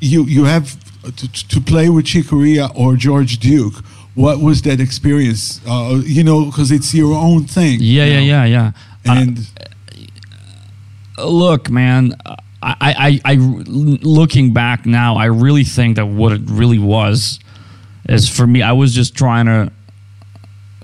You 0.00 0.24
you 0.24 0.44
have 0.44 0.76
to, 1.02 1.48
to 1.48 1.60
play 1.60 1.88
with 1.88 2.06
Chick 2.06 2.32
or 2.32 2.96
George 2.96 3.38
Duke. 3.38 3.84
What 4.14 4.40
was 4.40 4.62
that 4.62 4.80
experience? 4.80 5.60
Uh, 5.66 6.00
you 6.04 6.24
know, 6.24 6.46
because 6.46 6.72
it's 6.72 6.94
your 6.94 7.14
own 7.14 7.44
thing. 7.44 7.78
Yeah, 7.80 8.04
you 8.04 8.12
yeah, 8.12 8.18
know? 8.18 8.24
yeah, 8.24 8.44
yeah. 8.44 8.72
Uh, 9.06 9.20
And 9.20 9.50
look, 11.18 11.70
man, 11.70 12.14
I, 12.62 13.20
I, 13.24 13.32
I, 13.32 13.34
looking 13.36 14.52
back 14.52 14.86
now, 14.86 15.16
I 15.16 15.26
really 15.26 15.64
think 15.64 15.96
that 15.96 16.06
what 16.06 16.32
it 16.32 16.42
really 16.44 16.78
was 16.78 17.38
is 18.08 18.28
for 18.28 18.46
me, 18.46 18.62
I 18.62 18.72
was 18.72 18.94
just 18.94 19.14
trying 19.16 19.46
to 19.46 19.72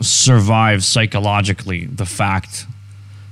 survive 0.00 0.84
psychologically 0.84 1.86
the 1.86 2.06
fact 2.06 2.66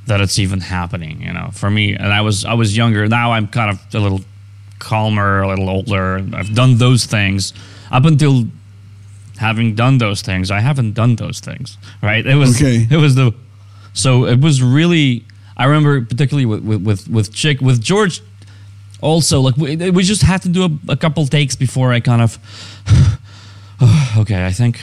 that 0.06 0.20
it's 0.20 0.38
even 0.38 0.60
happening. 0.60 1.20
You 1.22 1.32
know, 1.32 1.50
for 1.52 1.70
me, 1.70 1.94
and 1.94 2.12
I 2.12 2.20
was, 2.20 2.44
I 2.44 2.54
was 2.54 2.76
younger. 2.76 3.06
Now 3.08 3.32
I'm 3.32 3.48
kind 3.48 3.70
of 3.70 3.94
a 3.94 3.98
little 3.98 4.20
calmer, 4.78 5.42
a 5.42 5.48
little 5.48 5.68
older. 5.68 6.24
I've 6.34 6.54
done 6.54 6.78
those 6.78 7.06
things 7.06 7.52
up 7.90 8.04
until 8.04 8.44
having 9.38 9.74
done 9.74 9.98
those 9.98 10.22
things. 10.22 10.50
I 10.50 10.60
haven't 10.60 10.92
done 10.94 11.16
those 11.16 11.40
things, 11.40 11.78
right? 12.02 12.24
It 12.26 12.34
was, 12.36 12.56
Okay. 12.60 12.86
it 12.90 12.96
was 12.96 13.14
the 13.14 13.32
so 13.92 14.26
it 14.26 14.40
was 14.40 14.62
really 14.62 15.24
i 15.60 15.64
remember 15.66 16.04
particularly 16.04 16.46
with 16.46 16.62
with 16.64 17.08
with, 17.08 17.32
chick 17.32 17.60
with 17.60 17.80
george 17.80 18.22
also 19.00 19.40
like 19.40 19.56
we, 19.56 19.90
we 19.90 20.02
just 20.02 20.22
had 20.22 20.42
to 20.42 20.48
do 20.48 20.64
a, 20.64 20.92
a 20.92 20.96
couple 20.96 21.26
takes 21.26 21.56
before 21.56 21.92
i 21.92 22.00
kind 22.00 22.22
of 22.22 22.38
okay 24.18 24.46
i 24.46 24.52
think 24.52 24.80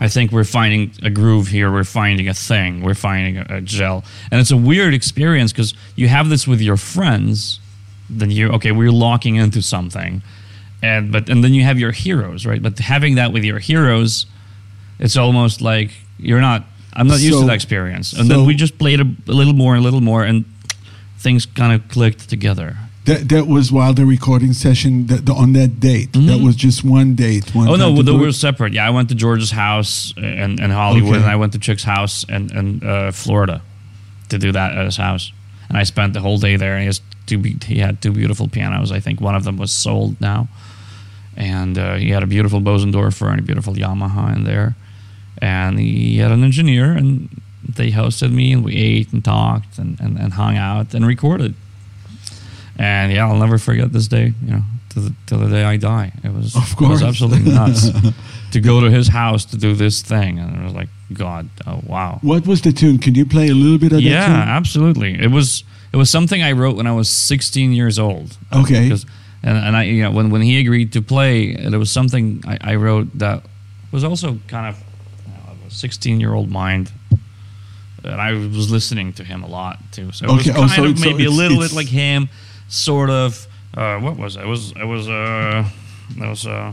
i 0.00 0.08
think 0.08 0.32
we're 0.32 0.44
finding 0.44 0.90
a 1.02 1.10
groove 1.10 1.46
here. 1.46 1.70
We're 1.70 1.84
finding 1.84 2.28
a 2.28 2.34
thing. 2.34 2.82
We're 2.82 2.94
finding 2.94 3.38
a, 3.38 3.58
a 3.58 3.60
gel. 3.60 4.04
And 4.30 4.40
it's 4.40 4.50
a 4.50 4.56
weird 4.56 4.94
experience 4.94 5.52
because 5.52 5.74
you 5.94 6.08
have 6.08 6.28
this 6.28 6.46
with 6.46 6.60
your 6.60 6.76
friends 6.76 7.60
then 8.10 8.30
you 8.30 8.50
okay 8.50 8.72
we're 8.72 8.90
locking 8.90 9.36
into 9.36 9.62
something. 9.62 10.22
And 10.82 11.12
but 11.12 11.28
and 11.28 11.44
then 11.44 11.54
you 11.54 11.62
have 11.62 11.78
your 11.78 11.92
heroes 11.92 12.44
right? 12.44 12.62
But 12.62 12.78
having 12.78 13.14
that 13.14 13.32
with 13.32 13.44
your 13.44 13.60
heroes 13.60 14.26
it's 14.98 15.16
almost 15.16 15.60
like 15.60 15.90
you're 16.18 16.40
not 16.40 16.64
i'm 16.94 17.06
not 17.08 17.20
used 17.20 17.34
So- 17.34 17.40
to 17.40 17.46
that 17.46 17.54
experience 17.54 18.12
and 18.12 18.26
so- 18.28 18.34
then 18.36 18.46
we 18.46 18.54
just 18.54 18.78
played 18.78 19.00
a, 19.00 19.06
a 19.28 19.32
little 19.32 19.54
more 19.54 19.74
and 19.74 19.80
a 19.82 19.84
little 19.84 20.00
more 20.02 20.22
and 20.24 20.44
things 21.18 21.46
kind 21.46 21.72
of 21.72 21.88
clicked 21.88 22.28
together. 22.28 22.76
That 23.04 23.28
that 23.28 23.46
was 23.46 23.70
while 23.72 23.94
the 23.94 24.04
recording 24.06 24.52
session 24.52 25.06
that 25.06 25.24
the, 25.26 25.32
on 25.32 25.52
that 25.54 25.78
date. 25.80 26.12
That 26.12 26.40
was 26.40 26.56
just 26.56 26.82
one 26.84 27.14
date. 27.14 27.52
One 27.54 27.66
Mm-hmm. 27.66 27.82
Oh 27.82 27.90
no, 27.90 27.96
to 27.96 28.02
they 28.02 28.12
were 28.16 28.32
separate. 28.32 28.72
Yeah, 28.72 28.86
I 28.86 28.90
went 28.90 29.08
to 29.10 29.14
George's 29.14 29.50
house 29.52 30.12
in, 30.16 30.60
in 30.62 30.70
Hollywood, 30.70 31.16
Okay. 31.16 31.22
and 31.22 31.30
I 31.30 31.36
went 31.36 31.52
to 31.52 31.58
Chick's 31.60 31.84
house 31.84 32.24
in, 32.28 32.50
in 32.56 32.82
uh, 32.88 33.10
Florida 33.12 33.60
to 34.30 34.38
do 34.38 34.50
that 34.52 34.76
at 34.78 34.84
his 34.84 34.96
house. 34.96 35.32
And 35.68 35.78
I 35.78 35.84
spent 35.84 36.12
the 36.12 36.20
whole 36.20 36.38
day 36.38 36.56
there. 36.56 36.72
And 36.74 36.80
he 36.82 36.86
has 36.86 37.00
two. 37.26 37.38
be- 37.38 37.58
He 37.64 37.78
had 37.78 38.00
two 38.02 38.12
beautiful 38.12 38.48
pianos. 38.48 38.90
I 38.92 39.00
think 39.00 39.20
one 39.20 39.34
of 39.36 39.42
them 39.44 39.56
was 39.56 39.70
sold 39.72 40.20
now, 40.20 40.48
and 41.36 41.78
uh, 41.78 41.94
he 41.96 42.10
had 42.10 42.22
a 42.22 42.26
beautiful 42.26 42.60
Bosendorfer 42.60 43.30
and 43.30 43.38
a 43.40 43.42
beautiful 43.42 43.74
Yamaha 43.74 44.34
in 44.36 44.44
there. 44.44 44.74
And 45.42 45.78
he 45.78 46.18
had 46.18 46.30
an 46.30 46.44
engineer, 46.44 46.92
and 46.92 47.28
they 47.68 47.90
hosted 47.90 48.30
me, 48.32 48.52
and 48.52 48.64
we 48.64 48.76
ate 48.76 49.12
and 49.12 49.24
talked 49.24 49.76
and, 49.76 49.98
and, 50.00 50.16
and 50.18 50.32
hung 50.34 50.56
out 50.56 50.94
and 50.94 51.04
recorded. 51.04 51.54
And 52.78 53.12
yeah, 53.12 53.26
I'll 53.26 53.36
never 53.36 53.58
forget 53.58 53.92
this 53.92 54.06
day. 54.08 54.32
You 54.44 54.50
know, 54.52 54.62
to 54.90 55.00
the, 55.00 55.14
till 55.26 55.38
the 55.38 55.48
day 55.48 55.64
I 55.64 55.76
die. 55.78 56.12
It 56.22 56.32
was 56.32 56.54
Of 56.54 56.62
it 56.62 56.80
was 56.80 57.00
course. 57.00 57.02
absolutely 57.02 57.52
nuts 57.52 57.90
to 58.52 58.60
go 58.60 58.80
to 58.80 58.90
his 58.90 59.08
house 59.08 59.44
to 59.46 59.56
do 59.56 59.74
this 59.74 60.00
thing, 60.02 60.38
and 60.38 60.56
it 60.60 60.64
was 60.64 60.74
like, 60.74 60.88
God, 61.12 61.48
oh 61.66 61.80
wow. 61.86 62.18
What 62.22 62.46
was 62.46 62.60
the 62.62 62.72
tune? 62.72 62.98
Can 62.98 63.14
you 63.14 63.26
play 63.26 63.48
a 63.48 63.54
little 63.54 63.78
bit 63.78 63.92
of 63.92 64.00
Yeah, 64.00 64.20
that 64.28 64.46
yeah 64.46 64.56
absolutely. 64.56 65.20
It 65.20 65.30
was 65.30 65.64
it 65.92 65.96
was 65.96 66.08
something 66.08 66.42
I 66.42 66.52
wrote 66.52 66.76
when 66.76 66.86
I 66.86 66.92
was 66.92 67.10
16 67.10 67.72
years 67.72 67.98
old. 67.98 68.38
Okay. 68.52 68.84
Because, 68.84 69.04
and, 69.42 69.58
and 69.58 69.76
I, 69.76 69.82
you 69.82 70.02
know, 70.04 70.10
when, 70.12 70.30
when 70.30 70.40
he 70.40 70.58
agreed 70.60 70.92
to 70.92 71.02
play, 71.02 71.54
there 71.54 71.78
was 71.78 71.90
something 71.90 72.42
I, 72.46 72.58
I 72.72 72.74
wrote 72.76 73.08
that 73.18 73.42
was 73.90 74.02
also 74.04 74.38
kind 74.48 74.66
of 74.68 74.76
you 74.76 74.78
know, 74.78 74.82
a 74.82 74.91
16 75.72 76.20
year 76.20 76.34
old 76.34 76.50
mind. 76.50 76.92
And 78.04 78.20
I 78.20 78.32
was 78.32 78.70
listening 78.70 79.12
to 79.14 79.24
him 79.24 79.42
a 79.42 79.46
lot 79.48 79.78
too. 79.92 80.10
So 80.12 80.26
it 80.26 80.30
Okay, 80.30 80.36
was 80.36 80.48
oh, 80.50 80.54
kind 80.54 80.70
so 80.72 80.84
of 80.84 80.98
so 80.98 81.04
maybe 81.10 81.24
a 81.24 81.30
little 81.30 81.58
bit 81.58 81.72
like 81.72 81.86
him, 81.88 82.28
sort 82.68 83.10
of. 83.10 83.46
Uh, 83.74 83.98
what 84.00 84.16
was 84.16 84.36
it? 84.36 84.42
It 84.42 84.46
was 84.46 84.72
it 84.72 84.84
was 84.84 85.08
uh, 85.08 85.64
that 86.18 86.28
was 86.28 86.46
uh. 86.46 86.72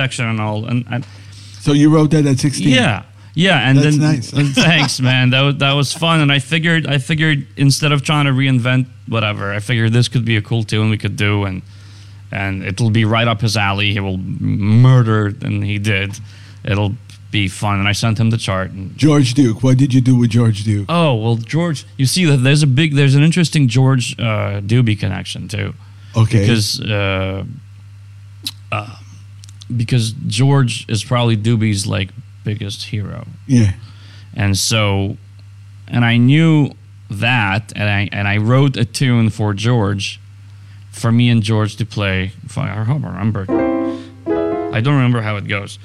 Section 0.00 0.24
and 0.32 0.38
all, 0.40 0.58
and, 0.70 0.84
and 0.90 1.04
So 1.60 1.72
you 1.72 1.88
wrote 1.94 2.10
that 2.10 2.26
at 2.26 2.38
16? 2.38 2.68
Yeah, 2.68 3.02
yeah, 3.34 3.68
and 3.68 3.78
That's 3.78 3.96
then 3.98 4.14
nice. 4.14 4.30
thanks, 4.66 5.00
man. 5.00 5.30
That 5.30 5.42
was, 5.46 5.54
that 5.64 5.72
was 5.80 5.92
fun, 5.92 6.20
and 6.20 6.30
I 6.30 6.38
figured 6.40 6.86
I 6.86 6.98
figured 6.98 7.46
instead 7.56 7.92
of 7.92 8.00
trying 8.02 8.26
to 8.26 8.32
reinvent 8.32 8.86
whatever, 9.08 9.44
I 9.56 9.60
figured 9.60 9.92
this 9.92 10.08
could 10.08 10.24
be 10.24 10.36
a 10.36 10.42
cool 10.42 10.62
tune 10.64 10.90
we 10.90 10.98
could 10.98 11.16
do, 11.16 11.44
and 11.48 11.62
and 12.30 12.62
it'll 12.64 12.90
be 12.90 13.04
right 13.04 13.28
up 13.32 13.40
his 13.40 13.56
alley. 13.56 13.92
He 13.92 14.00
will 14.00 14.18
murder, 14.18 15.26
and 15.46 15.64
he 15.64 15.78
did. 15.78 16.10
It'll 16.64 16.94
be 17.30 17.48
fun, 17.48 17.78
and 17.80 17.88
I 17.88 17.92
sent 17.94 18.18
him 18.18 18.30
the 18.30 18.38
chart. 18.38 18.70
And, 18.70 18.96
George 18.96 19.34
Duke. 19.34 19.62
What 19.62 19.76
did 19.78 19.92
you 19.94 20.00
do 20.00 20.14
with 20.20 20.30
George 20.30 20.64
Duke? 20.64 20.86
oh 20.88 21.14
well, 21.22 21.36
George, 21.36 21.84
you 21.98 22.06
see 22.06 22.24
that 22.30 22.38
there's 22.46 22.62
a 22.62 22.66
big, 22.80 22.94
there's 22.94 23.14
an 23.14 23.22
interesting 23.22 23.68
George 23.68 24.18
uh, 24.18 24.60
Doobie 24.70 24.98
connection 24.98 25.48
too 25.48 25.74
Okay. 26.16 26.40
because 26.40 26.80
uh, 26.80 27.44
uh, 28.72 28.96
because 29.74 30.12
George 30.26 30.86
is 30.88 31.02
probably 31.04 31.36
Doobie's 31.36 31.86
like 31.86 32.10
biggest 32.44 32.84
hero. 32.84 33.26
yeah. 33.46 33.72
and 34.34 34.56
so 34.56 35.16
and 35.88 36.04
I 36.04 36.16
knew 36.16 36.70
that 37.10 37.72
and 37.76 37.88
I 37.88 38.08
and 38.12 38.26
I 38.28 38.36
wrote 38.38 38.76
a 38.76 38.84
tune 38.84 39.30
for 39.30 39.54
George 39.54 40.20
for 40.90 41.12
me 41.12 41.28
and 41.28 41.42
George 41.42 41.76
to 41.76 41.86
play 41.86 42.32
if 42.44 42.56
I, 42.58 42.70
I 42.80 42.84
hope 42.84 43.04
I 43.04 43.08
remember 43.08 43.46
I 44.72 44.80
don't 44.80 44.94
remember 44.94 45.22
how 45.22 45.36
it 45.36 45.46
goes 45.48 45.78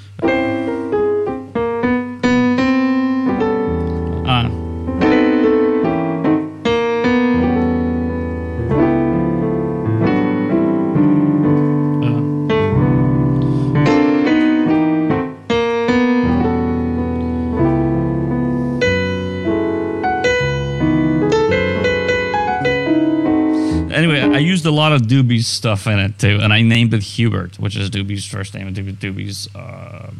used 24.62 24.66
a 24.66 24.70
lot 24.74 24.92
of 24.92 25.02
Doobie's 25.02 25.46
stuff 25.46 25.86
in 25.86 25.98
it 25.98 26.18
too, 26.18 26.38
and 26.40 26.52
I 26.52 26.62
named 26.62 26.94
it 26.94 27.02
Hubert, 27.02 27.58
which 27.58 27.76
is 27.76 27.90
Doobie's 27.90 28.24
first 28.26 28.54
name 28.54 28.68
and 28.68 28.76
Doobie's 28.76 29.48
uh, 29.54 30.10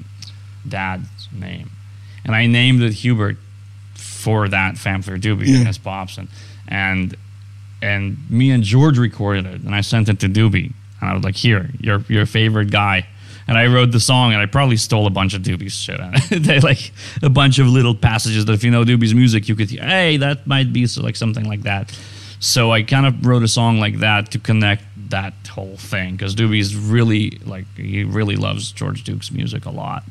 dad's 0.68 1.28
name, 1.32 1.70
and 2.24 2.34
I 2.34 2.46
named 2.46 2.82
it 2.82 2.92
Hubert 2.92 3.36
for 3.94 4.48
that 4.48 4.74
Famfler 4.74 5.20
Doobie 5.20 5.46
Yeah. 5.46 5.68
as 5.68 5.78
pops, 5.78 6.18
and 6.18 6.28
and 6.68 7.16
and 7.80 8.16
me 8.30 8.50
and 8.50 8.62
George 8.64 8.98
recorded 8.98 9.46
it, 9.46 9.60
and 9.62 9.74
I 9.74 9.80
sent 9.82 10.08
it 10.08 10.18
to 10.20 10.28
Doobie, 10.28 10.72
and 11.00 11.10
I 11.10 11.14
was 11.14 11.22
like, 11.24 11.36
"Here, 11.36 11.70
your 11.80 12.04
your 12.08 12.26
favorite 12.26 12.70
guy." 12.70 13.06
And 13.48 13.58
I 13.58 13.66
wrote 13.66 13.90
the 13.90 13.98
song, 13.98 14.32
and 14.32 14.40
I 14.40 14.46
probably 14.46 14.76
stole 14.76 15.04
a 15.04 15.10
bunch 15.10 15.34
of 15.34 15.42
Doobie's 15.42 15.74
shit. 15.74 16.00
they 16.30 16.60
like 16.60 16.92
a 17.22 17.28
bunch 17.28 17.58
of 17.58 17.66
little 17.66 17.92
passages 17.94 18.44
that, 18.44 18.52
if 18.52 18.62
you 18.62 18.70
know 18.70 18.84
Doobie's 18.84 19.14
music, 19.14 19.48
you 19.48 19.56
could, 19.56 19.68
hear, 19.68 19.82
hey, 19.82 20.16
that 20.18 20.46
might 20.46 20.72
be 20.72 20.86
so, 20.86 21.02
like 21.02 21.16
something 21.16 21.44
like 21.44 21.62
that. 21.62 21.90
So 22.42 22.72
I 22.72 22.82
kind 22.82 23.06
of 23.06 23.24
wrote 23.24 23.44
a 23.44 23.48
song 23.48 23.78
like 23.78 23.98
that 23.98 24.32
to 24.32 24.38
connect 24.40 24.82
that 25.10 25.32
whole 25.46 25.76
thing 25.76 26.16
because 26.16 26.34
Doobie's 26.34 26.74
really 26.74 27.38
like 27.46 27.66
he 27.76 28.02
really 28.02 28.34
loves 28.34 28.72
George 28.72 29.04
Duke's 29.04 29.30
music 29.30 29.64
a 29.64 29.70
lot, 29.70 30.02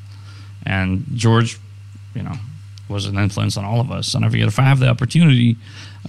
and 0.66 1.06
George, 1.14 1.60
you 2.16 2.24
know, 2.24 2.36
was 2.88 3.06
an 3.06 3.18
influence 3.18 3.58
on 3.58 3.66
all 3.66 3.82
of 3.82 3.92
us. 3.92 4.14
And 4.14 4.24
if, 4.24 4.34
if 4.34 4.60
I 4.60 4.62
have 4.62 4.80
the 4.80 4.88
opportunity, 4.88 5.58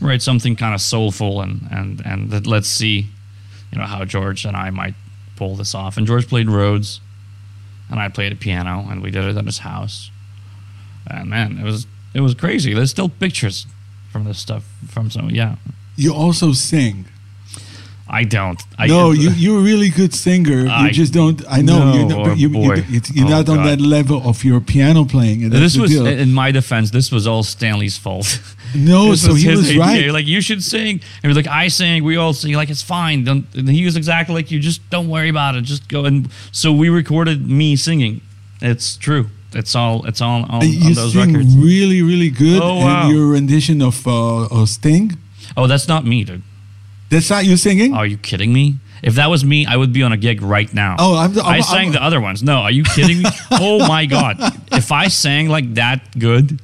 I'll 0.01 0.07
write 0.07 0.23
something 0.23 0.55
kind 0.55 0.77
of 0.77 0.81
soulful 0.81 1.41
and 1.41 1.66
and 1.73 2.01
and 2.07 2.31
that 2.31 2.47
let's 2.47 2.68
see, 2.68 3.09
you 3.73 3.79
know, 3.79 3.85
how 3.85 4.05
George 4.05 4.45
and 4.45 4.57
I 4.57 4.70
might 4.70 4.95
pull 5.35 5.57
this 5.57 5.75
off. 5.75 5.97
And 5.97 6.07
George 6.07 6.29
played 6.29 6.49
Rhodes, 6.49 7.01
and 7.91 7.99
I 7.99 8.09
played 8.09 8.31
a 8.31 8.37
piano, 8.37 8.87
and 8.89 9.03
we 9.03 9.11
did 9.11 9.25
it 9.25 9.37
at 9.37 9.45
his 9.45 9.59
house. 9.59 10.12
And 11.05 11.29
man, 11.29 11.59
it 11.59 11.64
was 11.64 11.89
it 12.14 12.20
was 12.20 12.37
crazy. 12.37 12.75
There's 12.75 12.91
still 12.91 13.09
pictures 13.09 13.66
from 14.12 14.23
this 14.23 14.39
stuff 14.39 14.62
from 14.87 15.11
some 15.11 15.29
yeah. 15.31 15.57
You 15.97 16.14
also 16.14 16.53
sing. 16.53 17.07
I 18.09 18.24
don't. 18.24 18.61
I, 18.78 18.88
no, 18.88 19.12
you 19.12 19.30
you're 19.30 19.59
a 19.61 19.62
really 19.62 19.88
good 19.88 20.12
singer. 20.12 20.68
I- 20.68 20.86
you 20.86 20.93
just 20.93 21.14
don't. 21.14 21.40
I 21.49 21.62
know 21.62 21.95
you're 21.95 22.09
No, 22.09 22.16
not, 22.18 22.26
but 22.26 22.38
you, 22.38 22.49
boy. 22.51 22.74
you, 22.74 22.97
it's- 22.97 23.11
you're 23.14 23.26
Oh, 23.26 23.30
not 23.30 23.49
on 23.49 23.64
that 23.64 23.80
level 23.80 24.20
of 24.28 24.45
your 24.45 24.61
piano 24.61 25.05
playing. 25.07 25.45
and 25.45 25.53
This 25.53 25.78
was, 25.78 25.90
deal. 25.93 26.07
in 26.07 26.32
my 26.34 26.51
defense, 26.53 26.90
this 26.90 27.11
was 27.11 27.26
all 27.26 27.43
Stanley's 27.43 27.97
fault. 27.97 28.38
no, 28.74 29.11
This 29.12 29.22
so 29.24 29.32
he 29.34 29.45
his 29.45 29.59
was 29.61 29.68
idea. 29.70 29.80
right. 29.80 30.11
Like 30.12 30.26
you 30.26 30.43
should 30.43 30.62
sing. 30.62 31.01
And 31.22 31.30
he's 31.32 31.36
like, 31.36 31.47
I 31.47 31.68
sing. 31.68 32.05
We 32.05 32.16
all 32.18 32.34
sing. 32.34 32.53
Like 32.55 32.68
it's 32.68 32.82
fine. 32.82 33.24
Don't. 33.24 33.47
And 33.55 33.66
he 33.68 33.84
was 33.86 33.97
exactly 33.97 34.34
like 34.34 34.51
you. 34.51 34.59
Just 34.61 34.82
don't 34.90 35.09
worry 35.09 35.30
about 35.30 35.55
it. 35.55 35.62
Just 35.64 35.88
go. 35.88 36.05
And 36.05 36.28
so 36.51 36.70
we 36.72 36.90
recorded 36.90 37.49
me 37.49 37.76
singing. 37.76 38.20
It's 38.61 38.97
true. 38.99 39.28
It's 39.55 39.74
all. 39.74 40.05
It's 40.07 40.20
all 40.20 40.45
on, 40.51 40.68
you 40.68 40.86
on 40.88 40.93
those 40.95 41.16
records. 41.16 41.55
really, 41.57 42.03
really 42.03 42.30
good. 42.30 42.61
Oh, 42.62 42.76
wow. 42.80 43.07
And 43.07 43.14
your 43.16 43.28
rendition 43.28 43.80
of 43.80 44.07
uh, 44.07 44.47
of 44.61 44.68
Sting. 44.68 45.16
Oh, 45.57 45.66
that's 45.66 45.88
not 45.88 46.05
me, 46.05 46.24
dude. 46.24 46.42
That's 47.11 47.28
not 47.30 47.44
you 47.44 47.57
singing. 47.57 47.94
Are 47.94 48.07
you 48.07 48.16
kidding 48.16 48.53
me? 48.53 48.76
If 49.03 49.16
that 49.16 49.28
was 49.30 49.44
me, 49.44 49.66
I 49.66 49.76
would 49.76 49.92
be 49.92 50.03
on 50.03 50.12
a 50.12 50.16
gig 50.16 50.40
right 50.42 50.72
now. 50.72 50.96
Oh, 50.98 51.16
I'm- 51.16 51.36
I'm- 51.38 51.46
I 51.46 51.61
sang 51.61 51.86
I'm- 51.86 51.92
the 51.92 52.03
other 52.03 52.20
ones. 52.20 52.42
No, 52.42 52.59
are 52.59 52.70
you 52.70 52.84
kidding 52.84 53.18
me? 53.22 53.28
oh 53.50 53.86
my 53.86 54.07
god! 54.07 54.36
If 54.70 54.92
I 54.92 55.09
sang 55.09 55.48
like 55.48 55.74
that 55.74 56.16
good, 56.18 56.61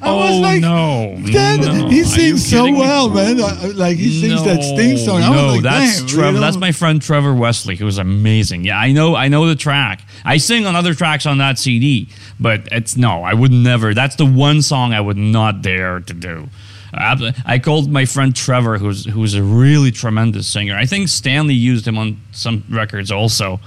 I 0.00 0.12
was 0.12 0.30
oh 0.36 0.38
like, 0.40 0.60
no, 0.62 1.20
Dad, 1.30 1.60
no. 1.60 1.88
he 1.88 2.04
sings 2.04 2.48
so 2.48 2.58
kidding 2.62 2.74
me? 2.74 2.80
well, 2.80 3.10
man. 3.10 3.36
Like 3.76 3.96
he 3.98 4.20
sings 4.20 4.42
that 4.44 4.62
Sting 4.62 4.96
song. 4.96 5.20
I 5.22 5.30
No, 5.30 5.46
was 5.46 5.54
like, 5.56 5.62
that's 5.64 6.10
Trevor. 6.10 6.38
That's 6.38 6.56
my 6.56 6.72
friend 6.72 7.02
Trevor 7.02 7.34
Wesley, 7.34 7.74
who's 7.76 7.98
amazing. 7.98 8.64
Yeah, 8.64 8.78
I 8.78 8.92
know. 8.92 9.14
I 9.16 9.26
know 9.28 9.46
the 9.46 9.56
track. 9.56 10.02
I 10.24 10.36
sing 10.38 10.64
on 10.66 10.76
other 10.76 10.94
tracks 10.94 11.26
on 11.26 11.38
that 11.38 11.58
CD, 11.58 12.08
but 12.38 12.68
it's 12.70 12.96
no. 12.96 13.24
I 13.24 13.34
would 13.34 13.52
never. 13.52 13.92
That's 13.94 14.14
the 14.16 14.26
one 14.26 14.62
song 14.62 14.94
I 14.94 15.00
would 15.00 15.18
not 15.18 15.60
dare 15.60 16.00
to 16.00 16.14
do. 16.14 16.48
I 16.92 17.32
I 17.46 17.58
called 17.58 17.90
my 17.90 18.04
friend 18.04 18.34
Trevor, 18.34 18.78
who's 18.78 19.04
who's 19.04 19.34
a 19.34 19.42
really 19.42 19.90
tremendous 19.90 20.46
singer. 20.46 20.76
I 20.76 20.86
think 20.86 21.08
Stanley 21.08 21.54
used 21.54 21.86
him 21.86 21.98
on 21.98 22.20
some 22.32 22.64
records 22.68 23.10
also, 23.12 23.60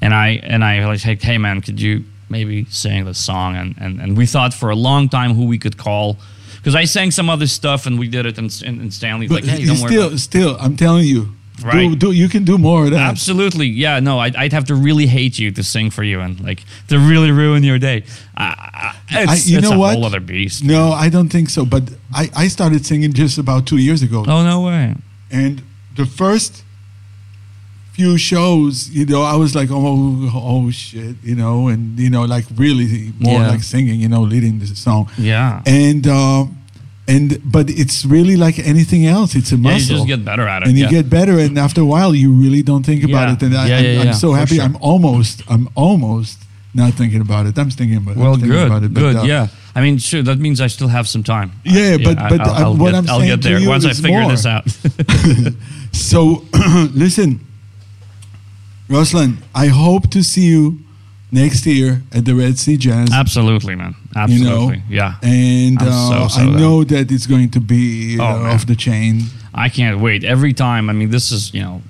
and 0.00 0.14
I 0.14 0.40
and 0.42 0.64
I 0.64 0.84
like, 0.86 1.00
hey, 1.00 1.38
man, 1.38 1.60
could 1.60 1.80
you 1.80 2.04
maybe 2.28 2.64
sing 2.66 3.04
the 3.04 3.14
song? 3.14 3.56
And, 3.56 3.74
and 3.78 4.00
and 4.00 4.16
we 4.16 4.26
thought 4.26 4.54
for 4.54 4.70
a 4.70 4.76
long 4.76 5.08
time 5.08 5.34
who 5.34 5.46
we 5.46 5.58
could 5.58 5.76
call. 5.76 6.16
because 6.56 6.74
I 6.74 6.84
sang 6.86 7.10
some 7.10 7.30
other 7.30 7.46
stuff 7.46 7.86
and 7.86 7.98
we 7.98 8.08
did 8.08 8.26
it, 8.26 8.38
and, 8.38 8.50
and, 8.66 8.80
and 8.80 8.92
Stanley's 8.92 9.30
But 9.30 9.42
like, 9.44 9.50
"Hey, 9.58 9.64
don't 9.64 9.80
worry." 9.80 9.92
still, 9.92 10.12
it." 10.12 10.18
still, 10.18 10.56
I'm 10.60 10.76
telling 10.76 11.04
you, 11.04 11.32
Right. 11.64 11.98
do, 11.98 12.12
you 12.12 12.28
can 12.28 12.44
do 12.44 12.58
more 12.58 12.84
of 12.84 12.90
that. 12.92 13.10
Absolutely, 13.10 13.66
yeah. 13.68 14.00
No, 14.00 14.18
I'd, 14.18 14.36
I'd 14.36 14.52
have 14.52 14.64
to 14.66 14.74
really 14.74 15.06
hate 15.06 15.38
you 15.38 15.50
to 15.52 15.62
sing 15.62 15.90
for 15.90 16.02
you 16.02 16.20
and 16.20 16.40
like 16.40 16.64
to 16.88 16.98
really 16.98 17.30
ruin 17.30 17.62
your 17.62 17.78
day. 17.78 18.04
I, 18.36 18.94
I, 19.10 19.22
it's, 19.34 19.48
you 19.48 19.60
know 19.60 19.72
a 19.72 19.78
what? 19.78 19.94
whole 19.94 20.04
other 20.04 20.20
beast. 20.20 20.64
No, 20.64 20.92
I 20.92 21.08
don't 21.08 21.28
think 21.28 21.50
so. 21.50 21.64
But 21.64 21.84
I, 22.14 22.30
I 22.36 22.48
started 22.48 22.86
singing 22.86 23.12
just 23.12 23.38
about 23.38 23.66
two 23.66 23.78
years 23.78 24.02
ago. 24.02 24.24
Oh 24.26 24.42
no 24.42 24.62
way! 24.62 24.94
And 25.30 25.62
the 25.96 26.06
first 26.06 26.64
few 27.92 28.16
shows, 28.16 28.88
you 28.90 29.04
know, 29.04 29.22
I 29.22 29.36
was 29.36 29.54
like, 29.54 29.68
oh, 29.70 30.30
oh 30.34 30.70
shit, 30.70 31.16
you 31.22 31.34
know, 31.34 31.68
and, 31.68 31.98
you 31.98 32.08
know, 32.08 32.22
like 32.24 32.46
really 32.56 33.12
more 33.18 33.40
Yeah. 33.40 33.48
like 33.48 33.62
singing, 33.62 34.00
you 34.00 34.08
know, 34.08 34.22
leading 34.22 34.58
the 34.58 34.66
song. 34.68 35.10
Yeah, 35.18 35.60
And, 35.66 36.06
uh, 36.06 36.46
and, 37.08 37.40
but 37.44 37.68
it's 37.70 38.04
really 38.04 38.36
like 38.36 38.58
anything 38.58 39.06
else. 39.06 39.34
It's 39.34 39.52
a 39.52 39.56
yeah. 39.56 39.76
You 39.76 39.84
just 39.84 40.06
get 40.06 40.24
better 40.24 40.46
at 40.46 40.62
it. 40.62 40.68
and 40.68 40.78
you 40.78 40.84
yeah. 40.84 40.90
get 40.90 41.10
better, 41.10 41.38
and 41.38 41.58
after 41.58 41.80
a 41.80 41.84
while, 41.84 42.14
you 42.14 42.32
really 42.32 42.62
don't 42.62 42.84
think 42.84 43.02
about 43.04 43.28
Yeah. 43.28 43.34
it. 43.34 43.42
And 43.42 43.56
I, 43.56 43.64
I'm, 43.78 44.06
yeah, 44.06 44.12
so 44.12 44.32
happy. 44.32 44.56
sure. 44.56 44.64
I'm 44.64 44.76
almost, 44.80 45.42
I'm 45.48 45.68
almost 45.74 46.38
not 46.74 46.94
thinking 46.94 47.20
about 47.20 47.46
it. 47.46 47.58
I'm 47.58 47.70
thinking 47.70 47.96
about. 47.98 48.16
It. 48.16 48.20
Well, 48.20 48.36
good, 48.36 48.66
about 48.66 48.82
it, 48.84 48.94
but, 48.94 49.00
good. 49.00 49.16
uh, 49.16 49.22
yeah, 49.22 49.48
I 49.74 49.80
mean, 49.80 49.98
sure. 49.98 50.22
That 50.22 50.38
means 50.38 50.60
I 50.60 50.68
still 50.68 50.88
have 50.88 51.08
some 51.08 51.24
time. 51.24 51.52
Yeah, 51.64 51.96
but- 51.96 52.16
but, 52.16 52.40
I'll, 52.40 52.50
uh, 52.50 52.60
I'll 52.64 52.76
what 52.76 52.92
get, 52.92 52.98
I'm 52.98 53.06
saying 53.06 53.20
I'll 53.20 53.26
get 53.36 53.42
to 53.42 53.48
there 53.48 53.58
you 53.58 53.68
once 53.68 53.84
I 53.84 53.92
figure 53.92 54.20
more. 54.22 54.30
this 54.30 54.46
out. 54.46 54.66
So, 55.92 56.44
listen, 56.94 57.40
Ruslan, 58.88 59.36
I 59.54 59.66
hope 59.66 60.10
to 60.10 60.22
see 60.22 60.46
you 60.46 60.78
next 61.32 61.66
year 61.66 62.02
at 62.12 62.24
the 62.24 62.34
Red 62.34 62.58
Sea 62.58 62.76
Jazz. 62.76 63.10
Absolutely, 63.12 63.74
man. 63.74 63.94
You 64.28 64.44
know, 64.44 64.50
Absolutely. 64.50 64.82
yeah. 64.88 65.14
And 65.22 65.80
uh, 65.80 66.28
so, 66.28 66.28
so 66.28 66.40
I 66.42 66.44
down. 66.46 66.56
know 66.56 66.84
that 66.84 67.10
it's 67.10 67.26
going 67.26 67.50
to 67.50 67.60
be 67.60 68.18
Oh, 68.20 68.24
uh, 68.24 68.52
off 68.54 68.66
the 68.66 68.76
chain. 68.76 69.22
I 69.54 69.68
can't 69.68 70.00
wait. 70.00 70.24
Every 70.24 70.52
time, 70.52 70.88
I 70.90 70.92
mean, 70.92 71.10
this 71.10 71.32
is, 71.32 71.52
you 71.54 71.62
know, 71.62 71.82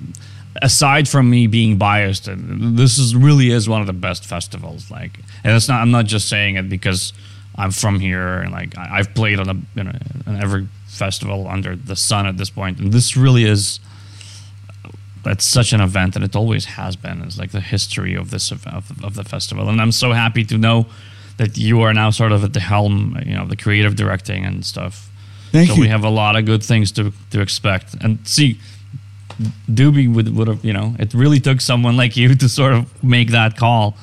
aside 0.63 1.09
from 1.09 1.29
me 1.31 1.47
being 1.47 1.77
biased, 1.79 2.29
uh, 2.29 2.35
this 2.39 2.99
is 2.99 3.15
really 3.15 3.51
is 3.51 3.69
one 3.69 3.81
of 3.81 3.87
the 3.87 3.93
best 3.93 4.25
festivals. 4.27 4.91
Like, 4.91 5.19
and 5.45 5.55
it's 5.57 5.69
not, 5.69 5.81
I'm 5.81 5.91
not 5.91 6.07
just 6.07 6.29
saying 6.29 6.57
it 6.57 6.69
because 6.69 7.13
I'm 7.57 7.71
from 7.71 8.01
here 8.01 8.39
and 8.39 8.53
like 8.53 8.77
I, 8.79 8.99
I've 8.99 9.15
played 9.15 9.39
on 9.41 9.49
a, 9.49 9.55
you 9.75 9.85
know, 9.85 9.93
on 10.27 10.37
every 10.37 10.69
festival 10.87 11.49
under 11.49 11.77
the 11.77 11.97
sun 11.97 12.27
at 12.27 12.37
this 12.37 12.51
point. 12.51 12.79
And 12.79 12.93
this 12.93 13.17
really 13.17 13.45
is, 13.45 13.81
it's 15.27 15.45
such 15.45 15.73
an 15.73 15.81
event 15.81 16.17
and 16.17 16.25
it 16.25 16.35
always 16.35 16.65
has 16.65 16.97
been. 16.97 17.23
It's 17.23 17.39
like 17.39 17.53
the 17.53 17.61
history 17.61 18.15
of 18.15 18.31
this, 18.31 18.51
of, 18.51 18.67
of 18.67 19.15
the 19.15 19.25
festival. 19.25 19.69
And 19.69 19.81
I'm 19.81 19.93
so 19.93 20.13
happy 20.13 20.45
to 20.45 20.57
know 20.57 20.87
that 21.37 21.57
you 21.57 21.81
are 21.83 21.93
now 21.95 22.11
sort 22.11 22.33
of 22.33 22.45
at 22.45 22.53
the 22.53 22.61
helm, 22.61 23.19
you 23.27 23.35
know, 23.35 23.47
the 23.47 23.57
creative 23.57 23.97
directing 23.97 24.45
and 24.45 24.65
stuff 24.65 25.11
Thank 25.53 25.71
so 25.71 25.75
you. 25.75 25.81
we 25.83 25.89
have 25.89 26.05
a 26.05 26.11
lot 26.11 26.37
of 26.37 26.45
good 26.45 26.63
things 26.63 26.93
to, 26.93 27.13
to 27.31 27.41
expect. 27.41 27.95
And 28.03 28.27
see, 28.27 28.59
Doobie 29.71 30.13
would 30.13 30.35
would 30.37 30.49
have 30.49 30.65
you 30.65 30.73
know 30.73 30.95
it 30.99 31.15
really 31.15 31.41
took 31.41 31.61
someone 31.61 31.97
like 31.97 32.17
you 32.17 32.35
to 32.35 32.49
sort 32.49 32.73
of 32.73 33.03
make 33.03 33.31
that 33.31 33.57
call, 33.57 33.97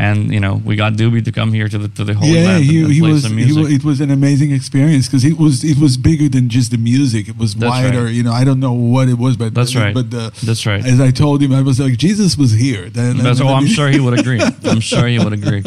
and 0.00 0.32
you 0.32 0.38
know 0.38 0.54
we 0.64 0.76
got 0.76 0.92
Doobie 0.94 1.24
to 1.24 1.32
come 1.32 1.52
here 1.52 1.68
to 1.68 1.76
the 1.78 1.88
to 1.88 2.04
the 2.04 2.14
whole 2.14 2.28
yeah, 2.28 2.58
he, 2.58 2.82
and, 2.82 2.92
he 2.92 3.00
play 3.00 3.12
was. 3.12 3.22
some 3.24 3.36
He 3.36 3.44
music. 3.46 3.62
wa- 3.64 3.68
it 3.68 3.84
was 3.84 4.00
an 4.00 4.10
amazing 4.10 4.52
experience 4.52 5.06
because 5.08 5.24
it 5.24 5.36
was 5.36 5.64
it 5.64 5.78
was 5.78 5.96
bigger 5.96 6.28
than 6.28 6.48
just 6.48 6.70
the 6.70 6.78
music. 6.78 7.28
It 7.28 7.36
was 7.36 7.54
That's 7.56 7.68
wider. 7.70 8.04
right. 8.04 8.14
You 8.14 8.22
know, 8.22 8.32
I 8.32 8.44
don't 8.44 8.60
know 8.60 8.72
what 8.72 9.08
it 9.08 9.18
was, 9.18 9.36
but 9.36 9.54
That's 9.54 9.74
right. 9.74 9.92
But 9.92 10.10
the, 10.10 10.32
That's 10.44 10.64
right. 10.66 10.84
As 10.86 11.00
I 11.00 11.10
told 11.10 11.42
him, 11.42 11.52
I 11.52 11.62
was 11.62 11.80
like, 11.80 11.96
Jesus 11.98 12.38
was 12.38 12.52
here. 12.52 12.88
Then- 12.90 13.18
That's, 13.18 13.40
oh, 13.40 13.48
I'm 13.58 13.66
sure 13.66 13.88
he 13.88 14.00
would 14.00 14.18
agree. 14.18 14.40
I'm 14.64 14.80
sure 14.80 15.06
he 15.08 15.18
would 15.18 15.32
agree. 15.32 15.62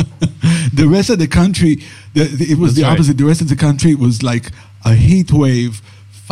the 0.73 0.87
rest 0.87 1.09
of 1.09 1.19
the 1.19 1.27
country, 1.27 1.73
the, 2.13 2.23
the- 2.23 2.51
it 2.53 2.57
was 2.57 2.71
That's 2.71 2.75
the 2.75 2.83
right. 2.83 2.93
opposite. 2.93 3.17
The 3.17 3.25
rest 3.25 3.41
of 3.41 3.49
the 3.49 3.55
country 3.57 3.95
was 3.95 4.23
like 4.23 4.45
a 4.85 4.95
heat 4.95 5.31
wave, 5.31 5.81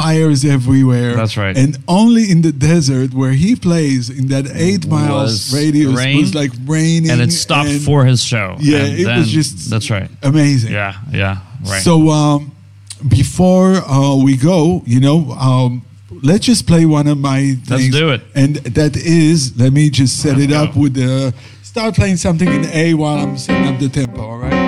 fires 0.01 0.43
everywhere. 0.45 1.15
That's 1.15 1.35
right. 1.37 1.55
And 1.57 1.77
only 1.87 2.29
in 2.31 2.41
the 2.41 2.51
desert 2.51 3.13
where 3.13 3.31
he 3.43 3.55
plays, 3.55 4.09
in 4.09 4.27
that 4.29 4.45
eight 4.55 4.87
miles 4.87 5.31
Was 5.31 5.53
radius, 5.53 5.95
rain, 5.95 6.17
was 6.21 6.33
like 6.35 6.51
raining. 6.65 7.11
And 7.11 7.21
it 7.21 7.31
stopped 7.31 7.69
and- 7.69 7.81
for 7.81 8.05
his 8.05 8.23
show. 8.23 8.55
Yeah, 8.59 8.79
And 8.85 8.99
it 8.99 9.05
then- 9.05 9.17
was 9.19 9.29
just 9.29 9.69
that's 9.69 9.89
right. 9.89 10.09
amazing. 10.23 10.71
Yeah, 10.71 10.93
yeah, 11.11 11.39
right. 11.65 11.81
So 11.83 12.09
um, 12.09 12.51
before 13.07 13.75
uh, 13.75 14.15
we 14.27 14.37
go, 14.37 14.83
you 14.85 14.99
know, 14.99 15.31
um, 15.31 15.81
let's 16.23 16.45
just 16.45 16.67
play 16.67 16.85
one 16.85 17.07
of 17.07 17.17
my 17.17 17.55
Let's 17.69 17.89
do 17.89 18.09
it. 18.11 18.21
And 18.35 18.55
that 18.57 18.95
is, 18.97 19.57
let 19.57 19.71
me 19.73 19.89
just 19.89 20.21
set 20.21 20.37
Let's 20.37 20.51
it 20.51 20.53
up 20.53 20.75
with 20.75 20.93
the. 20.95 21.33
Start 21.63 21.93
playing 21.95 22.17
something 22.17 22.47
in 22.47 22.65
A 22.73 22.93
while 22.95 23.17
I'm 23.19 23.37
setting 23.37 23.67
up 23.71 23.79
the 23.79 23.89
tempo. 23.89 24.21
All 24.21 24.37
right. 24.37 24.58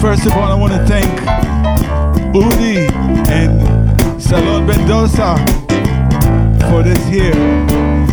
First 0.00 0.26
of 0.26 0.32
all, 0.32 0.50
I 0.50 0.54
want 0.54 0.72
to 0.72 0.84
thank 0.86 1.08
Udi 2.34 2.90
and 3.30 4.22
Salon 4.22 4.66
Mendoza 4.66 5.36
for 6.70 6.82
this 6.82 7.02
here. 7.06 8.05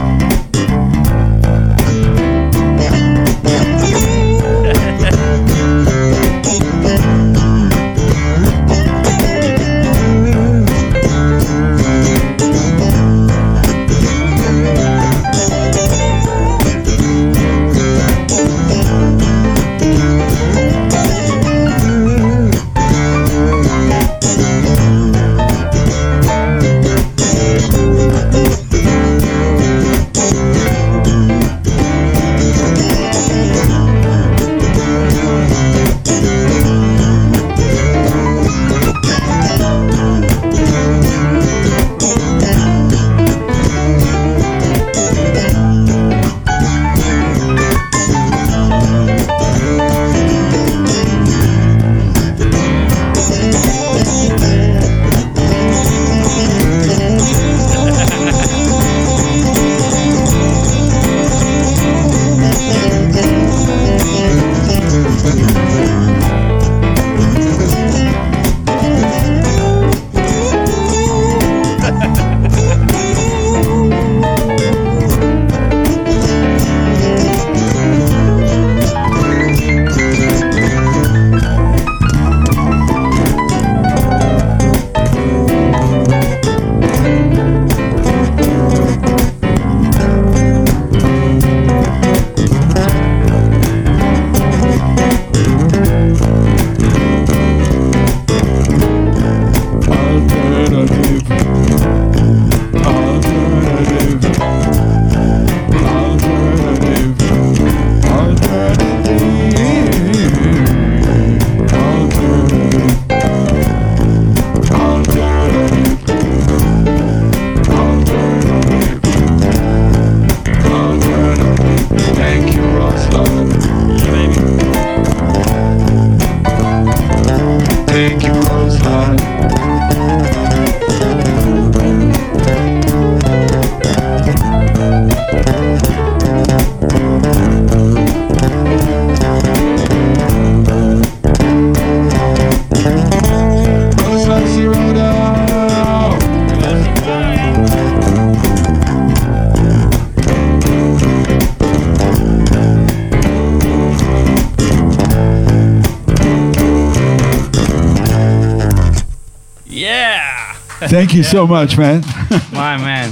Thank 160.95 161.14
you 161.14 161.23
so 161.23 161.47
much, 161.47 161.77
man. 161.77 162.03
My 162.53 162.77
man, 162.77 163.11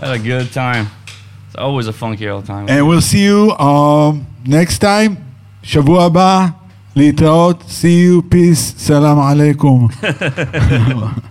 had 0.00 0.10
a 0.10 0.18
good 0.18 0.52
time. 0.52 0.86
It's 1.46 1.56
always 1.56 1.86
a 1.86 1.92
funky 1.92 2.28
old 2.28 2.46
time. 2.46 2.68
And 2.68 2.86
we'll 2.88 3.00
see 3.00 3.24
you 3.24 3.50
um, 3.52 4.26
next 4.46 4.78
time. 4.78 5.16
שבוע 5.62 6.04
הבא, 6.04 6.46
להתראות. 6.96 7.64
See 7.68 8.06
you, 8.06 8.22
peace, 8.34 8.74
סלאם 8.78 9.18
עליכום. 9.18 9.88